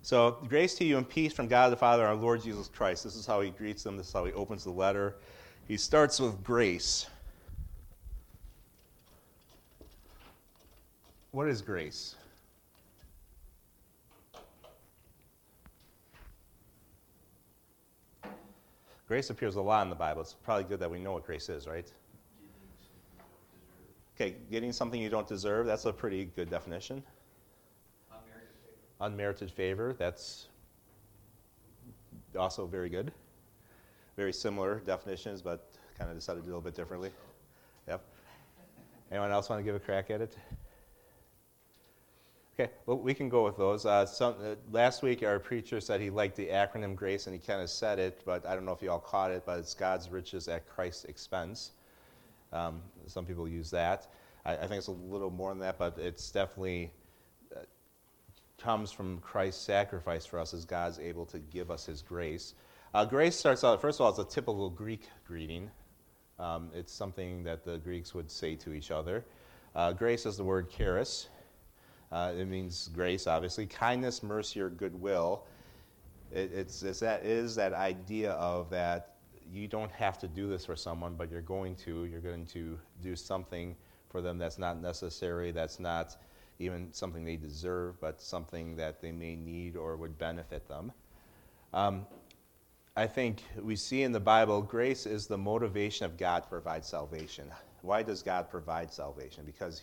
So, 0.06 0.38
grace 0.48 0.76
to 0.76 0.84
you 0.84 0.98
and 0.98 1.08
peace 1.08 1.32
from 1.32 1.48
God 1.48 1.72
the 1.72 1.76
Father 1.76 2.04
and 2.04 2.10
our 2.10 2.14
Lord 2.14 2.40
Jesus 2.40 2.68
Christ. 2.68 3.02
This 3.02 3.16
is 3.16 3.26
how 3.26 3.40
he 3.40 3.50
greets 3.50 3.82
them. 3.82 3.96
This 3.96 4.06
is 4.06 4.12
how 4.12 4.24
he 4.24 4.32
opens 4.34 4.62
the 4.62 4.70
letter. 4.70 5.16
He 5.66 5.76
starts 5.76 6.20
with 6.20 6.44
grace. 6.44 7.08
What 11.32 11.48
is 11.48 11.60
grace? 11.60 12.14
Grace 19.08 19.30
appears 19.30 19.56
a 19.56 19.60
lot 19.60 19.82
in 19.82 19.90
the 19.90 19.96
Bible. 19.96 20.22
It's 20.22 20.34
probably 20.34 20.62
good 20.62 20.78
that 20.78 20.88
we 20.88 21.00
know 21.00 21.14
what 21.14 21.26
grace 21.26 21.48
is, 21.48 21.66
right? 21.66 21.92
Okay, 24.14 24.36
getting 24.52 24.70
something 24.70 25.02
you 25.02 25.10
don't 25.10 25.26
deserve, 25.26 25.66
that's 25.66 25.84
a 25.84 25.92
pretty 25.92 26.26
good 26.36 26.48
definition 26.48 27.02
unmerited 29.00 29.50
favor. 29.50 29.94
That's 29.98 30.48
also 32.38 32.66
very 32.66 32.88
good. 32.88 33.12
Very 34.16 34.32
similar 34.32 34.80
definitions, 34.80 35.42
but 35.42 35.70
kind 35.98 36.10
of 36.10 36.16
decided 36.16 36.40
to 36.40 36.46
do 36.46 36.48
a 36.48 36.52
little 36.52 36.62
bit 36.62 36.74
differently. 36.74 37.10
Yep. 37.88 38.02
Anyone 39.10 39.30
else 39.30 39.48
want 39.48 39.60
to 39.60 39.64
give 39.64 39.74
a 39.74 39.80
crack 39.80 40.10
at 40.10 40.20
it? 40.20 40.36
Okay, 42.58 42.72
well, 42.86 42.96
we 42.96 43.12
can 43.12 43.28
go 43.28 43.44
with 43.44 43.58
those. 43.58 43.84
Uh, 43.84 44.06
some, 44.06 44.34
uh, 44.42 44.54
last 44.72 45.02
week, 45.02 45.22
our 45.22 45.38
preacher 45.38 45.78
said 45.78 46.00
he 46.00 46.08
liked 46.08 46.36
the 46.36 46.46
acronym 46.46 46.94
GRACE, 46.94 47.26
and 47.26 47.34
he 47.34 47.38
kind 47.38 47.60
of 47.60 47.68
said 47.68 47.98
it, 47.98 48.22
but 48.24 48.46
I 48.46 48.54
don't 48.54 48.64
know 48.64 48.72
if 48.72 48.80
you 48.80 48.90
all 48.90 48.98
caught 48.98 49.30
it, 49.30 49.42
but 49.44 49.58
it's 49.58 49.74
God's 49.74 50.08
riches 50.08 50.48
at 50.48 50.66
Christ's 50.66 51.04
expense. 51.04 51.72
Um, 52.54 52.80
some 53.06 53.26
people 53.26 53.46
use 53.46 53.70
that. 53.72 54.10
I, 54.46 54.54
I, 54.54 54.66
think 54.66 54.78
it's 54.78 54.86
a 54.86 54.92
little 54.92 55.30
more 55.30 55.50
than 55.50 55.58
that, 55.58 55.76
but 55.78 55.98
it's 55.98 56.30
definitely 56.30 56.90
comes 58.58 58.90
from 58.90 59.18
Christ's 59.18 59.62
sacrifice 59.62 60.26
for 60.26 60.38
us 60.38 60.54
as 60.54 60.64
God's 60.64 60.98
able 60.98 61.26
to 61.26 61.38
give 61.38 61.70
us 61.70 61.86
his 61.86 62.02
grace. 62.02 62.54
Uh, 62.94 63.04
grace 63.04 63.36
starts 63.36 63.64
out, 63.64 63.80
first 63.80 64.00
of 64.00 64.04
all, 64.04 64.10
it's 64.10 64.18
a 64.18 64.24
typical 64.24 64.70
Greek 64.70 65.08
greeting. 65.26 65.70
Um, 66.38 66.70
it's 66.74 66.92
something 66.92 67.44
that 67.44 67.64
the 67.64 67.78
Greeks 67.78 68.14
would 68.14 68.30
say 68.30 68.54
to 68.56 68.72
each 68.72 68.90
other. 68.90 69.24
Uh, 69.74 69.92
grace 69.92 70.26
is 70.26 70.36
the 70.36 70.44
word 70.44 70.70
charis. 70.70 71.28
Uh, 72.10 72.32
it 72.36 72.46
means 72.46 72.88
grace, 72.94 73.26
obviously. 73.26 73.66
Kindness, 73.66 74.22
mercy, 74.22 74.60
or 74.60 74.70
goodwill. 74.70 75.44
It, 76.32 76.50
it's, 76.54 76.82
it's 76.82 77.00
that, 77.00 77.24
it 77.24 77.30
is 77.30 77.54
that 77.56 77.72
idea 77.72 78.32
of 78.32 78.70
that 78.70 79.16
you 79.52 79.68
don't 79.68 79.92
have 79.92 80.18
to 80.18 80.28
do 80.28 80.48
this 80.48 80.64
for 80.64 80.76
someone, 80.76 81.14
but 81.14 81.30
you're 81.30 81.40
going 81.40 81.76
to. 81.76 82.04
You're 82.04 82.20
going 82.20 82.46
to 82.46 82.78
do 83.02 83.16
something 83.16 83.76
for 84.08 84.20
them 84.20 84.38
that's 84.38 84.58
not 84.58 84.80
necessary, 84.80 85.50
that's 85.50 85.78
not 85.78 86.16
even 86.58 86.92
something 86.92 87.24
they 87.24 87.36
deserve, 87.36 88.00
but 88.00 88.20
something 88.20 88.76
that 88.76 89.00
they 89.00 89.12
may 89.12 89.36
need 89.36 89.76
or 89.76 89.96
would 89.96 90.18
benefit 90.18 90.68
them. 90.68 90.92
Um, 91.72 92.06
I 92.96 93.06
think 93.06 93.42
we 93.60 93.76
see 93.76 94.02
in 94.02 94.12
the 94.12 94.20
Bible, 94.20 94.62
grace 94.62 95.04
is 95.04 95.26
the 95.26 95.36
motivation 95.36 96.06
of 96.06 96.16
God 96.16 96.44
to 96.44 96.48
provide 96.48 96.84
salvation. 96.84 97.50
Why 97.82 98.02
does 98.02 98.22
God 98.22 98.48
provide 98.48 98.90
salvation? 98.90 99.44
Because 99.44 99.82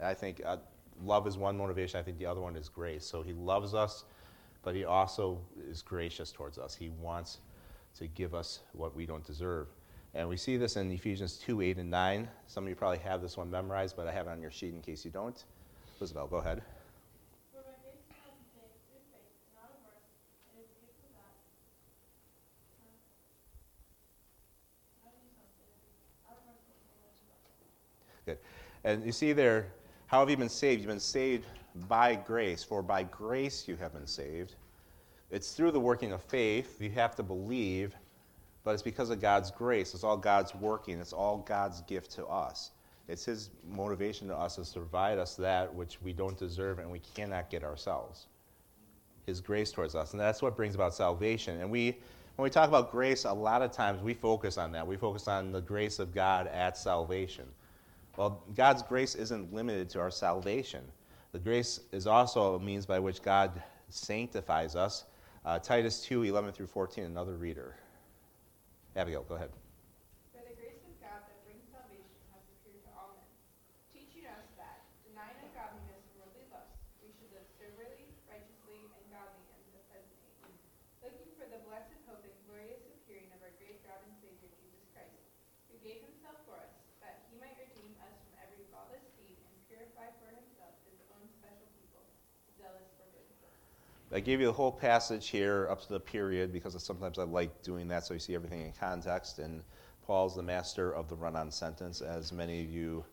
I 0.00 0.14
think 0.14 0.40
uh, 0.44 0.56
love 1.04 1.26
is 1.26 1.36
one 1.36 1.58
motivation. 1.58 2.00
I 2.00 2.02
think 2.02 2.18
the 2.18 2.26
other 2.26 2.40
one 2.40 2.56
is 2.56 2.70
grace. 2.70 3.04
So 3.04 3.22
He 3.22 3.34
loves 3.34 3.74
us, 3.74 4.04
but 4.62 4.74
He 4.74 4.84
also 4.84 5.38
is 5.70 5.82
gracious 5.82 6.32
towards 6.32 6.56
us. 6.56 6.74
He 6.74 6.88
wants 6.88 7.38
to 7.98 8.06
give 8.06 8.34
us 8.34 8.60
what 8.72 8.96
we 8.96 9.04
don't 9.04 9.24
deserve. 9.24 9.68
And 10.14 10.26
we 10.26 10.38
see 10.38 10.56
this 10.56 10.76
in 10.76 10.90
Ephesians 10.90 11.36
2 11.36 11.60
8 11.60 11.76
and 11.76 11.90
9. 11.90 12.28
Some 12.46 12.64
of 12.64 12.70
you 12.70 12.74
probably 12.74 12.98
have 12.98 13.20
this 13.20 13.36
one 13.36 13.50
memorized, 13.50 13.96
but 13.96 14.06
I 14.06 14.12
have 14.12 14.28
it 14.28 14.30
on 14.30 14.40
your 14.40 14.50
sheet 14.50 14.72
in 14.72 14.80
case 14.80 15.04
you 15.04 15.10
don't. 15.10 15.44
Isabel, 16.00 16.26
go 16.26 16.36
ahead. 16.36 16.62
Good. 28.26 28.38
And 28.82 29.06
you 29.06 29.12
see 29.12 29.32
there, 29.32 29.68
how 30.08 30.18
have 30.20 30.28
you 30.28 30.36
been 30.36 30.48
saved? 30.48 30.82
You've 30.82 30.88
been 30.88 30.98
saved 30.98 31.46
by 31.88 32.16
grace, 32.16 32.64
for 32.64 32.82
by 32.82 33.04
grace 33.04 33.68
you 33.68 33.76
have 33.76 33.92
been 33.92 34.06
saved. 34.06 34.56
It's 35.30 35.52
through 35.52 35.70
the 35.70 35.80
working 35.80 36.12
of 36.12 36.22
faith. 36.22 36.80
You 36.80 36.90
have 36.90 37.14
to 37.16 37.22
believe, 37.22 37.94
but 38.64 38.72
it's 38.72 38.82
because 38.82 39.10
of 39.10 39.20
God's 39.20 39.50
grace. 39.50 39.94
It's 39.94 40.04
all 40.04 40.16
God's 40.16 40.54
working, 40.54 41.00
it's 41.00 41.12
all 41.12 41.38
God's 41.38 41.82
gift 41.82 42.10
to 42.12 42.26
us. 42.26 42.72
It's 43.08 43.24
His 43.24 43.50
motivation 43.70 44.28
to 44.28 44.36
us 44.36 44.58
is 44.58 44.70
to 44.70 44.80
provide 44.80 45.18
us 45.18 45.36
that 45.36 45.72
which 45.74 45.98
we 46.02 46.12
don't 46.12 46.38
deserve 46.38 46.78
and 46.78 46.90
we 46.90 47.00
cannot 47.14 47.50
get 47.50 47.62
ourselves. 47.64 48.26
His 49.26 49.40
grace 49.40 49.72
towards 49.72 49.94
us. 49.94 50.12
And 50.12 50.20
that's 50.20 50.42
what 50.42 50.56
brings 50.56 50.74
about 50.74 50.94
salvation. 50.94 51.60
And 51.60 51.70
we, 51.70 51.98
when 52.36 52.44
we 52.44 52.50
talk 52.50 52.68
about 52.68 52.92
grace, 52.92 53.24
a 53.24 53.32
lot 53.32 53.62
of 53.62 53.72
times 53.72 54.02
we 54.02 54.14
focus 54.14 54.56
on 54.58 54.72
that. 54.72 54.86
We 54.86 54.96
focus 54.96 55.26
on 55.26 55.52
the 55.52 55.60
grace 55.60 55.98
of 55.98 56.14
God 56.14 56.46
at 56.48 56.76
salvation. 56.76 57.46
Well, 58.16 58.42
God's 58.54 58.82
grace 58.82 59.14
isn't 59.14 59.52
limited 59.52 59.90
to 59.90 60.00
our 60.00 60.10
salvation. 60.10 60.82
The 61.32 61.38
grace 61.38 61.80
is 61.92 62.06
also 62.06 62.54
a 62.54 62.60
means 62.60 62.86
by 62.86 62.98
which 62.98 63.20
God 63.20 63.62
sanctifies 63.88 64.74
us. 64.74 65.04
Uh, 65.44 65.58
Titus 65.58 66.02
2 66.02 66.24
11 66.24 66.52
through 66.52 66.66
14, 66.66 67.04
another 67.04 67.36
reader. 67.36 67.76
Abigail, 68.96 69.28
go 69.28 69.36
ahead. 69.36 69.52
For 70.32 70.40
the 70.40 70.56
grace 70.56 70.80
of 70.88 70.96
God 71.04 71.20
that 71.28 71.36
brings 71.44 71.62
salvation 71.68 72.16
has 72.32 72.40
appeared 72.48 72.80
to 72.88 72.90
all 72.96 73.12
men, 73.12 73.28
teaching 73.92 74.24
us 74.24 74.48
that, 74.56 74.88
denying 75.04 75.36
ungodliness 75.44 76.00
and 76.00 76.16
worldly 76.16 76.48
lust, 76.48 76.72
we 77.04 77.12
should 77.12 77.28
live 77.36 77.44
soberly, 77.60 78.08
righteously, 78.24 78.88
and 78.96 79.04
godly 79.12 79.44
in 79.60 79.70
the 79.76 79.84
present 79.92 80.16
age, 80.48 80.56
looking 81.04 81.28
for 81.36 81.44
the 81.52 81.60
blessed 81.68 82.00
hope 82.08 82.24
and 82.24 82.32
glorious 82.48 82.80
appearing 82.88 83.28
of 83.36 83.44
our 83.44 83.52
great 83.60 83.84
God 83.84 84.00
and 84.02 84.16
Savior 84.24 84.48
Jesus 84.56 84.88
Christ, 84.96 85.20
who 85.68 85.76
gave 85.84 86.00
himself 86.00 86.40
for 86.48 86.56
us, 86.56 86.72
that 87.04 87.22
he 87.28 87.36
might 87.36 87.54
redeem 87.60 87.92
us 88.00 88.16
from 88.16 88.32
every 88.40 88.64
lawless 88.72 89.04
deed 89.20 89.36
and 89.36 89.56
purify 89.68 90.08
for 90.18 90.32
himself 90.32 90.72
his 90.88 90.96
own 91.12 91.28
special 91.36 91.68
people, 91.76 92.00
zealous 92.56 92.88
for 92.96 93.04
good 93.12 93.28
works. 93.44 93.60
I 94.16 94.20
gave 94.20 94.40
you 94.40 94.46
the 94.46 94.52
whole 94.52 94.72
passage 94.72 95.28
here 95.28 95.68
up 95.70 95.82
to 95.82 95.90
the 95.90 96.00
period 96.00 96.50
because 96.50 96.82
sometimes 96.82 97.18
I 97.18 97.24
like 97.24 97.62
doing 97.62 97.86
that 97.88 98.06
so 98.06 98.14
you 98.14 98.20
see 98.20 98.34
everything 98.34 98.62
in 98.62 98.72
context. 98.72 99.40
And 99.40 99.62
Paul's 100.06 100.34
the 100.34 100.42
master 100.42 100.90
of 100.94 101.06
the 101.10 101.14
run 101.14 101.36
on 101.36 101.50
sentence, 101.50 102.00
as 102.00 102.32
many 102.32 102.64
of 102.64 102.70
you, 102.70 103.04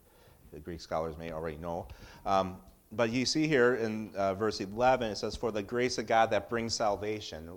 the 0.53 0.61
Greek 0.61 0.79
scholars, 0.79 1.17
may 1.17 1.33
already 1.33 1.57
know. 1.57 1.89
Um, 2.25 2.55
but 2.93 3.11
you 3.11 3.25
see 3.25 3.49
here 3.49 3.75
in 3.75 4.15
uh, 4.15 4.33
verse 4.35 4.61
11, 4.61 5.11
it 5.11 5.17
says, 5.17 5.35
For 5.35 5.51
the 5.51 5.61
grace 5.61 5.97
of 5.97 6.07
God 6.07 6.31
that 6.31 6.49
brings 6.49 6.73
salvation. 6.73 7.49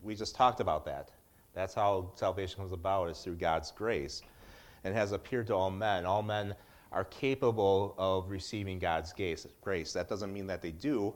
We 0.00 0.14
just 0.14 0.36
talked 0.36 0.60
about 0.60 0.84
that. 0.84 1.10
That's 1.54 1.74
how 1.74 2.12
salvation 2.14 2.58
comes 2.58 2.70
about, 2.70 3.10
is 3.10 3.18
through 3.18 3.34
God's 3.34 3.72
grace. 3.72 4.22
And 4.84 4.94
has 4.94 5.10
appeared 5.10 5.48
to 5.48 5.56
all 5.56 5.72
men. 5.72 6.06
All 6.06 6.22
men 6.22 6.54
are 6.92 7.04
capable 7.06 7.96
of 7.98 8.30
receiving 8.30 8.78
God's 8.78 9.12
grace. 9.12 9.92
That 9.92 10.08
doesn't 10.08 10.32
mean 10.32 10.46
that 10.46 10.62
they 10.62 10.70
do, 10.70 11.12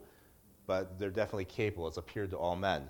but 0.66 0.98
they're 0.98 1.10
definitely 1.10 1.44
capable. 1.44 1.88
It's 1.88 1.96
appeared 1.96 2.30
to 2.30 2.36
all 2.36 2.56
men. 2.56 2.88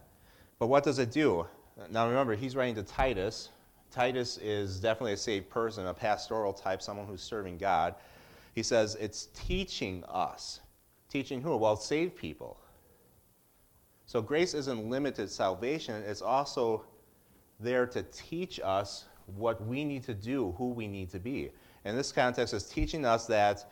But 0.58 0.68
what 0.68 0.84
does 0.84 0.98
it 0.98 1.10
do? 1.10 1.46
Now 1.90 2.08
remember, 2.08 2.34
he's 2.34 2.56
writing 2.56 2.74
to 2.76 2.82
Titus. 2.82 3.50
Titus 3.90 4.38
is 4.38 4.80
definitely 4.80 5.12
a 5.12 5.16
saved 5.16 5.50
person, 5.50 5.86
a 5.86 5.94
pastoral 5.94 6.52
type, 6.52 6.82
someone 6.82 7.06
who's 7.06 7.22
serving 7.22 7.58
God. 7.58 7.94
He 8.54 8.62
says 8.62 8.96
it's 8.98 9.28
teaching 9.34 10.02
us. 10.04 10.60
Teaching 11.10 11.42
who? 11.42 11.56
Well, 11.56 11.76
saved 11.76 12.16
people. 12.16 12.58
So 14.06 14.22
grace 14.22 14.54
isn't 14.54 14.88
limited 14.88 15.30
salvation, 15.30 16.02
it's 16.06 16.22
also 16.22 16.84
there 17.58 17.86
to 17.86 18.02
teach 18.04 18.60
us 18.62 19.06
what 19.36 19.64
we 19.66 19.84
need 19.84 20.04
to 20.04 20.14
do, 20.14 20.54
who 20.56 20.70
we 20.70 20.86
need 20.86 21.10
to 21.10 21.18
be. 21.18 21.50
In 21.84 21.96
this 21.96 22.12
context, 22.12 22.54
it's 22.54 22.68
teaching 22.68 23.04
us 23.04 23.26
that 23.26 23.70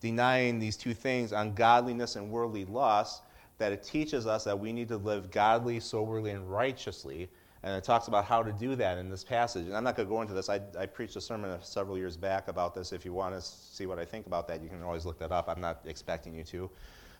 denying 0.00 0.58
these 0.58 0.76
two 0.76 0.94
things, 0.94 1.32
ungodliness 1.32 2.16
and 2.16 2.30
worldly 2.30 2.64
lust, 2.64 3.22
that 3.58 3.72
it 3.72 3.82
teaches 3.82 4.26
us 4.26 4.44
that 4.44 4.58
we 4.58 4.72
need 4.72 4.88
to 4.88 4.96
live 4.96 5.30
godly, 5.30 5.80
soberly, 5.80 6.30
and 6.30 6.50
righteously. 6.50 7.28
And 7.64 7.76
it 7.76 7.82
talks 7.82 8.06
about 8.06 8.24
how 8.24 8.42
to 8.42 8.52
do 8.52 8.76
that 8.76 8.98
in 8.98 9.10
this 9.10 9.24
passage. 9.24 9.66
And 9.66 9.76
I'm 9.76 9.82
not 9.82 9.96
going 9.96 10.08
to 10.08 10.14
go 10.14 10.22
into 10.22 10.32
this. 10.32 10.48
I, 10.48 10.60
I 10.78 10.86
preached 10.86 11.16
a 11.16 11.20
sermon 11.20 11.58
several 11.60 11.98
years 11.98 12.16
back 12.16 12.46
about 12.46 12.72
this. 12.72 12.92
If 12.92 13.04
you 13.04 13.12
want 13.12 13.34
to 13.34 13.40
see 13.40 13.86
what 13.86 13.98
I 13.98 14.04
think 14.04 14.26
about 14.26 14.46
that, 14.48 14.62
you 14.62 14.68
can 14.68 14.82
always 14.82 15.04
look 15.04 15.18
that 15.18 15.32
up. 15.32 15.48
I'm 15.48 15.60
not 15.60 15.80
expecting 15.84 16.34
you 16.34 16.44
to. 16.44 16.70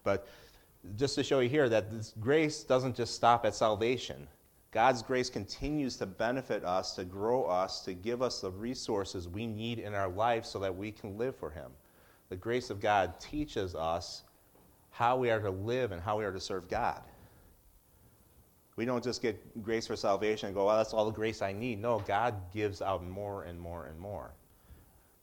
But 0.04 0.28
just 0.96 1.16
to 1.16 1.24
show 1.24 1.40
you 1.40 1.48
here 1.48 1.68
that 1.68 1.90
this 1.90 2.14
grace 2.20 2.62
doesn't 2.62 2.94
just 2.94 3.16
stop 3.16 3.44
at 3.44 3.54
salvation. 3.54 4.28
God's 4.70 5.02
grace 5.02 5.30
continues 5.30 5.96
to 5.96 6.06
benefit 6.06 6.64
us, 6.64 6.94
to 6.94 7.04
grow 7.04 7.44
us, 7.44 7.80
to 7.84 7.94
give 7.94 8.22
us 8.22 8.40
the 8.40 8.50
resources 8.50 9.26
we 9.26 9.46
need 9.46 9.78
in 9.78 9.94
our 9.94 10.08
life 10.08 10.44
so 10.44 10.58
that 10.60 10.76
we 10.76 10.92
can 10.92 11.18
live 11.18 11.34
for 11.34 11.50
Him. 11.50 11.72
The 12.28 12.36
grace 12.36 12.68
of 12.70 12.78
God 12.78 13.18
teaches 13.18 13.74
us 13.74 14.24
how 14.90 15.16
we 15.16 15.30
are 15.30 15.40
to 15.40 15.50
live 15.50 15.92
and 15.92 16.02
how 16.02 16.18
we 16.18 16.24
are 16.24 16.32
to 16.32 16.40
serve 16.40 16.68
God. 16.68 17.02
We 18.76 18.84
don't 18.84 19.02
just 19.02 19.22
get 19.22 19.62
grace 19.62 19.86
for 19.88 19.96
salvation 19.96 20.46
and 20.46 20.54
go, 20.54 20.66
well, 20.66 20.76
that's 20.76 20.94
all 20.94 21.04
the 21.04 21.10
grace 21.10 21.42
I 21.42 21.52
need. 21.52 21.80
No, 21.80 21.98
God 22.00 22.34
gives 22.54 22.80
out 22.80 23.04
more 23.04 23.42
and 23.42 23.60
more 23.60 23.86
and 23.86 23.98
more. 23.98 24.32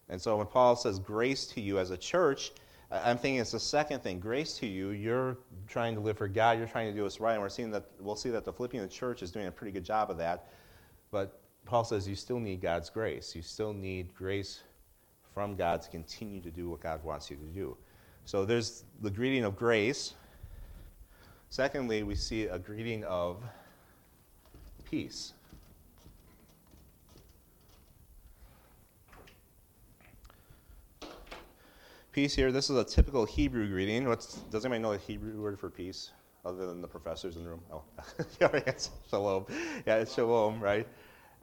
And 0.10 0.22
so 0.22 0.38
when 0.38 0.48
Paul 0.48 0.76
says 0.76 1.00
grace 1.00 1.48
to 1.48 1.62
you 1.62 1.80
as 1.80 1.90
a 1.90 1.98
church, 1.98 2.52
I'm 2.92 3.18
thinking 3.18 3.40
it's 3.40 3.52
the 3.52 3.60
second 3.60 4.04
thing. 4.04 4.20
Grace 4.20 4.58
to 4.60 4.68
you, 4.68 4.90
you're 4.90 5.38
trying 5.68 5.96
to 5.96 6.02
live 6.02 6.18
for 6.18 6.28
God, 6.28 6.58
you're 6.58 6.68
trying 6.68 6.92
to 6.92 6.96
do 6.96 7.04
what's 7.04 7.20
right, 7.20 7.34
and 7.34 7.42
we're 7.42 7.50
seeing 7.50 7.72
that 7.72 7.86
we'll 8.00 8.16
see 8.16 8.30
that 8.30 8.46
the 8.46 8.54
Philippian 8.54 8.88
church 8.90 9.24
is 9.24 9.32
doing 9.32 9.48
a 9.48 9.52
pretty 9.52 9.72
good 9.72 9.84
job 9.84 10.12
of 10.12 10.18
that. 10.18 10.50
But 11.10 11.40
Paul 11.66 11.84
says 11.84 12.08
you 12.08 12.16
still 12.16 12.40
need 12.40 12.62
God's 12.62 12.90
grace. 12.90 13.36
You 13.36 13.42
still 13.42 13.74
need 13.74 14.14
grace 14.14 14.62
from 15.34 15.56
God 15.56 15.82
to 15.82 15.90
continue 15.90 16.42
to 16.42 16.52
do 16.52 16.70
what 16.70 16.82
God 16.82 17.04
wants 17.04 17.32
you 17.32 17.38
to 17.38 17.44
do. 17.44 17.76
So 18.26 18.44
there's 18.44 18.84
the 19.02 19.12
greeting 19.12 19.44
of 19.44 19.56
grace. 19.56 20.16
Secondly, 21.50 22.02
we 22.02 22.16
see 22.16 22.46
a 22.46 22.58
greeting 22.58 23.04
of 23.04 23.44
peace. 24.84 25.34
Peace 32.12 32.34
here, 32.34 32.52
this 32.52 32.70
is 32.70 32.78
a 32.78 32.84
typical 32.84 33.26
Hebrew 33.26 33.68
greeting. 33.68 34.08
What's, 34.08 34.36
does 34.50 34.66
anybody 34.66 34.82
know 34.82 34.94
the 34.94 34.98
Hebrew 34.98 35.40
word 35.40 35.60
for 35.60 35.70
peace 35.70 36.12
other 36.46 36.66
than 36.66 36.82
the 36.82 36.88
professors 36.88 37.36
in 37.36 37.44
the 37.44 37.50
room? 37.50 37.62
Oh, 37.72 37.84
it's 38.40 38.90
shalom. 39.10 39.46
Yeah, 39.86 39.98
it's 39.98 40.14
shalom, 40.14 40.60
right? 40.60 40.88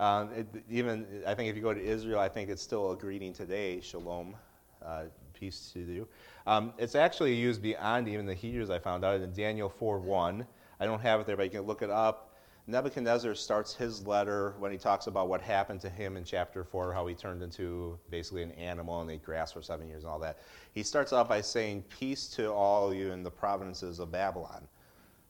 Um, 0.00 0.30
it, 0.32 0.46
even, 0.68 1.06
I 1.26 1.34
think 1.34 1.50
if 1.50 1.56
you 1.56 1.62
go 1.62 1.74
to 1.74 1.80
Israel, 1.80 2.18
I 2.18 2.28
think 2.28 2.48
it's 2.48 2.62
still 2.62 2.90
a 2.90 2.96
greeting 2.96 3.32
today, 3.32 3.80
shalom, 3.80 4.34
uh, 4.84 5.04
peace 5.42 5.72
to 5.72 5.80
you. 5.80 6.06
Um, 6.46 6.72
it's 6.78 6.94
actually 6.94 7.34
used 7.34 7.60
beyond 7.60 8.06
even 8.06 8.26
the 8.26 8.34
Hebrews, 8.34 8.70
I 8.70 8.78
found 8.78 9.04
out 9.04 9.20
in 9.20 9.32
Daniel 9.32 9.68
4 9.68 9.98
1. 9.98 10.46
I 10.78 10.86
don't 10.86 11.00
have 11.00 11.18
it 11.18 11.26
there, 11.26 11.36
but 11.36 11.42
you 11.42 11.50
can 11.50 11.62
look 11.62 11.82
it 11.82 11.90
up. 11.90 12.36
Nebuchadnezzar 12.68 13.34
starts 13.34 13.74
his 13.74 14.06
letter 14.06 14.54
when 14.60 14.70
he 14.70 14.78
talks 14.78 15.08
about 15.08 15.28
what 15.28 15.40
happened 15.40 15.80
to 15.80 15.90
him 15.90 16.16
in 16.16 16.22
chapter 16.22 16.62
4, 16.62 16.92
how 16.92 17.08
he 17.08 17.14
turned 17.16 17.42
into 17.42 17.98
basically 18.08 18.44
an 18.44 18.52
animal 18.52 19.00
and 19.00 19.10
ate 19.10 19.24
grass 19.24 19.50
for 19.50 19.62
seven 19.62 19.88
years 19.88 20.04
and 20.04 20.12
all 20.12 20.20
that. 20.20 20.38
He 20.74 20.84
starts 20.84 21.12
off 21.12 21.28
by 21.28 21.40
saying, 21.40 21.82
Peace 21.88 22.28
to 22.36 22.52
all 22.52 22.94
you 22.94 23.10
in 23.10 23.24
the 23.24 23.30
provinces 23.30 23.98
of 23.98 24.12
Babylon. 24.12 24.68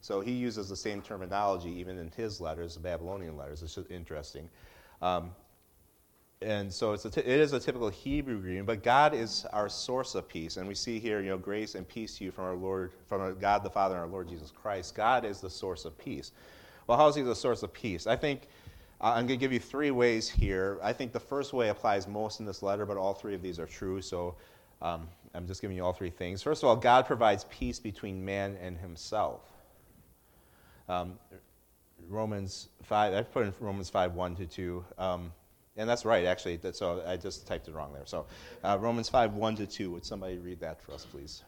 So 0.01 0.21
he 0.21 0.31
uses 0.31 0.69
the 0.69 0.75
same 0.75 1.01
terminology 1.01 1.71
even 1.71 1.97
in 1.97 2.11
his 2.15 2.39
letters, 2.39 2.75
the 2.75 2.81
Babylonian 2.81 3.35
letters. 3.35 3.63
It's 3.63 3.73
just 3.73 3.89
interesting. 3.89 4.47
Um, 5.01 5.31
and 6.43 6.71
so 6.71 6.93
it's 6.93 7.05
a 7.05 7.09
t- 7.09 7.21
it 7.21 7.39
is 7.39 7.53
a 7.53 7.59
typical 7.59 7.89
Hebrew 7.89 8.39
greeting, 8.39 8.65
but 8.65 8.83
God 8.83 9.13
is 9.13 9.45
our 9.53 9.69
source 9.69 10.15
of 10.15 10.27
peace, 10.27 10.57
and 10.57 10.67
we 10.67 10.75
see 10.75 10.99
here, 10.99 11.21
you 11.21 11.29
know, 11.29 11.37
grace 11.37 11.75
and 11.75 11.87
peace 11.87 12.17
to 12.17 12.25
you 12.25 12.31
from 12.31 12.45
our 12.45 12.55
Lord, 12.55 12.91
from 13.07 13.21
our 13.21 13.33
God 13.33 13.63
the 13.63 13.69
Father 13.69 13.95
and 13.95 14.03
our 14.03 14.09
Lord 14.09 14.27
Jesus 14.27 14.51
Christ. 14.51 14.95
God 14.95 15.25
is 15.25 15.39
the 15.39 15.49
source 15.49 15.85
of 15.85 15.97
peace. 15.97 16.31
Well, 16.87 16.97
how 16.97 17.07
is 17.07 17.15
He 17.15 17.21
the 17.21 17.35
source 17.35 17.63
of 17.63 17.73
peace? 17.73 18.05
I 18.07 18.15
think 18.15 18.47
uh, 19.01 19.13
I'm 19.15 19.27
going 19.27 19.39
to 19.39 19.43
give 19.43 19.53
you 19.53 19.59
three 19.59 19.91
ways 19.91 20.29
here. 20.29 20.79
I 20.83 20.93
think 20.93 21.13
the 21.13 21.19
first 21.19 21.53
way 21.53 21.69
applies 21.69 22.07
most 22.07 22.39
in 22.39 22.45
this 22.45 22.61
letter, 22.61 22.85
but 22.85 22.97
all 22.97 23.13
three 23.13 23.35
of 23.35 23.41
these 23.41 23.59
are 23.59 23.65
true. 23.65 24.01
So 24.01 24.35
um, 24.81 25.07
I'm 25.33 25.47
just 25.47 25.61
giving 25.61 25.77
you 25.77 25.83
all 25.83 25.93
three 25.93 26.09
things. 26.09 26.41
First 26.43 26.63
of 26.63 26.69
all, 26.69 26.75
God 26.75 27.05
provides 27.05 27.45
peace 27.49 27.79
between 27.79 28.23
man 28.23 28.57
and 28.61 28.77
Himself. 28.77 29.41
Um, 30.89 31.17
Romans 32.09 32.69
5, 32.83 33.13
I've 33.13 33.31
put 33.31 33.45
in 33.45 33.53
Romans 33.59 33.89
5, 33.89 34.13
1 34.13 34.35
to 34.35 34.45
2. 34.45 34.85
Um, 34.97 35.31
and 35.75 35.89
that's 35.89 36.05
right, 36.05 36.25
actually. 36.25 36.57
That, 36.57 36.75
so 36.75 37.03
I 37.05 37.17
just 37.17 37.47
typed 37.47 37.67
it 37.67 37.73
wrong 37.73 37.93
there. 37.93 38.05
So 38.05 38.25
uh, 38.63 38.77
Romans 38.79 39.09
5, 39.09 39.33
1 39.33 39.55
to 39.57 39.65
2. 39.65 39.91
Would 39.91 40.05
somebody 40.05 40.37
read 40.37 40.59
that 40.59 40.81
for 40.81 40.93
us, 40.93 41.05
please? 41.05 41.43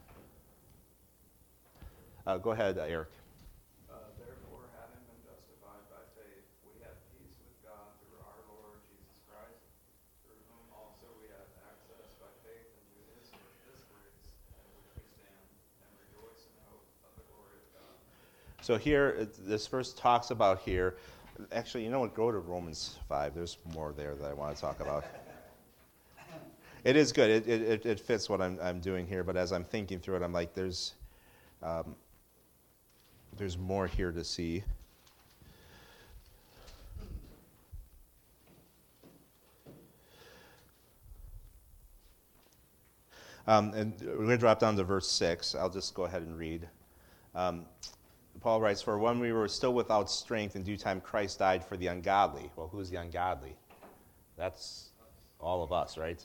Uh, 2.26 2.38
go 2.38 2.52
ahead, 2.52 2.80
uh, 2.80 2.90
Eric. 2.90 3.14
Uh, 3.86 4.02
therefore, 4.18 4.66
having 4.82 4.98
been 5.06 5.22
justified 5.22 5.86
by 5.94 6.02
faith, 6.18 6.42
we 6.66 6.82
have 6.82 6.98
peace 7.14 7.38
with 7.38 7.54
God 7.62 7.94
through 8.02 8.18
our 8.18 8.42
Lord 8.50 8.82
Jesus 8.90 9.22
Christ, 9.30 9.62
through 10.26 10.42
whom 10.50 10.66
also 10.74 11.06
we 11.22 11.30
have 11.30 11.46
access 11.70 12.18
by 12.18 12.34
faith 12.42 12.66
into 12.82 12.98
his, 13.14 13.30
this 13.30 13.86
grace 13.94 14.26
in 14.50 14.66
which 14.74 14.90
we 14.98 15.06
stand 15.06 15.46
and 15.86 15.92
rejoice 16.02 16.50
in 16.50 16.58
hope 16.66 16.90
of 17.06 17.14
the 17.14 17.26
glory 17.30 17.62
of 17.62 17.70
God. 17.78 17.94
So 18.66 18.82
here, 18.82 19.30
this 19.46 19.70
verse 19.70 19.94
talks 19.94 20.34
about 20.34 20.66
here 20.66 20.98
Actually, 21.52 21.84
you 21.84 21.90
know 21.90 22.00
what? 22.00 22.14
Go 22.14 22.32
to 22.32 22.40
Romans 22.40 22.98
5. 23.10 23.36
There's 23.36 23.58
more 23.74 23.94
there 23.94 24.16
that 24.16 24.30
I 24.30 24.34
want 24.34 24.56
to 24.56 24.62
talk 24.62 24.80
about. 24.80 25.06
it 26.84 26.96
is 26.96 27.12
good. 27.12 27.30
It, 27.30 27.48
it, 27.48 27.86
it 27.86 28.00
fits 28.00 28.30
what 28.30 28.42
I'm, 28.42 28.58
I'm 28.62 28.80
doing 28.80 29.06
here, 29.06 29.24
but 29.24 29.36
as 29.36 29.52
I'm 29.52 29.66
thinking 29.66 30.00
through 30.00 30.18
it, 30.18 30.22
I'm 30.24 30.34
like, 30.34 30.54
there's, 30.54 30.94
Um, 31.62 31.96
there's 33.38 33.58
more 33.58 33.88
here 33.88 34.12
to 34.12 34.24
see. 34.24 34.64
Um, 43.48 43.74
and 43.74 43.94
we're 44.02 44.16
going 44.16 44.30
to 44.30 44.38
drop 44.38 44.60
down 44.60 44.76
to 44.78 44.84
verse 44.84 45.10
6. 45.12 45.54
I'll 45.56 45.70
just 45.70 45.94
go 45.94 46.06
ahead 46.06 46.24
and 46.24 46.38
read. 46.38 46.68
Um, 47.36 47.66
Paul 48.46 48.62
writes, 48.62 48.80
For 48.80 49.00
when 49.00 49.18
we 49.20 49.34
were 49.34 49.48
still 49.48 49.74
without 49.74 50.08
strength, 50.08 50.56
in 50.56 50.62
due 50.62 50.78
time 50.78 51.02
Christ 51.02 51.40
died 51.40 51.66
for 51.66 51.78
the 51.78 51.88
ungodly. 51.88 52.52
Well, 52.56 52.68
who's 52.68 52.92
the 52.92 52.98
ungodly? 52.98 53.56
That's 54.38 54.90
all 55.40 55.64
of 55.64 55.72
us, 55.72 55.98
right? 55.98 56.24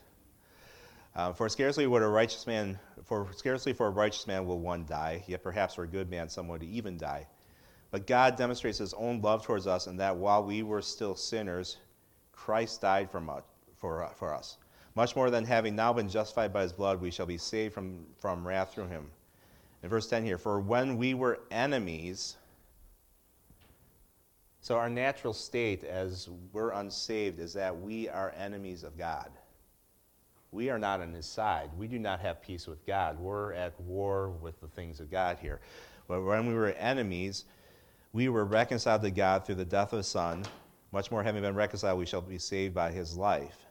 Uh, 1.17 1.33
for 1.33 1.49
scarcely 1.49 1.87
would 1.87 2.03
a 2.03 2.09
righteous 2.09 2.47
man, 2.47 2.79
for 3.05 3.27
scarcely 3.35 3.73
for 3.73 3.87
a 3.87 3.91
righteous 3.91 4.27
man 4.27 4.45
will 4.45 4.61
one 4.61 4.85
die, 4.85 5.25
yet 5.29 5.43
perhaps 5.43 5.77
for 5.77 5.85
a 5.85 5.87
good 5.87 6.11
man 6.11 6.29
some 6.29 6.47
would 6.49 6.63
even 6.63 6.99
die. 6.99 7.27
But 7.91 8.07
God 8.07 8.37
demonstrates 8.37 8.77
his 8.77 8.93
own 8.93 9.23
love 9.23 9.43
towards 9.43 9.67
us 9.67 9.87
in 9.87 9.97
that 9.97 10.15
while 10.15 10.45
we 10.45 10.63
were 10.63 10.83
still 10.83 11.15
sinners, 11.15 11.79
Christ 12.33 12.83
died 12.83 13.11
for, 13.11 13.23
much, 13.23 13.45
for, 13.79 14.07
for 14.15 14.35
us. 14.35 14.59
Much 14.95 15.17
more 15.17 15.31
than 15.31 15.47
having 15.47 15.75
now 15.75 15.95
been 15.95 16.11
justified 16.11 16.53
by 16.53 16.61
his 16.61 16.73
blood, 16.75 17.01
we 17.01 17.11
shall 17.11 17.25
be 17.25 17.39
saved 17.39 17.73
from, 17.73 18.05
from 18.19 18.47
wrath 18.47 18.75
through 18.75 18.89
him. 18.89 19.11
In 19.83 19.89
verse 19.89 20.07
10 20.09 20.25
here, 20.25 20.39
for 20.39 20.61
when 20.61 20.97
we 20.97 21.15
were 21.15 21.41
enemies, 21.51 22.37
so 24.61 24.77
our 24.77 24.91
natural 24.91 25.33
state 25.33 25.85
as 25.85 26.29
we're 26.53 26.73
unsaved 26.73 27.39
is 27.39 27.55
that 27.55 27.81
we 27.81 28.09
are 28.09 28.35
enemies 28.37 28.85
of 28.85 28.99
God. 28.99 29.31
We 30.53 30.69
are 30.69 30.79
not 30.79 31.01
on 31.01 31.13
his 31.15 31.27
side. 31.27 31.71
We 31.79 31.87
do 31.87 31.99
not 31.99 32.21
have 32.21 32.43
peace 32.43 32.67
with 32.67 32.85
God. 32.85 33.19
We're 33.19 33.53
at 33.55 33.81
war 33.81 34.31
with 34.31 34.61
the 34.61 34.69
things 34.69 35.01
of 35.01 35.11
God 35.11 35.39
here. 35.41 35.61
But 36.09 36.23
when 36.23 36.47
we 36.47 36.55
were 36.55 36.71
enemies, 36.73 37.45
we 38.13 38.29
were 38.29 38.45
reconciled 38.45 39.03
to 39.03 39.11
God 39.11 39.47
through 39.47 39.55
the 39.55 39.65
death 39.65 39.93
of 39.93 39.99
his 39.99 40.09
Son. 40.09 40.45
Much 40.93 41.11
more, 41.11 41.23
having 41.23 41.43
been 41.43 41.55
reconciled, 41.55 41.99
we 41.99 42.07
shall 42.07 42.21
be 42.21 42.39
saved 42.39 42.75
by 42.75 42.91
his 42.91 43.17
life. 43.17 43.65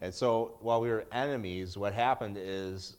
And 0.00 0.12
so, 0.12 0.56
while 0.60 0.80
we 0.80 0.88
were 0.88 1.04
enemies, 1.12 1.76
what 1.76 1.92
happened 1.92 2.36
is 2.40 2.96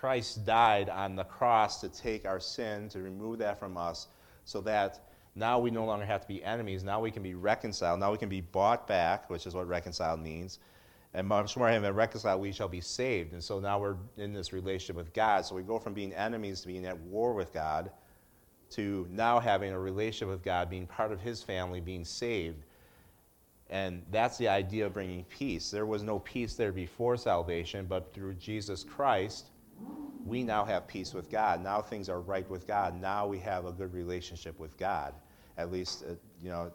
Christ 0.00 0.44
died 0.44 0.90
on 0.90 1.16
the 1.16 1.24
cross 1.24 1.80
to 1.80 1.88
take 1.88 2.26
our 2.26 2.40
sin, 2.40 2.88
to 2.90 3.00
remove 3.00 3.38
that 3.38 3.58
from 3.58 3.76
us, 3.78 4.08
so 4.44 4.60
that 4.60 5.00
now 5.34 5.58
we 5.58 5.70
no 5.70 5.86
longer 5.86 6.04
have 6.04 6.20
to 6.20 6.28
be 6.28 6.44
enemies. 6.44 6.84
Now 6.84 7.00
we 7.00 7.10
can 7.10 7.22
be 7.22 7.34
reconciled. 7.34 8.00
Now 8.00 8.12
we 8.12 8.18
can 8.18 8.28
be 8.28 8.42
bought 8.42 8.86
back, 8.86 9.30
which 9.30 9.46
is 9.46 9.54
what 9.54 9.66
reconciled 9.66 10.20
means. 10.20 10.58
And 11.14 11.26
much 11.26 11.56
more 11.56 11.68
having 11.68 11.82
been 11.82 11.94
reconciled, 11.94 12.42
we 12.42 12.52
shall 12.52 12.68
be 12.68 12.80
saved. 12.80 13.32
And 13.32 13.42
so 13.42 13.58
now 13.58 13.78
we're 13.78 13.96
in 14.18 14.34
this 14.34 14.52
relationship 14.52 14.96
with 14.96 15.14
God. 15.14 15.46
So 15.46 15.54
we 15.54 15.62
go 15.62 15.78
from 15.78 15.94
being 15.94 16.12
enemies 16.12 16.60
to 16.60 16.66
being 16.66 16.84
at 16.84 16.98
war 16.98 17.32
with 17.32 17.54
God 17.54 17.90
to 18.70 19.06
now 19.10 19.40
having 19.40 19.72
a 19.72 19.78
relationship 19.78 20.28
with 20.28 20.42
God, 20.42 20.68
being 20.68 20.86
part 20.86 21.10
of 21.10 21.20
His 21.20 21.42
family, 21.42 21.80
being 21.80 22.04
saved. 22.04 22.64
And 23.70 24.02
that's 24.10 24.36
the 24.36 24.48
idea 24.48 24.86
of 24.86 24.92
bringing 24.92 25.24
peace. 25.24 25.70
There 25.70 25.86
was 25.86 26.02
no 26.02 26.18
peace 26.18 26.54
there 26.54 26.72
before 26.72 27.16
salvation, 27.16 27.86
but 27.86 28.12
through 28.12 28.34
Jesus 28.34 28.84
Christ, 28.84 29.46
we 30.26 30.42
now 30.42 30.64
have 30.64 30.86
peace 30.86 31.14
with 31.14 31.30
God. 31.30 31.62
Now 31.62 31.80
things 31.80 32.08
are 32.08 32.20
right 32.20 32.48
with 32.50 32.66
God. 32.66 33.00
Now 33.00 33.26
we 33.26 33.38
have 33.40 33.64
a 33.64 33.72
good 33.72 33.92
relationship 33.94 34.58
with 34.58 34.76
God. 34.76 35.14
At 35.56 35.70
least, 35.70 36.04
uh, 36.04 36.14
you 36.42 36.50
know, 36.50 36.72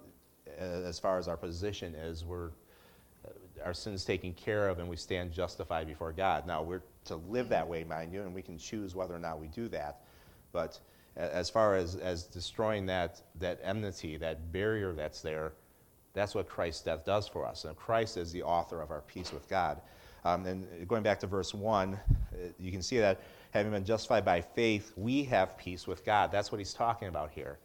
as 0.58 1.00
far 1.00 1.18
as 1.18 1.28
our 1.28 1.38
position 1.38 1.94
is, 1.94 2.24
we're 2.24 2.50
uh, 3.26 3.30
our 3.66 3.74
sins 3.74 4.06
taken 4.06 4.34
care 4.34 4.70
of 4.70 4.80
and 4.80 4.88
we 4.88 4.96
stand 4.96 5.32
justified 5.32 5.88
before 5.88 6.12
God. 6.12 6.48
Now 6.48 6.64
we're 6.64 6.84
to 7.06 7.16
live 7.16 7.50
that 7.50 7.68
way, 7.68 7.84
mind 7.84 8.14
you, 8.14 8.22
and 8.22 8.34
we 8.34 8.42
can 8.42 8.58
choose 8.58 8.96
whether 8.96 9.16
or 9.16 9.20
not 9.20 9.40
we 9.40 9.48
do 9.48 9.68
that. 9.70 10.02
But 10.52 10.80
as 11.16 11.50
far 11.50 11.76
as, 11.76 11.96
as 11.96 12.24
destroying 12.24 12.86
that, 12.86 13.22
that 13.40 13.60
enmity, 13.64 14.18
that 14.18 14.52
barrier 14.52 14.94
that's 14.94 15.22
there, 15.22 15.54
that's 16.14 16.36
what 16.36 16.48
Christ's 16.48 16.84
death 16.84 17.06
does 17.06 17.28
for 17.28 17.46
us. 17.46 17.66
And 17.66 17.76
Christ 17.76 18.18
is 18.18 18.32
the 18.32 18.44
author 18.44 18.82
of 18.82 18.92
our 18.92 19.02
peace 19.02 19.32
with 19.32 19.48
God. 19.50 19.82
Um, 20.24 20.46
and 20.46 20.88
going 20.88 21.04
back 21.04 21.20
to 21.22 21.28
verse 21.28 21.54
1, 21.54 21.94
uh, 21.94 22.38
you 22.60 22.72
can 22.72 22.82
see 22.82 23.00
that 23.00 23.22
having 23.52 23.72
been 23.72 23.86
justified 23.86 24.26
by 24.26 24.42
faith, 24.42 24.92
we 24.98 25.24
have 25.26 25.58
peace 25.58 25.88
with 25.88 26.06
God. 26.06 26.32
That's 26.32 26.52
what 26.52 26.58
he's 26.60 26.74
talking 26.74 27.08
about 27.08 27.32
here. 27.32 27.60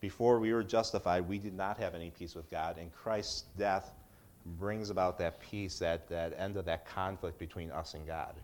Before 0.00 0.40
we 0.40 0.52
were 0.52 0.64
justified, 0.64 1.28
we 1.28 1.38
did 1.38 1.54
not 1.54 1.78
have 1.78 1.94
any 1.94 2.10
peace 2.10 2.34
with 2.34 2.50
God, 2.50 2.76
and 2.78 2.92
Christ's 2.92 3.44
death 3.56 3.92
brings 4.58 4.90
about 4.90 5.18
that 5.18 5.40
peace, 5.40 5.78
that, 5.78 6.08
that 6.08 6.34
end 6.36 6.56
of 6.56 6.64
that 6.64 6.86
conflict 6.86 7.38
between 7.38 7.70
us 7.70 7.94
and 7.94 8.06
God. 8.06 8.34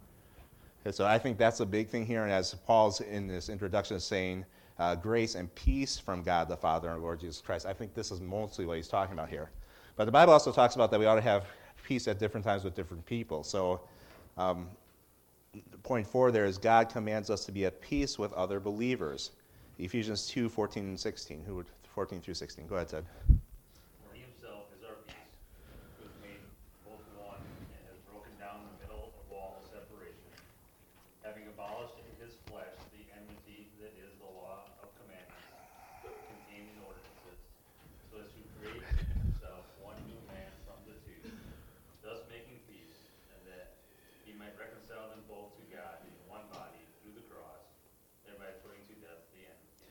And 0.85 0.95
so 0.95 1.05
I 1.07 1.19
think 1.19 1.39
that's 1.39 1.61
a 1.61 1.67
big 1.67 1.89
thing 1.89 2.07
here. 2.07 2.23
And 2.23 2.33
as 2.33 2.55
Paul's 2.55 3.01
in 3.01 3.27
this 3.27 3.49
introduction 3.49 3.97
is 3.97 4.05
saying, 4.05 4.45
uh, 4.79 4.95
grace 4.95 5.35
and 5.35 5.53
peace 5.57 5.99
from 5.99 6.23
God 6.23 6.49
the 6.49 6.57
Father 6.57 6.91
and 6.91 7.03
Lord 7.03 7.21
Jesus 7.21 7.41
Christ, 7.41 7.67
I 7.67 7.73
think 7.73 7.95
this 7.95 8.13
is 8.13 8.21
mostly 8.21 8.65
what 8.65 8.77
he's 8.77 8.87
talking 8.87 9.13
about 9.13 9.29
here. 9.29 9.51
But 9.97 10.05
the 10.05 10.13
Bible 10.13 10.33
also 10.33 10.53
talks 10.53 10.77
about 10.77 10.93
that 10.93 11.01
we 11.01 11.07
ought 11.07 11.17
to 11.17 11.21
have 11.21 11.47
peace 11.85 12.07
at 12.07 12.21
different 12.21 12.47
times 12.47 12.63
with 12.63 12.77
different 12.77 13.05
people. 13.05 13.43
So, 13.43 13.81
um, 14.37 14.69
point 15.83 16.07
four 16.07 16.31
there 16.31 16.45
is 16.45 16.59
God 16.59 16.89
commands 16.91 17.31
us 17.31 17.45
to 17.47 17.53
be 17.53 17.65
at 17.65 17.81
peace 17.81 18.19
with 18.19 18.33
other 18.33 18.61
believers. 18.61 19.31
Ephesians 19.79 20.27
2 20.27 20.49
14 20.49 20.85
and 20.85 21.01
16. 21.01 21.45
Who 21.47 21.57
would, 21.57 21.67
14 21.95 22.21
through 22.21 22.35
16. 22.35 22.67
Go 22.67 22.77
ahead, 22.77 22.89
Ted. 22.89 23.05
For 23.29 24.15
he 24.15 24.23
himself 24.23 24.67
is 24.77 24.83
our 24.85 24.99
peace, 25.07 25.39
who 25.99 26.07
has 26.07 26.15
made 26.23 26.43
both 26.83 27.03
one 27.19 27.39
and 27.39 27.83
has 27.87 27.99
broken 28.11 28.35
down 28.43 28.67
the 28.67 28.75
middle 28.87 29.15
of 29.15 29.23
wall 29.31 29.63
of 29.63 29.65
separation, 29.71 30.31
having 31.23 31.47
abolished 31.47 31.95
in 32.03 32.11
his 32.19 32.35
flesh 32.51 32.75
the 32.91 33.07
enmity 33.15 33.71
that 33.79 33.95
is 34.03 34.11
the 34.19 34.31
law 34.35 34.67
of 34.83 34.91
commandments 34.99 35.47
contained 36.03 36.71
in 36.75 36.79
ordinances, 36.83 37.39
so 38.11 38.19
as 38.19 38.31
to 38.35 38.41
create 38.59 38.83
in 38.83 39.31
himself 39.31 39.63
one 39.79 39.99
new 40.11 40.19
man 40.27 40.51
from 40.67 40.79
the 40.91 40.99
two, 41.07 41.23
thus 42.03 42.19
making 42.27 42.59
peace, 42.67 42.99
and 43.31 43.41
that 43.47 43.79
he 44.27 44.35
might 44.35 44.55
reconcile 44.59 45.07
them 45.15 45.23
both 45.31 45.55
to 45.55 45.65
God 45.71 46.03
in 46.03 46.11
one 46.27 46.43
body 46.51 46.83
through 47.03 47.15
the 47.15 47.27
cross, 47.31 47.63
thereby 48.27 48.51
putting 48.67 48.83
to 48.91 48.95
death 49.03 49.23
the 49.35 49.47
enmity. 49.47 49.87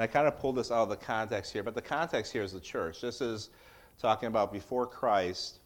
And 0.00 0.08
I 0.08 0.10
kind 0.10 0.26
of 0.26 0.38
pulled 0.38 0.56
this 0.56 0.70
out 0.70 0.84
of 0.84 0.88
the 0.88 0.96
context 0.96 1.52
here, 1.52 1.62
but 1.62 1.74
the 1.74 1.82
context 1.82 2.32
here 2.32 2.42
is 2.42 2.54
the 2.54 2.60
church. 2.60 3.02
This 3.02 3.20
is 3.20 3.50
talking 3.98 4.28
about 4.28 4.50
before 4.50 4.86
Christ, 4.86 5.58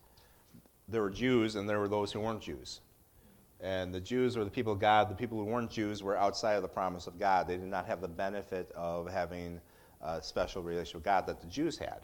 there 0.89 1.03
were 1.03 1.11
Jews 1.11 1.55
and 1.55 1.69
there 1.69 1.79
were 1.79 1.87
those 1.87 2.11
who 2.11 2.19
weren't 2.19 2.41
Jews. 2.41 2.81
And 3.61 3.95
the 3.95 4.01
Jews 4.01 4.37
were 4.37 4.43
the 4.43 4.51
people 4.51 4.73
of 4.73 4.81
God. 4.81 5.09
The 5.09 5.15
people 5.15 5.39
who 5.39 5.45
weren't 5.45 5.71
Jews 5.71 6.03
were 6.03 6.17
outside 6.17 6.55
of 6.55 6.63
the 6.63 6.69
promise 6.69 7.07
of 7.07 7.17
God. 7.17 7.47
They 7.47 7.59
did 7.59 7.69
not 7.69 7.87
have 7.87 8.01
the 8.01 8.09
benefit 8.09 8.73
of 8.75 9.09
having 9.09 9.61
a 10.03 10.21
special 10.21 10.65
relationship 10.65 10.97
with 10.97 11.05
God 11.05 11.29
that 11.29 11.41
the 11.41 11.47
Jews 11.47 11.79
had. 11.79 12.01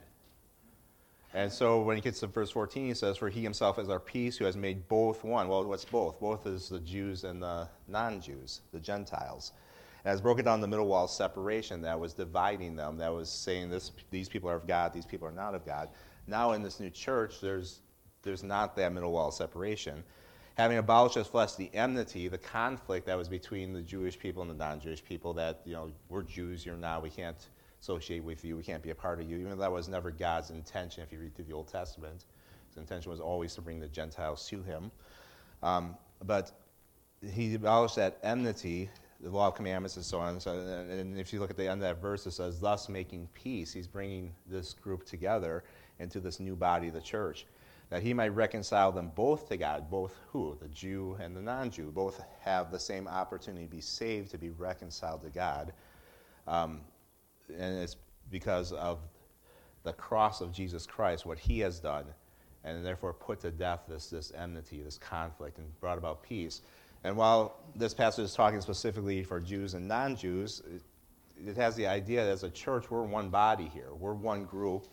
And 1.34 1.52
so 1.52 1.82
when 1.82 1.96
he 1.96 2.00
gets 2.00 2.20
to 2.20 2.28
verse 2.28 2.52
14, 2.52 2.86
he 2.86 2.94
says, 2.94 3.16
For 3.16 3.28
he 3.28 3.42
himself 3.42 3.76
is 3.76 3.88
our 3.88 3.98
peace, 3.98 4.36
who 4.36 4.44
has 4.44 4.56
made 4.56 4.86
both 4.86 5.24
one. 5.24 5.48
Well, 5.48 5.64
what's 5.64 5.84
both? 5.84 6.20
Both 6.20 6.46
is 6.46 6.68
the 6.68 6.78
Jews 6.78 7.24
and 7.24 7.42
the 7.42 7.66
non 7.88 8.20
Jews, 8.20 8.60
the 8.72 8.78
Gentiles. 8.78 9.50
Has 10.04 10.20
broken 10.20 10.44
down 10.44 10.60
the 10.60 10.68
middle 10.68 10.86
wall 10.86 11.08
separation 11.08 11.82
that 11.82 11.98
was 11.98 12.14
dividing 12.14 12.74
them, 12.74 12.96
that 12.98 13.12
was 13.12 13.28
saying 13.28 13.70
this, 13.70 13.92
these 14.10 14.28
people 14.28 14.48
are 14.48 14.56
of 14.56 14.66
God, 14.66 14.92
these 14.92 15.04
people 15.04 15.28
are 15.28 15.32
not 15.32 15.54
of 15.54 15.66
God. 15.66 15.90
Now 16.26 16.52
in 16.52 16.62
this 16.62 16.80
new 16.80 16.90
church, 16.90 17.40
there's, 17.40 17.80
there's 18.22 18.42
not 18.42 18.76
that 18.76 18.92
middle 18.92 19.12
wall 19.12 19.30
separation. 19.30 20.02
Having 20.54 20.78
abolished 20.78 21.16
as 21.16 21.26
flesh 21.26 21.54
the 21.54 21.70
enmity, 21.74 22.28
the 22.28 22.38
conflict 22.38 23.06
that 23.06 23.16
was 23.16 23.28
between 23.28 23.72
the 23.72 23.82
Jewish 23.82 24.18
people 24.18 24.42
and 24.42 24.50
the 24.50 24.54
non 24.54 24.80
Jewish 24.80 25.02
people, 25.02 25.32
that, 25.34 25.60
you 25.64 25.72
know, 25.72 25.90
we're 26.08 26.22
Jews, 26.22 26.66
you're 26.66 26.76
not, 26.76 27.02
we 27.02 27.10
can't 27.10 27.48
associate 27.80 28.22
with 28.22 28.44
you, 28.44 28.56
we 28.56 28.62
can't 28.62 28.82
be 28.82 28.90
a 28.90 28.94
part 28.94 29.20
of 29.20 29.30
you, 29.30 29.38
even 29.38 29.50
though 29.50 29.62
that 29.62 29.72
was 29.72 29.88
never 29.88 30.10
God's 30.10 30.50
intention 30.50 31.02
if 31.02 31.12
you 31.12 31.18
read 31.18 31.34
through 31.34 31.46
the 31.46 31.54
Old 31.54 31.68
Testament. 31.68 32.24
His 32.68 32.76
intention 32.76 33.10
was 33.10 33.20
always 33.20 33.54
to 33.54 33.62
bring 33.62 33.80
the 33.80 33.88
Gentiles 33.88 34.46
to 34.48 34.62
him. 34.62 34.90
Um, 35.62 35.96
but 36.25 36.52
he 37.22 37.54
abolished 37.54 37.96
that 37.96 38.18
enmity, 38.22 38.90
the 39.23 39.31
law 39.31 39.48
of 39.48 39.54
commandments 39.54 39.96
and 39.96 40.04
so 40.04 40.18
on. 40.18 40.35
And, 40.35 40.42
So, 40.42 40.52
and 40.52 41.18
if 41.18 41.33
you 41.33 41.40
look 41.40 41.50
at 41.50 41.56
the 41.56 41.68
end 41.68 41.83
of 41.83 41.88
that 41.88 42.00
verse, 42.00 42.27
it 42.27 42.33
says, 42.33 42.60
thus 42.60 42.88
making 42.88 43.29
peace. 43.35 43.73
He's 43.73 43.87
bringing 43.87 44.33
this 44.46 44.75
group 44.75 45.04
together 45.04 45.64
into 45.98 46.21
this 46.21 46.40
new 46.40 46.56
body 46.56 46.88
of 46.88 46.94
the 46.94 47.00
church, 47.00 47.46
that 47.90 48.02
he 48.02 48.14
might 48.14 48.35
reconcile 48.35 48.92
them 48.92 49.12
both 49.14 49.48
to 49.48 49.56
God. 49.56 49.90
Both 49.90 50.14
who? 50.29 50.56
The 50.60 50.68
Jew 50.68 51.16
and 51.21 51.37
the 51.37 51.42
non 51.42 51.71
Jew. 51.71 51.90
Both 51.90 52.23
have 52.40 52.71
the 52.71 52.79
same 52.79 53.06
opportunity 53.06 53.66
to 53.66 53.71
be 53.71 53.81
saved, 53.81 54.31
to 54.31 54.38
be 54.38 54.50
reconciled 54.50 55.23
to 55.23 55.31
God. 55.31 55.73
Um, 56.46 56.81
and 57.48 57.79
it's 57.79 57.96
because 58.31 58.73
of 58.73 59.00
the 59.83 59.92
cross 59.92 60.40
of 60.40 60.52
Jesus 60.52 60.87
Christ, 60.87 61.27
what 61.27 61.38
he 61.38 61.58
has 61.60 61.81
done, 61.81 62.04
and 62.64 62.85
therefore 62.85 63.12
put 63.12 63.40
to 63.40 63.50
death 63.50 63.81
this, 63.88 64.08
this 64.08 64.33
enmity, 64.37 64.83
this 64.83 64.98
conflict, 64.98 65.58
and 65.58 65.81
brought 65.81 65.98
about 65.98 66.23
peace. 66.23 66.62
And 67.05 67.17
while 67.17 67.57
this 67.75 67.94
passage 67.94 68.25
is 68.25 68.35
talking 68.35 68.61
specifically 68.61 69.23
for 69.23 69.40
Jews 69.40 69.75
and 69.75 69.88
non 69.88 70.17
Jews, 70.17 70.63
it, 71.46 71.57
has 71.57 71.75
the 71.75 71.87
idea 71.87 72.25
that 72.25 72.31
as 72.31 72.44
a 72.44 72.51
church, 72.51 72.90
we're 72.90 73.03
one 73.03 73.31
body 73.31 73.71
here, 73.73 73.94
we're 73.98 74.13
one 74.13 74.44
group. 74.44 74.87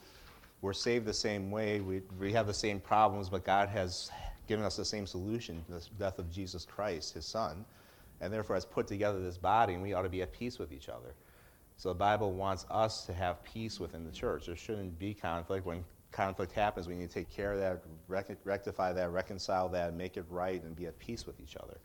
We're 0.62 0.74
saved 0.74 1.06
the 1.06 1.14
same 1.14 1.52
way, 1.52 1.82
we, 1.82 2.02
we 2.20 2.34
have 2.34 2.48
the 2.48 2.54
same 2.54 2.80
problems, 2.80 3.30
but 3.30 3.44
God 3.44 3.70
has 3.70 4.10
given 4.48 4.66
us 4.66 4.76
the 4.76 4.86
same 4.86 5.06
solution 5.06 5.64
the 5.70 5.86
death 6.00 6.18
of 6.18 6.32
Jesus 6.32 6.66
Christ, 6.66 7.14
his 7.14 7.26
son. 7.26 7.64
and 8.22 8.34
therefore 8.34 8.56
has 8.56 8.66
put 8.66 8.88
together 8.88 9.22
this 9.22 9.38
body, 9.38 9.74
and 9.74 9.84
we 9.84 9.94
ought 9.94 10.02
to 10.02 10.10
be 10.10 10.24
at 10.24 10.32
peace 10.32 10.58
with 10.58 10.72
each 10.72 10.90
other. 10.90 11.14
So 11.76 11.90
the 11.90 11.96
Bible 11.96 12.32
wants 12.34 12.66
us 12.72 13.06
to 13.06 13.14
have 13.14 13.44
peace 13.44 13.80
within 13.80 14.04
the 14.04 14.12
church. 14.12 14.48
There 14.48 14.56
shouldn't 14.56 14.98
be 14.98 15.14
conflict. 15.14 15.64
When 15.66 15.86
conflict 16.12 16.52
happens, 16.52 16.88
we 16.88 16.96
need 16.96 17.10
to 17.10 17.14
take 17.14 17.30
care 17.30 17.54
of 17.54 17.60
that, 17.60 17.84
rec- 18.08 18.38
rectify 18.44 18.94
that, 18.94 19.12
reconcile 19.12 19.70
that, 19.70 19.94
make 19.94 20.18
it 20.18 20.26
right, 20.30 20.64
and 20.64 20.76
be 20.76 20.88
at 20.88 20.98
peace 20.98 21.28
with 21.28 21.40
each 21.40 21.56
other. 21.58 21.78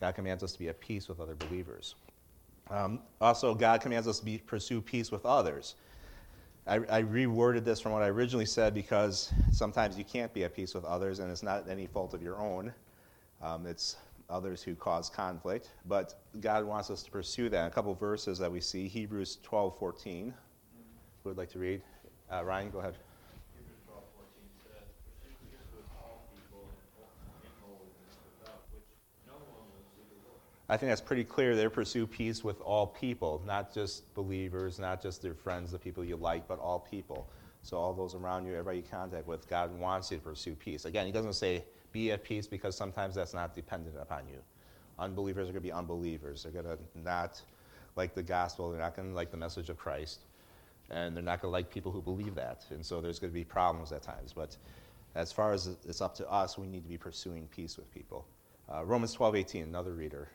God 0.00 0.14
commands 0.14 0.42
us 0.42 0.52
to 0.52 0.58
be 0.58 0.68
at 0.68 0.80
peace 0.80 1.08
with 1.08 1.20
other 1.20 1.34
believers. 1.34 1.94
Um, 2.70 3.00
also, 3.20 3.54
God 3.54 3.80
commands 3.80 4.06
us 4.06 4.18
to 4.18 4.24
be, 4.24 4.38
pursue 4.38 4.80
peace 4.80 5.10
with 5.10 5.24
others. 5.24 5.74
I, 6.66 6.76
I 6.76 7.02
reworded 7.02 7.64
this 7.64 7.80
from 7.80 7.92
what 7.92 8.02
I 8.02 8.08
originally 8.08 8.44
said 8.44 8.74
because 8.74 9.32
sometimes 9.52 9.96
you 9.96 10.04
can't 10.04 10.32
be 10.34 10.44
at 10.44 10.54
peace 10.54 10.74
with 10.74 10.84
others, 10.84 11.18
and 11.18 11.30
it's 11.30 11.42
not 11.42 11.68
any 11.68 11.86
fault 11.86 12.12
of 12.12 12.22
your 12.22 12.38
own. 12.38 12.72
Um, 13.40 13.66
it's 13.66 13.96
others 14.28 14.62
who 14.62 14.74
cause 14.74 15.08
conflict. 15.08 15.70
But 15.86 16.20
God 16.40 16.64
wants 16.64 16.90
us 16.90 17.02
to 17.04 17.10
pursue 17.10 17.48
that. 17.48 17.66
A 17.66 17.70
couple 17.70 17.94
verses 17.94 18.38
that 18.38 18.52
we 18.52 18.60
see 18.60 18.86
Hebrews 18.86 19.38
12 19.42 19.78
14. 19.78 20.34
Who 21.22 21.30
would 21.30 21.38
like 21.38 21.50
to 21.52 21.58
read? 21.58 21.82
Uh, 22.30 22.44
Ryan, 22.44 22.70
go 22.70 22.78
ahead. 22.80 22.94
Hebrews 23.56 23.80
twelve 23.88 24.04
fourteen 24.14 24.48
says, 24.60 24.84
Pursue 25.08 25.34
peace 25.48 25.64
with 25.72 25.88
all 25.96 26.28
people 26.36 26.68
and 26.68 27.52
holiness, 27.64 28.14
without 28.38 28.68
which 28.76 28.84
no 29.26 29.34
one 29.34 29.64
will 29.72 29.88
see 29.96 30.04
the 30.04 30.20
Lord. 30.28 30.44
I 30.70 30.76
think 30.76 30.90
that's 30.90 31.00
pretty 31.00 31.24
clear. 31.24 31.56
They 31.56 31.66
pursue 31.68 32.06
peace 32.06 32.44
with 32.44 32.60
all 32.60 32.86
people, 32.86 33.42
not 33.46 33.72
just 33.72 34.12
believers, 34.14 34.78
not 34.78 35.02
just 35.02 35.22
their 35.22 35.34
friends, 35.34 35.72
the 35.72 35.78
people 35.78 36.04
you 36.04 36.16
like, 36.16 36.46
but 36.46 36.58
all 36.58 36.78
people. 36.78 37.30
So, 37.62 37.78
all 37.78 37.94
those 37.94 38.14
around 38.14 38.44
you, 38.44 38.52
everybody 38.52 38.78
you 38.78 38.82
contact 38.90 39.26
with, 39.26 39.48
God 39.48 39.76
wants 39.78 40.10
you 40.10 40.18
to 40.18 40.22
pursue 40.22 40.54
peace. 40.54 40.84
Again, 40.84 41.06
He 41.06 41.12
doesn't 41.12 41.32
say 41.34 41.64
be 41.90 42.12
at 42.12 42.22
peace 42.22 42.46
because 42.46 42.76
sometimes 42.76 43.14
that's 43.14 43.32
not 43.32 43.54
dependent 43.54 43.96
upon 43.98 44.28
you. 44.28 44.38
Unbelievers 44.98 45.48
are 45.48 45.52
going 45.52 45.62
to 45.62 45.68
be 45.68 45.72
unbelievers. 45.72 46.42
They're 46.42 46.52
going 46.52 46.64
to 46.66 46.78
not 46.94 47.40
like 47.96 48.14
the 48.14 48.22
gospel, 48.22 48.70
they're 48.70 48.80
not 48.80 48.94
going 48.94 49.08
to 49.08 49.14
like 49.14 49.30
the 49.30 49.36
message 49.36 49.70
of 49.70 49.78
Christ, 49.78 50.20
and 50.90 51.16
they're 51.16 51.24
not 51.24 51.40
going 51.40 51.50
to 51.50 51.52
like 51.52 51.70
people 51.70 51.90
who 51.90 52.02
believe 52.02 52.34
that. 52.34 52.64
And 52.70 52.84
so, 52.84 53.00
there's 53.00 53.18
going 53.18 53.32
to 53.32 53.34
be 53.34 53.44
problems 53.44 53.90
at 53.90 54.02
times. 54.02 54.34
But 54.34 54.54
as 55.14 55.32
far 55.32 55.54
as 55.54 55.66
it's 55.88 56.02
up 56.02 56.14
to 56.16 56.30
us, 56.30 56.58
we 56.58 56.66
need 56.66 56.82
to 56.82 56.88
be 56.90 56.98
pursuing 56.98 57.48
peace 57.48 57.78
with 57.78 57.90
people. 57.92 58.26
Uh, 58.70 58.84
Romans 58.84 59.14
12 59.14 59.34
18, 59.34 59.62
another 59.62 59.94
reader. 59.94 60.28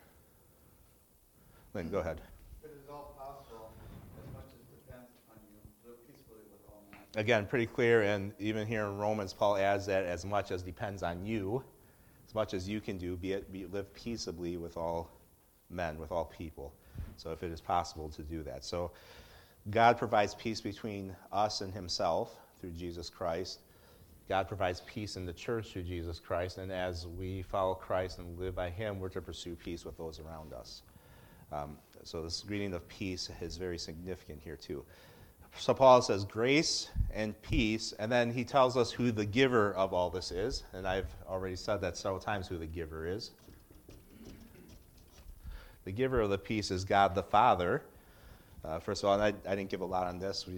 Lynn, 1.73 1.89
go 1.89 1.99
ahead. 1.99 2.21
If 2.63 2.69
it 2.69 2.75
is 2.83 2.87
all 2.87 3.15
possible, 3.17 3.71
as 4.19 4.31
much 4.33 4.45
as 4.53 4.61
depends 4.85 5.09
on 5.31 5.37
you, 5.51 5.89
live 5.89 6.07
peacefully 6.07 6.41
with 6.51 6.61
all 6.69 6.83
men. 6.91 6.99
Again, 7.15 7.47
pretty 7.47 7.65
clear, 7.65 8.03
and 8.03 8.31
even 8.37 8.67
here 8.67 8.85
in 8.85 8.97
Romans, 8.97 9.33
Paul 9.33 9.57
adds 9.57 9.87
that 9.87 10.05
as 10.05 10.23
much 10.23 10.51
as 10.51 10.61
depends 10.61 11.01
on 11.01 11.25
you, 11.25 11.63
as 12.27 12.35
much 12.35 12.53
as 12.53 12.69
you 12.69 12.79
can 12.79 12.99
do, 12.99 13.15
be 13.15 13.33
it, 13.33 13.51
be, 13.51 13.65
live 13.65 13.91
peaceably 13.95 14.57
with 14.57 14.77
all 14.77 15.09
men, 15.71 15.97
with 15.97 16.11
all 16.11 16.25
people. 16.25 16.71
So 17.17 17.31
if 17.31 17.41
it 17.41 17.51
is 17.51 17.59
possible 17.59 18.07
to 18.09 18.21
do 18.21 18.43
that. 18.43 18.63
So 18.63 18.91
God 19.71 19.97
provides 19.97 20.35
peace 20.35 20.61
between 20.61 21.15
us 21.31 21.61
and 21.61 21.73
Himself 21.73 22.35
through 22.61 22.71
Jesus 22.71 23.09
Christ. 23.09 23.61
God 24.29 24.47
provides 24.47 24.83
peace 24.85 25.15
in 25.15 25.25
the 25.25 25.33
church 25.33 25.71
through 25.73 25.83
Jesus 25.83 26.19
Christ, 26.19 26.59
and 26.59 26.71
as 26.71 27.07
we 27.07 27.41
follow 27.41 27.73
Christ 27.73 28.19
and 28.19 28.37
live 28.37 28.53
by 28.55 28.69
Him, 28.69 28.99
we're 28.99 29.09
to 29.09 29.21
pursue 29.21 29.55
peace 29.55 29.83
with 29.85 29.97
those 29.97 30.19
around 30.19 30.53
us. 30.53 30.83
Um, 31.53 31.77
so 32.03 32.23
this 32.23 32.41
greeting 32.41 32.73
of 32.73 32.87
peace 32.87 33.29
is 33.41 33.57
very 33.57 33.77
significant 33.77 34.41
here 34.43 34.55
too. 34.55 34.83
So 35.57 35.73
Paul 35.73 36.01
says 36.01 36.25
grace 36.25 36.89
and 37.13 37.39
peace, 37.43 37.93
and 37.99 38.11
then 38.11 38.31
he 38.31 38.43
tells 38.43 38.75
us 38.75 38.91
who 38.91 39.11
the 39.11 39.25
giver 39.25 39.71
of 39.73 39.93
all 39.93 40.09
this 40.09 40.31
is, 40.31 40.63
and 40.73 40.87
I've 40.87 41.13
already 41.27 41.55
said 41.55 41.79
that 41.81 41.95
several 41.95 42.19
times 42.19 42.47
who 42.47 42.57
the 42.57 42.65
giver 42.65 43.07
is. 43.07 43.31
The 45.85 45.91
giver 45.91 46.21
of 46.21 46.31
the 46.31 46.39
peace 46.39 46.71
is 46.71 46.83
God 46.83 47.13
the 47.13 47.23
Father. 47.23 47.83
Uh, 48.65 48.79
first 48.79 49.03
of 49.03 49.09
all, 49.09 49.21
I, 49.21 49.27
I 49.47 49.55
didn't 49.55 49.69
give 49.69 49.81
a 49.81 49.85
lot 49.85 50.07
on 50.07 50.17
this. 50.17 50.47
We 50.47 50.57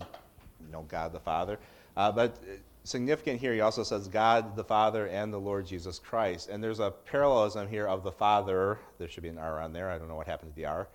know 0.72 0.84
God 0.88 1.12
the 1.12 1.20
Father. 1.20 1.60
Uh, 1.98 2.12
but 2.12 2.38
significant 2.86 3.42
here, 3.42 3.54
he 3.54 3.62
also 3.62 3.84
says 3.84 4.08
God 4.08 4.56
the 4.56 4.64
Father 4.64 5.08
and 5.08 5.34
the 5.34 5.40
Lord 5.40 5.66
Jesus 5.66 6.00
Christ. 6.00 6.50
And 6.50 6.64
there's 6.64 6.80
a 6.80 6.92
parallelism 6.92 7.68
here 7.68 7.88
of 7.88 8.04
the 8.04 8.12
Father. 8.12 8.80
There 8.98 9.10
should 9.10 9.24
be 9.24 9.30
an 9.30 9.38
R 9.38 9.60
on 9.60 9.74
there. 9.74 9.90
I 9.90 9.98
don't 9.98 10.08
know 10.08 10.16
what 10.16 10.28
happened 10.28 10.52
to 10.52 10.56
the 10.56 10.66
R. 10.66 10.88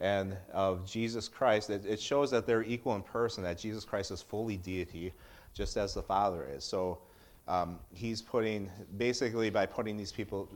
And 0.00 0.36
of 0.52 0.86
Jesus 0.86 1.28
Christ. 1.28 1.70
It, 1.70 1.84
it 1.84 2.00
shows 2.00 2.30
that 2.30 2.46
they're 2.46 2.62
equal 2.62 2.94
in 2.94 3.02
person, 3.02 3.44
that 3.44 3.58
Jesus 3.58 3.84
Christ 3.84 4.10
is 4.10 4.22
fully 4.22 4.56
deity, 4.56 5.12
just 5.52 5.76
as 5.76 5.94
the 5.94 6.02
Father 6.02 6.46
is. 6.50 6.64
So 6.64 6.98
um, 7.48 7.78
he's 7.92 8.22
putting, 8.22 8.70
basically, 8.96 9.50
by 9.50 9.66
putting 9.66 9.96
these 9.96 10.12
people, 10.12 10.48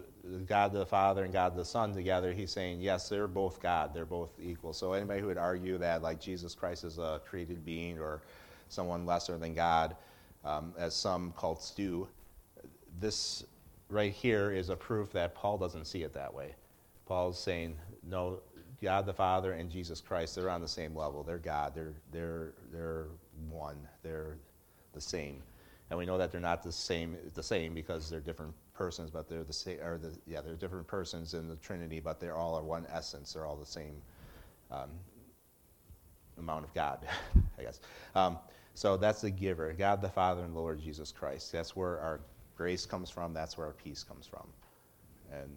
God 0.46 0.72
the 0.72 0.84
Father 0.86 1.24
and 1.24 1.32
God 1.32 1.56
the 1.56 1.64
Son 1.64 1.94
together, 1.94 2.32
he's 2.32 2.50
saying, 2.50 2.80
yes, 2.80 3.08
they're 3.08 3.26
both 3.28 3.60
God. 3.60 3.94
They're 3.94 4.04
both 4.04 4.30
equal. 4.42 4.72
So 4.72 4.92
anybody 4.92 5.20
who 5.20 5.28
would 5.28 5.38
argue 5.38 5.78
that, 5.78 6.02
like, 6.02 6.20
Jesus 6.20 6.54
Christ 6.54 6.84
is 6.84 6.98
a 6.98 7.20
created 7.24 7.64
being 7.64 7.98
or 7.98 8.22
someone 8.68 9.06
lesser 9.06 9.38
than 9.38 9.54
God, 9.54 9.96
um, 10.44 10.72
as 10.78 10.94
some 10.94 11.32
cults 11.36 11.70
do, 11.70 12.08
this 13.00 13.44
right 13.88 14.12
here 14.12 14.50
is 14.52 14.68
a 14.68 14.76
proof 14.76 15.12
that 15.12 15.34
Paul 15.34 15.58
doesn't 15.58 15.86
see 15.86 16.02
it 16.02 16.12
that 16.14 16.32
way. 16.32 16.54
Paul's 17.06 17.38
saying, 17.38 17.76
no, 18.08 18.40
God 18.82 19.04
the 19.04 19.12
Father 19.12 19.52
and 19.52 19.70
Jesus 19.70 20.00
Christ, 20.00 20.34
they're 20.34 20.48
on 20.48 20.60
the 20.60 20.68
same 20.68 20.94
level. 20.94 21.22
They're 21.22 21.38
God. 21.38 21.74
They're, 21.74 21.94
they're, 22.12 22.52
they're 22.72 23.06
one. 23.50 23.76
They're 24.02 24.36
the 24.92 25.00
same. 25.00 25.42
And 25.90 25.98
we 25.98 26.06
know 26.06 26.16
that 26.18 26.30
they're 26.30 26.40
not 26.40 26.62
the 26.62 26.72
same, 26.72 27.16
the 27.34 27.42
same 27.42 27.74
because 27.74 28.08
they're 28.08 28.20
different 28.20 28.54
persons, 28.74 29.10
but 29.10 29.28
they're 29.28 29.42
the 29.42 29.52
same, 29.52 29.80
or 29.80 29.98
the, 29.98 30.16
yeah, 30.26 30.40
they're 30.40 30.54
different 30.54 30.86
persons 30.86 31.34
in 31.34 31.48
the 31.48 31.56
Trinity, 31.56 32.00
but 32.00 32.20
they're 32.20 32.36
all 32.36 32.54
are 32.54 32.62
one 32.62 32.86
essence. 32.92 33.32
They're 33.32 33.44
all 33.44 33.56
the 33.56 33.66
same 33.66 33.96
um, 34.70 34.88
amount 36.38 36.64
of 36.64 36.72
God, 36.72 37.00
I 37.58 37.62
guess. 37.62 37.80
Um, 38.14 38.38
so 38.74 38.96
that's 38.96 39.20
the 39.20 39.30
giver, 39.30 39.72
God 39.72 40.00
the 40.00 40.08
Father 40.08 40.42
and 40.42 40.54
Lord 40.54 40.80
Jesus 40.80 41.12
Christ. 41.12 41.52
That's 41.52 41.74
where 41.76 41.98
our 42.00 42.20
grace 42.56 42.86
comes 42.86 43.10
from. 43.10 43.32
That's 43.32 43.56
where 43.56 43.66
our 43.66 43.72
peace 43.72 44.04
comes 44.04 44.26
from. 44.26 44.46
And 45.32 45.50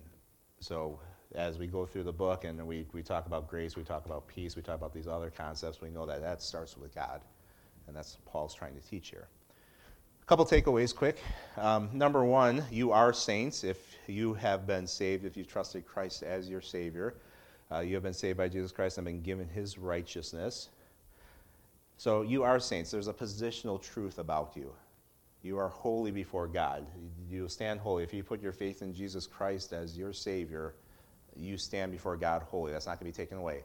so 0.60 1.00
as 1.36 1.58
we 1.58 1.68
go 1.68 1.86
through 1.86 2.04
the 2.04 2.14
book 2.14 2.44
and 2.44 2.66
we, 2.68 2.86
we 2.94 3.02
talk 3.02 3.26
about 3.26 3.48
grace, 3.48 3.76
we 3.76 3.84
talk 3.84 4.06
about 4.06 4.28
peace, 4.28 4.56
we 4.56 4.62
talk 4.62 4.76
about 4.76 4.94
these 4.94 5.08
other 5.08 5.30
concepts, 5.30 5.82
we 5.82 5.90
know 5.90 6.06
that 6.06 6.22
that 6.22 6.42
starts 6.42 6.78
with 6.78 6.94
God. 6.94 7.22
And 7.88 7.96
that's 7.96 8.16
what 8.16 8.32
Paul's 8.32 8.54
trying 8.54 8.76
to 8.76 8.82
teach 8.82 9.10
here. 9.10 9.28
A 10.22 10.26
couple 10.26 10.46
takeaways 10.46 10.96
quick. 10.96 11.18
Um, 11.58 11.90
number 11.92 12.24
one, 12.24 12.64
you 12.72 12.94
are 12.94 13.12
saints 13.12 13.66
if 13.66 13.96
you 14.08 14.34
have 14.36 14.66
been 14.66 14.88
saved, 14.88 15.26
if 15.26 15.36
you 15.36 15.44
trusted 15.44 15.86
Christ 15.86 16.24
as 16.24 16.50
your 16.50 16.62
Savior. 16.62 17.16
Uh, 17.70 17.80
you 17.80 17.94
have 17.96 18.04
been 18.04 18.14
saved 18.14 18.38
by 18.38 18.48
Jesus 18.48 18.72
Christ 18.72 18.98
and 18.98 19.06
been 19.06 19.22
given 19.22 19.50
His 19.50 19.78
righteousness. 19.78 20.70
So 21.98 22.22
you 22.22 22.44
are 22.44 22.60
saints. 22.60 22.92
There's 22.92 23.08
a 23.08 23.14
positional 23.14 23.82
truth 23.82 24.20
about 24.20 24.54
you. 24.56 24.74
You 25.42 25.58
are 25.58 25.68
holy 25.68 26.12
before 26.12 26.48
God. 26.48 26.86
You 27.30 27.48
stand 27.48 27.80
holy. 27.80 28.04
If 28.04 28.14
you 28.14 28.24
put 28.24 28.42
your 28.42 28.54
faith 28.54 28.82
in 28.82 28.94
Jesus 28.94 29.28
Christ 29.28 29.74
as 29.74 29.98
your 29.98 30.14
Savior, 30.14 30.76
you 31.36 31.58
stand 31.58 31.92
before 31.92 32.16
God 32.16 32.44
holy. 32.44 32.72
That's 32.72 32.86
not 32.86 33.00
going 33.00 33.12
to 33.12 33.18
be 33.18 33.24
taken 33.24 33.38
away. 33.38 33.64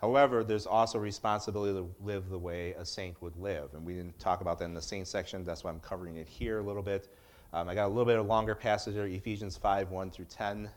However, 0.00 0.42
there's 0.42 0.66
also 0.66 0.98
responsibility 0.98 1.78
to 1.78 1.88
live 2.04 2.28
the 2.28 2.38
way 2.38 2.72
a 2.72 2.84
saint 2.84 3.20
would 3.22 3.36
live. 3.36 3.74
And 3.74 3.84
we 3.84 3.94
didn't 3.94 4.18
talk 4.18 4.40
about 4.40 4.58
that 4.58 4.64
in 4.64 4.74
the 4.74 4.82
saint 4.82 5.06
section. 5.06 5.44
That's 5.44 5.62
why 5.62 5.70
I'm 5.70 5.80
covering 5.80 6.16
it 6.16 6.26
here 6.26 6.58
a 6.58 6.62
little 6.62 6.82
bit. 6.82 7.14
Um, 7.52 7.68
I 7.68 7.74
got 7.74 7.86
a 7.86 7.88
little 7.88 8.06
bit 8.06 8.18
of 8.18 8.26
longer 8.26 8.54
passage 8.54 8.94
there, 8.94 9.06
Ephesians 9.06 9.56
5 9.56 9.90
1 9.90 10.10
through 10.10 10.24
10. 10.24 10.68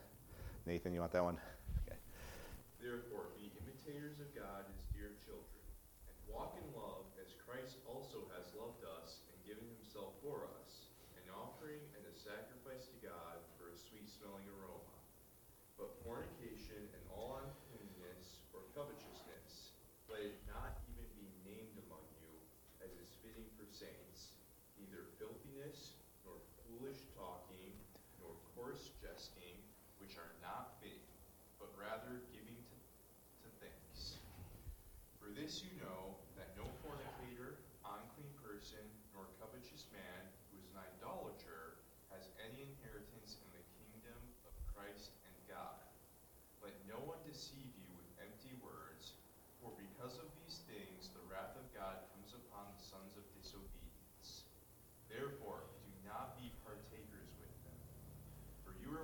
Nathan, 0.65 0.93
you 0.93 0.99
want 0.99 1.11
that 1.13 1.23
one? 1.23 1.37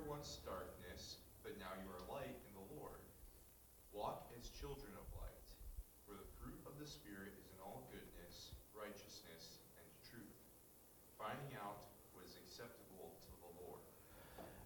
were 0.02 0.10
once 0.10 0.38
darkness, 0.44 1.16
but 1.42 1.52
now 1.58 1.70
you 1.78 1.86
are 1.90 2.02
light 2.10 2.34
in 2.34 2.52
the 2.54 2.66
Lord. 2.78 2.98
Walk 3.92 4.30
as 4.38 4.48
children 4.48 4.90
of 4.98 5.06
light, 5.20 5.46
for 6.06 6.14
the 6.14 6.26
fruit 6.40 6.58
of 6.66 6.78
the 6.78 6.86
Spirit 6.86 7.34
is 7.38 7.46
in 7.54 7.58
all 7.62 7.86
goodness, 7.90 8.50
righteousness, 8.74 9.62
and 9.78 9.86
truth, 10.02 10.38
finding 11.18 11.54
out 11.62 11.78
what 12.14 12.24
is 12.24 12.34
acceptable 12.46 13.12
to 13.22 13.30
the 13.42 13.50
Lord. 13.66 13.82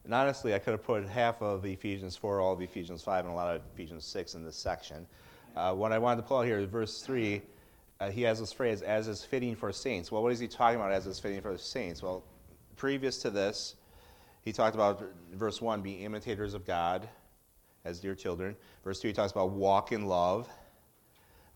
And 0.05 0.15
honestly, 0.15 0.55
I 0.55 0.59
could 0.59 0.73
have 0.73 0.85
put 0.85 1.05
half 1.07 1.43
of 1.43 1.65
Ephesians 1.65 2.17
4, 2.17 2.41
all 2.41 2.53
of 2.53 2.63
Ephesians 2.63 3.03
5, 3.03 3.25
and 3.25 3.33
a 3.33 3.37
lot 3.37 3.55
of 3.55 3.63
Ephesians 3.75 4.05
6 4.05 4.35
in 4.35 4.45
this 4.45 4.57
section. 4.57 5.07
Uh, 5.57 5.75
what 5.75 5.93
I 5.93 5.99
wanted 5.99 6.23
to 6.23 6.29
pull 6.29 6.39
out 6.39 6.47
here 6.47 6.59
is 6.59 6.69
verse 6.69 7.03
3. 7.03 7.43
Uh, 7.99 8.11
he 8.11 8.23
has 8.23 8.39
this 8.41 8.53
phrase, 8.53 8.83
as 8.83 9.09
is 9.09 9.25
fitting 9.25 9.57
for 9.57 9.73
saints. 9.73 10.13
Well, 10.13 10.23
what 10.23 10.33
is 10.33 10.39
he 10.39 10.49
talking 10.49 10.77
about, 10.77 10.93
as 10.93 11.07
is 11.07 11.19
fitting 11.19 11.41
for 11.41 11.57
saints? 11.57 12.03
Well, 12.03 12.23
previous 12.77 13.19
to 13.23 13.31
this, 13.31 13.75
he 14.47 14.53
talked 14.53 14.77
about 14.77 15.03
verse 15.33 15.61
1 15.61 15.83
be 15.83 16.05
imitators 16.05 16.55
of 16.55 16.65
God 16.65 17.09
as 17.85 17.99
dear 17.99 18.15
children. 18.15 18.55
Verse 18.85 19.01
2, 19.01 19.09
he 19.09 19.13
talks 19.13 19.33
about 19.33 19.51
walk 19.51 19.91
in 19.91 20.07
love 20.07 20.49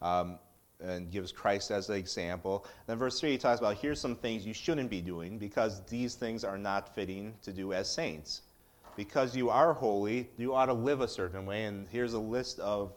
um, 0.02 0.40
and 0.82 1.08
gives 1.08 1.30
Christ 1.30 1.70
as 1.70 1.88
an 1.88 1.94
example. 1.94 2.66
Then 2.88 2.98
verse 2.98 3.20
3, 3.20 3.30
he 3.30 3.38
talks 3.38 3.60
about 3.60 3.76
here's 3.76 4.00
some 4.00 4.16
things 4.16 4.44
you 4.44 4.52
shouldn't 4.52 4.90
be 4.90 5.00
doing 5.00 5.38
because 5.38 5.86
these 5.86 6.16
things 6.16 6.42
are 6.42 6.58
not 6.58 6.92
fitting 6.92 7.32
to 7.42 7.52
do 7.52 7.72
as 7.72 7.88
saints. 7.88 8.42
Because 8.96 9.36
you 9.36 9.50
are 9.50 9.72
holy, 9.72 10.28
you 10.36 10.52
ought 10.52 10.66
to 10.66 10.72
live 10.72 11.00
a 11.00 11.08
certain 11.08 11.46
way. 11.46 11.66
And 11.66 11.86
here's 11.90 12.14
a 12.14 12.18
list 12.18 12.58
of 12.58 12.92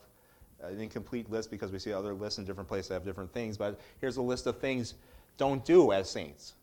an 0.63 0.79
incomplete 0.79 1.29
list 1.29 1.51
because 1.51 1.71
we 1.71 1.77
see 1.77 1.93
other 1.93 2.15
lists 2.15 2.39
in 2.39 2.45
different 2.45 2.67
places 2.67 2.87
that 2.87 2.95
have 2.95 3.05
different 3.05 3.31
things, 3.31 3.57
but 3.57 3.79
here's 4.01 4.17
a 4.17 4.23
list 4.23 4.47
of 4.47 4.57
things 4.57 4.95
don't 5.37 5.63
do 5.63 5.91
as 5.91 6.09
saints. 6.09 6.55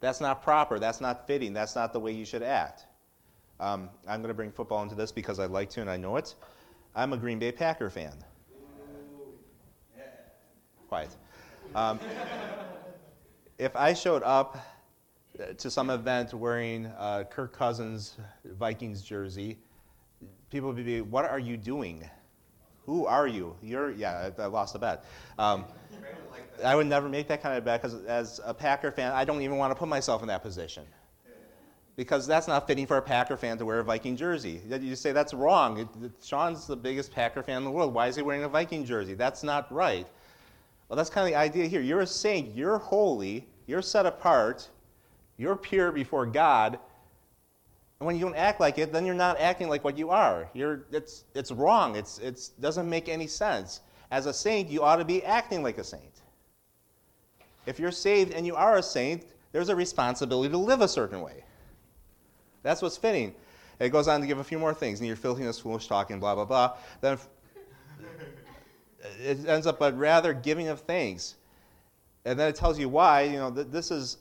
That's 0.00 0.20
not 0.20 0.42
proper. 0.42 0.78
That's 0.78 1.00
not 1.00 1.26
fitting. 1.26 1.52
That's 1.52 1.74
not 1.74 1.92
the 1.92 2.00
way 2.00 2.12
you 2.12 2.24
should 2.24 2.42
act. 2.42 2.86
Um, 3.60 3.90
I'm 4.08 4.20
going 4.20 4.28
to 4.28 4.34
bring 4.34 4.50
football 4.50 4.82
into 4.82 4.94
this 4.94 5.12
because 5.12 5.38
I 5.38 5.46
like 5.46 5.68
to 5.70 5.82
and 5.82 5.90
I 5.90 5.98
know 5.98 6.16
it. 6.16 6.34
I'm 6.94 7.12
a 7.12 7.16
Green 7.16 7.38
Bay 7.38 7.52
Packer 7.52 7.90
fan. 7.90 8.14
Quiet. 10.88 11.14
Um, 11.74 12.00
if 13.58 13.76
I 13.76 13.92
showed 13.92 14.22
up 14.22 14.58
to 15.58 15.70
some 15.70 15.90
event 15.90 16.34
wearing 16.34 16.86
uh, 16.86 17.24
Kirk 17.30 17.52
Cousins 17.52 18.16
Vikings 18.44 19.02
jersey, 19.02 19.58
people 20.50 20.72
would 20.72 20.84
be, 20.84 21.00
"What 21.00 21.26
are 21.26 21.38
you 21.38 21.56
doing? 21.56 22.08
Who 22.86 23.06
are 23.06 23.26
you? 23.26 23.56
You're 23.62 23.90
yeah." 23.90 24.30
I, 24.38 24.42
I 24.42 24.46
lost 24.46 24.72
the 24.72 24.78
bet. 24.78 25.04
Um, 25.38 25.64
I 26.64 26.74
would 26.74 26.86
never 26.86 27.08
make 27.08 27.28
that 27.28 27.42
kind 27.42 27.56
of 27.56 27.64
bet 27.64 27.80
because, 27.80 28.04
as 28.04 28.40
a 28.44 28.52
Packer 28.52 28.90
fan, 28.90 29.12
I 29.12 29.24
don't 29.24 29.42
even 29.42 29.56
want 29.56 29.70
to 29.70 29.74
put 29.74 29.88
myself 29.88 30.22
in 30.22 30.28
that 30.28 30.42
position 30.42 30.84
because 32.00 32.26
that's 32.26 32.48
not 32.48 32.66
fitting 32.66 32.86
for 32.86 32.96
a 32.96 33.02
Packer 33.02 33.36
fan 33.36 33.58
to 33.58 33.66
wear 33.66 33.80
a 33.80 33.84
Viking 33.84 34.16
jersey. 34.16 34.60
You 34.68 34.96
say 34.96 35.12
that's 35.12 35.34
wrong. 35.34 35.80
It, 35.80 35.88
it, 36.02 36.12
Sean's 36.22 36.66
the 36.66 36.74
biggest 36.74 37.12
Packer 37.12 37.42
fan 37.42 37.58
in 37.58 37.64
the 37.64 37.70
world. 37.70 37.92
Why 37.92 38.06
is 38.06 38.16
he 38.16 38.22
wearing 38.22 38.44
a 38.44 38.48
Viking 38.48 38.86
jersey? 38.86 39.12
That's 39.12 39.42
not 39.42 39.70
right. 39.70 40.06
Well, 40.88 40.96
that's 40.96 41.10
kind 41.10 41.26
of 41.26 41.32
the 41.32 41.38
idea 41.38 41.66
here. 41.66 41.82
You're 41.82 42.00
a 42.00 42.06
saint. 42.06 42.54
You're 42.54 42.78
holy. 42.78 43.46
You're 43.66 43.82
set 43.82 44.06
apart. 44.06 44.68
You're 45.36 45.56
pure 45.56 45.92
before 45.92 46.24
God. 46.24 46.78
And 48.00 48.06
when 48.06 48.16
you 48.16 48.22
don't 48.22 48.34
act 48.34 48.60
like 48.60 48.78
it, 48.78 48.92
then 48.92 49.04
you're 49.04 49.14
not 49.14 49.38
acting 49.38 49.68
like 49.68 49.84
what 49.84 49.98
you 49.98 50.08
are. 50.08 50.48
You're, 50.54 50.86
it's, 50.90 51.24
it's 51.34 51.52
wrong. 51.52 51.96
It 51.96 52.18
it's, 52.22 52.48
doesn't 52.48 52.88
make 52.88 53.10
any 53.10 53.26
sense. 53.26 53.82
As 54.10 54.24
a 54.24 54.32
saint, 54.32 54.70
you 54.70 54.82
ought 54.82 54.96
to 54.96 55.04
be 55.04 55.22
acting 55.22 55.62
like 55.62 55.76
a 55.76 55.84
saint. 55.84 56.22
If 57.66 57.78
you're 57.78 57.92
saved 57.92 58.32
and 58.32 58.46
you 58.46 58.56
are 58.56 58.78
a 58.78 58.82
saint, 58.82 59.26
there's 59.52 59.68
a 59.68 59.76
responsibility 59.76 60.50
to 60.50 60.56
live 60.56 60.80
a 60.80 60.88
certain 60.88 61.20
way. 61.20 61.44
That's 62.62 62.80
what's 62.80 62.96
fitting. 62.96 63.34
It 63.78 63.90
goes 63.90 64.08
on 64.08 64.22
to 64.22 64.26
give 64.26 64.38
a 64.38 64.44
few 64.44 64.58
more 64.58 64.72
things. 64.72 65.00
And 65.00 65.06
your 65.06 65.16
filthiness, 65.16 65.58
foolish 65.58 65.86
talking, 65.86 66.18
blah, 66.18 66.34
blah, 66.34 66.46
blah. 66.46 66.76
Then 67.02 67.18
it 69.22 69.46
ends 69.46 69.66
up 69.66 69.78
but 69.78 69.96
rather 69.98 70.32
giving 70.32 70.68
of 70.68 70.80
thanks. 70.80 71.36
And 72.24 72.38
then 72.38 72.48
it 72.48 72.56
tells 72.56 72.78
you 72.78 72.88
why. 72.88 73.22
You 73.22 73.36
know, 73.36 73.50
this 73.50 73.90
is 73.90 74.16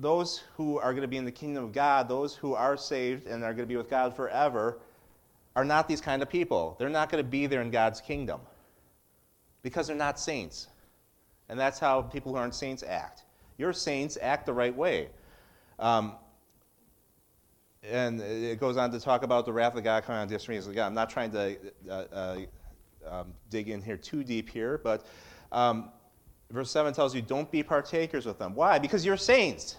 those 0.00 0.42
who 0.56 0.78
are 0.78 0.92
going 0.92 1.02
to 1.02 1.08
be 1.08 1.18
in 1.18 1.24
the 1.24 1.32
kingdom 1.32 1.64
of 1.64 1.72
God, 1.72 2.08
those 2.08 2.34
who 2.34 2.54
are 2.54 2.76
saved 2.76 3.26
and 3.26 3.44
are 3.44 3.52
going 3.52 3.64
to 3.64 3.66
be 3.66 3.76
with 3.76 3.90
God 3.90 4.16
forever, 4.16 4.78
are 5.54 5.64
not 5.64 5.88
these 5.88 6.00
kind 6.00 6.22
of 6.22 6.30
people. 6.30 6.76
They're 6.78 6.88
not 6.88 7.10
going 7.10 7.22
to 7.22 7.28
be 7.28 7.46
there 7.46 7.60
in 7.60 7.70
God's 7.70 8.00
kingdom 8.00 8.40
because 9.62 9.86
they're 9.86 9.96
not 9.96 10.18
saints. 10.18 10.68
And 11.48 11.58
that's 11.58 11.78
how 11.78 12.02
people 12.02 12.32
who 12.32 12.38
aren't 12.38 12.54
saints 12.54 12.82
act. 12.82 13.24
Your 13.58 13.72
saints 13.72 14.16
act 14.22 14.46
the 14.46 14.52
right 14.52 14.74
way. 14.74 15.08
Um, 15.78 16.14
and 17.82 18.20
it 18.20 18.60
goes 18.60 18.76
on 18.76 18.90
to 18.92 19.00
talk 19.00 19.22
about 19.22 19.44
the 19.44 19.52
wrath 19.52 19.74
of 19.74 19.84
God 19.84 20.04
coming 20.04 20.20
on 20.20 20.28
disobedience 20.28 20.66
of 20.66 20.74
God. 20.74 20.86
I'm 20.86 20.94
not 20.94 21.10
trying 21.10 21.30
to 21.32 21.56
uh, 21.88 21.92
uh, 21.92 22.38
um, 23.06 23.34
dig 23.50 23.68
in 23.68 23.82
here 23.82 23.96
too 23.96 24.22
deep 24.22 24.48
here, 24.48 24.80
but 24.82 25.04
um, 25.50 25.90
verse 26.50 26.70
7 26.70 26.92
tells 26.94 27.14
you 27.14 27.22
don't 27.22 27.50
be 27.50 27.62
partakers 27.62 28.26
with 28.26 28.38
them. 28.38 28.54
Why? 28.54 28.78
Because 28.78 29.04
you're 29.04 29.16
saints. 29.16 29.76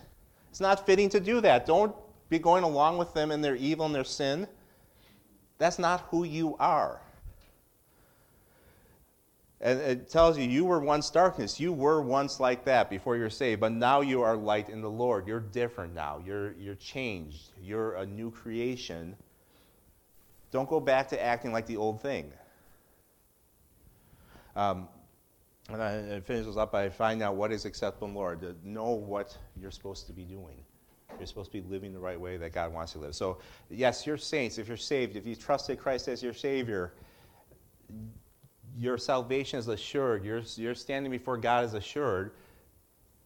It's 0.52 0.60
not 0.60 0.86
fitting 0.86 1.10
to 1.10 1.20
do 1.20 1.42
that. 1.42 1.66
Don't 1.66 1.96
be 2.30 2.38
going 2.38 2.64
along 2.64 2.98
with 2.98 3.14
them 3.14 3.32
in 3.32 3.42
their 3.42 3.56
evil 3.56 3.86
and 3.86 3.96
their 3.96 4.04
sin. 4.04 4.48
That's 5.58 5.80
not 5.80 6.02
who 6.12 6.24
you 6.24 6.56
are. 6.60 7.02
And 9.62 9.80
it 9.80 10.10
tells 10.10 10.38
you 10.38 10.44
you 10.44 10.66
were 10.66 10.80
once 10.80 11.10
darkness. 11.10 11.60
You 11.60 11.72
were 11.72 12.02
once 12.02 12.40
like 12.40 12.66
that 12.66 12.90
before 12.90 13.16
you're 13.16 13.30
saved, 13.30 13.62
but 13.62 13.72
now 13.72 14.02
you 14.02 14.24
are 14.24 14.36
light 14.36 14.70
in 14.70 14.82
the 14.82 14.90
Lord. 14.90 15.28
You're 15.28 15.40
different 15.40 15.94
now. 15.94 16.22
You're, 16.26 16.54
you're 16.54 16.76
changed. 16.76 17.52
You're 17.62 17.94
a 17.96 18.06
new 18.06 18.32
creation. 18.32 19.16
Don't 20.52 20.68
go 20.68 20.80
back 20.80 21.10
to 21.10 21.24
acting 21.24 21.54
like 21.54 21.68
the 21.68 21.78
old 21.78 22.02
thing. 22.02 22.34
Um, 24.56 24.90
and 25.74 25.84
I, 25.84 25.92
it 25.94 26.26
finishes 26.26 26.58
up 26.58 26.72
by 26.72 26.90
finding 26.90 27.24
out 27.24 27.36
what 27.36 27.52
is 27.52 27.66
acceptable 27.66 28.08
in 28.08 28.14
the 28.14 28.20
Lord. 28.20 28.42
To 28.42 28.56
know 28.64 28.92
what 28.92 29.38
you're 29.60 29.72
supposed 29.72 30.08
to 30.08 30.14
be 30.14 30.24
doing. 30.24 30.64
You're 31.18 31.28
supposed 31.28 31.52
to 31.52 31.62
be 31.62 31.68
living 31.68 31.94
the 31.94 32.00
right 32.00 32.20
way 32.20 32.38
that 32.38 32.54
God 32.54 32.74
wants 32.74 32.96
you 32.96 33.02
to 33.02 33.08
live. 33.08 33.16
So, 33.16 33.40
yes, 33.70 34.08
you're 34.08 34.18
saints. 34.18 34.58
If 34.58 34.68
you're 34.68 34.78
saved, 34.78 35.16
if 35.16 35.26
you 35.26 35.36
trusted 35.36 35.78
Christ 35.80 36.08
as 36.08 36.24
your 36.24 36.34
Savior, 36.34 36.94
your 38.78 38.98
salvation 38.98 39.60
is 39.60 39.68
assured. 39.68 40.24
Your, 40.24 40.42
your 40.56 40.74
standing 40.74 41.12
before 41.12 41.38
God 41.38 41.66
is 41.66 41.74
assured. 41.74 42.32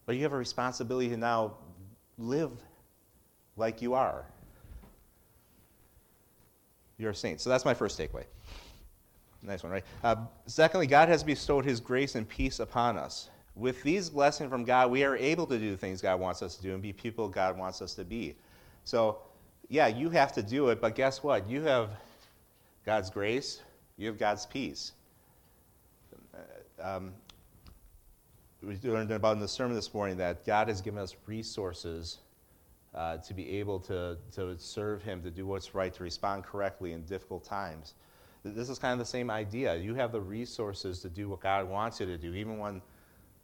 But 0.04 0.16
you 0.16 0.22
have 0.22 0.32
a 0.32 0.36
responsibility 0.36 1.08
to 1.10 1.16
now 1.16 1.54
live 2.18 2.50
like 3.56 3.80
you 3.82 3.94
are. 3.94 4.24
You're 6.98 7.10
a 7.10 7.14
saint. 7.14 7.40
So 7.40 7.50
that's 7.50 7.64
my 7.64 7.74
first 7.74 7.98
takeaway. 7.98 8.24
Nice 9.46 9.62
one, 9.62 9.72
right? 9.72 9.84
Uh, 10.02 10.16
secondly, 10.46 10.86
God 10.86 11.08
has 11.08 11.22
bestowed 11.22 11.64
his 11.64 11.80
grace 11.80 12.14
and 12.14 12.28
peace 12.28 12.58
upon 12.58 12.98
us. 12.98 13.30
With 13.54 13.82
these 13.82 14.10
blessings 14.10 14.50
from 14.50 14.64
God, 14.64 14.90
we 14.90 15.04
are 15.04 15.16
able 15.16 15.46
to 15.46 15.58
do 15.58 15.70
the 15.70 15.76
things 15.76 16.02
God 16.02 16.20
wants 16.20 16.42
us 16.42 16.56
to 16.56 16.62
do 16.62 16.74
and 16.74 16.82
be 16.82 16.92
people 16.92 17.28
God 17.28 17.56
wants 17.56 17.80
us 17.80 17.94
to 17.94 18.04
be. 18.04 18.34
So, 18.84 19.18
yeah, 19.68 19.86
you 19.86 20.10
have 20.10 20.32
to 20.32 20.42
do 20.42 20.68
it, 20.68 20.80
but 20.80 20.94
guess 20.94 21.22
what? 21.22 21.48
You 21.48 21.62
have 21.62 21.90
God's 22.84 23.08
grace, 23.08 23.62
you 23.96 24.08
have 24.08 24.18
God's 24.18 24.46
peace 24.46 24.92
um, 26.82 27.12
we 28.62 28.78
learned 28.82 29.10
about 29.12 29.34
in 29.34 29.40
the 29.40 29.48
sermon 29.48 29.74
this 29.74 29.92
morning 29.92 30.16
that 30.16 30.44
God 30.44 30.68
has 30.68 30.80
given 30.80 30.98
us 30.98 31.14
resources 31.26 32.18
uh, 32.94 33.18
to 33.18 33.34
be 33.34 33.58
able 33.58 33.78
to, 33.80 34.16
to 34.32 34.58
serve 34.58 35.02
Him, 35.02 35.22
to 35.22 35.30
do 35.30 35.46
what's 35.46 35.74
right, 35.74 35.92
to 35.94 36.02
respond 36.02 36.44
correctly 36.44 36.92
in 36.92 37.02
difficult 37.02 37.44
times. 37.44 37.94
This 38.54 38.68
is 38.68 38.78
kind 38.78 38.92
of 38.92 38.98
the 38.98 39.10
same 39.10 39.30
idea. 39.30 39.76
You 39.76 39.94
have 39.94 40.12
the 40.12 40.20
resources 40.20 41.00
to 41.00 41.08
do 41.08 41.28
what 41.28 41.40
God 41.40 41.68
wants 41.68 42.00
you 42.00 42.06
to 42.06 42.18
do, 42.18 42.34
even 42.34 42.58
when 42.58 42.82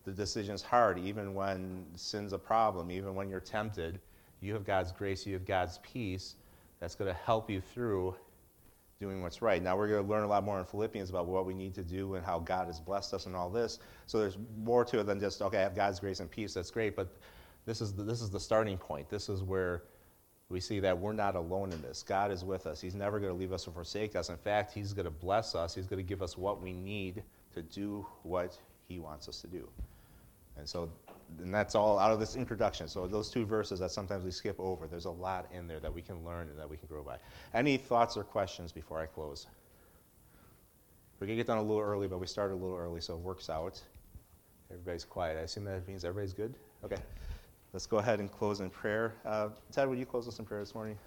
the 0.04 0.12
decision's 0.12 0.62
hard, 0.62 0.98
even 0.98 1.34
when 1.34 1.86
sin's 1.94 2.32
a 2.32 2.38
problem, 2.38 2.90
even 2.90 3.14
when 3.14 3.28
you're 3.28 3.40
tempted. 3.40 4.00
You 4.40 4.54
have 4.54 4.64
God's 4.64 4.92
grace, 4.92 5.26
you 5.26 5.34
have 5.34 5.46
God's 5.46 5.78
peace 5.82 6.34
that's 6.80 6.94
going 6.94 7.12
to 7.12 7.18
help 7.20 7.48
you 7.48 7.60
through 7.60 8.16
doing 8.98 9.22
what's 9.22 9.42
right. 9.42 9.62
Now, 9.62 9.76
we're 9.76 9.88
going 9.88 10.02
to 10.02 10.08
learn 10.08 10.24
a 10.24 10.28
lot 10.28 10.44
more 10.44 10.58
in 10.58 10.64
Philippians 10.64 11.10
about 11.10 11.26
what 11.26 11.46
we 11.46 11.54
need 11.54 11.74
to 11.74 11.82
do 11.82 12.14
and 12.14 12.24
how 12.24 12.38
God 12.38 12.66
has 12.66 12.80
blessed 12.80 13.14
us 13.14 13.26
and 13.26 13.34
all 13.34 13.50
this. 13.50 13.78
So 14.06 14.18
there's 14.18 14.38
more 14.64 14.84
to 14.84 15.00
it 15.00 15.04
than 15.04 15.20
just, 15.20 15.42
okay, 15.42 15.58
I 15.58 15.62
have 15.62 15.74
God's 15.74 16.00
grace 16.00 16.20
and 16.20 16.30
peace, 16.30 16.54
that's 16.54 16.70
great, 16.70 16.94
but 16.96 17.16
this 17.64 17.80
is 17.80 17.92
the, 17.92 18.02
this 18.02 18.20
is 18.20 18.30
the 18.30 18.40
starting 18.40 18.78
point. 18.78 19.08
This 19.08 19.28
is 19.28 19.42
where 19.42 19.82
we 20.52 20.60
see 20.60 20.80
that 20.80 20.98
we're 20.98 21.14
not 21.14 21.34
alone 21.34 21.72
in 21.72 21.80
this. 21.80 22.04
God 22.06 22.30
is 22.30 22.44
with 22.44 22.66
us. 22.66 22.80
He's 22.80 22.94
never 22.94 23.18
going 23.18 23.32
to 23.32 23.38
leave 23.38 23.52
us 23.52 23.66
or 23.66 23.72
forsake 23.72 24.14
us. 24.14 24.28
In 24.28 24.36
fact, 24.36 24.72
He's 24.72 24.92
going 24.92 25.06
to 25.06 25.10
bless 25.10 25.54
us, 25.54 25.74
He's 25.74 25.86
going 25.86 25.98
to 25.98 26.08
give 26.08 26.22
us 26.22 26.36
what 26.36 26.62
we 26.62 26.72
need 26.72 27.22
to 27.54 27.62
do 27.62 28.06
what 28.22 28.56
He 28.86 28.98
wants 28.98 29.28
us 29.28 29.40
to 29.40 29.46
do. 29.46 29.68
And 30.58 30.68
so 30.68 30.90
and 31.40 31.52
that's 31.52 31.74
all 31.74 31.98
out 31.98 32.12
of 32.12 32.20
this 32.20 32.36
introduction. 32.36 32.86
So 32.86 33.06
those 33.06 33.30
two 33.30 33.46
verses 33.46 33.80
that 33.80 33.90
sometimes 33.90 34.22
we 34.22 34.30
skip 34.30 34.60
over, 34.60 34.86
there's 34.86 35.06
a 35.06 35.10
lot 35.10 35.48
in 35.52 35.66
there 35.66 35.80
that 35.80 35.92
we 35.92 36.02
can 36.02 36.22
learn 36.24 36.48
and 36.48 36.58
that 36.58 36.68
we 36.68 36.76
can 36.76 36.88
grow 36.88 37.02
by. 37.02 37.16
Any 37.54 37.78
thoughts 37.78 38.18
or 38.18 38.24
questions 38.24 38.70
before 38.70 39.00
I 39.00 39.06
close? 39.06 39.46
We're 41.18 41.26
going 41.26 41.38
to 41.38 41.42
get 41.42 41.46
done 41.46 41.58
a 41.58 41.62
little 41.62 41.80
early, 41.80 42.06
but 42.06 42.18
we 42.18 42.26
started 42.26 42.54
a 42.54 42.56
little 42.56 42.76
early, 42.76 43.00
so 43.00 43.14
it 43.14 43.20
works 43.20 43.48
out. 43.48 43.80
Everybody's 44.70 45.04
quiet. 45.04 45.38
I 45.38 45.42
assume 45.42 45.64
that 45.64 45.86
means 45.88 46.04
everybody's 46.04 46.34
good? 46.34 46.54
Okay. 46.84 46.96
Let's 47.72 47.86
go 47.86 47.96
ahead 47.96 48.20
and 48.20 48.30
close 48.30 48.60
in 48.60 48.68
prayer. 48.68 49.14
Uh, 49.24 49.48
Ted, 49.72 49.88
would 49.88 49.98
you 49.98 50.04
close 50.04 50.28
us 50.28 50.38
in 50.38 50.44
prayer 50.44 50.60
this 50.60 50.74
morning? 50.74 50.98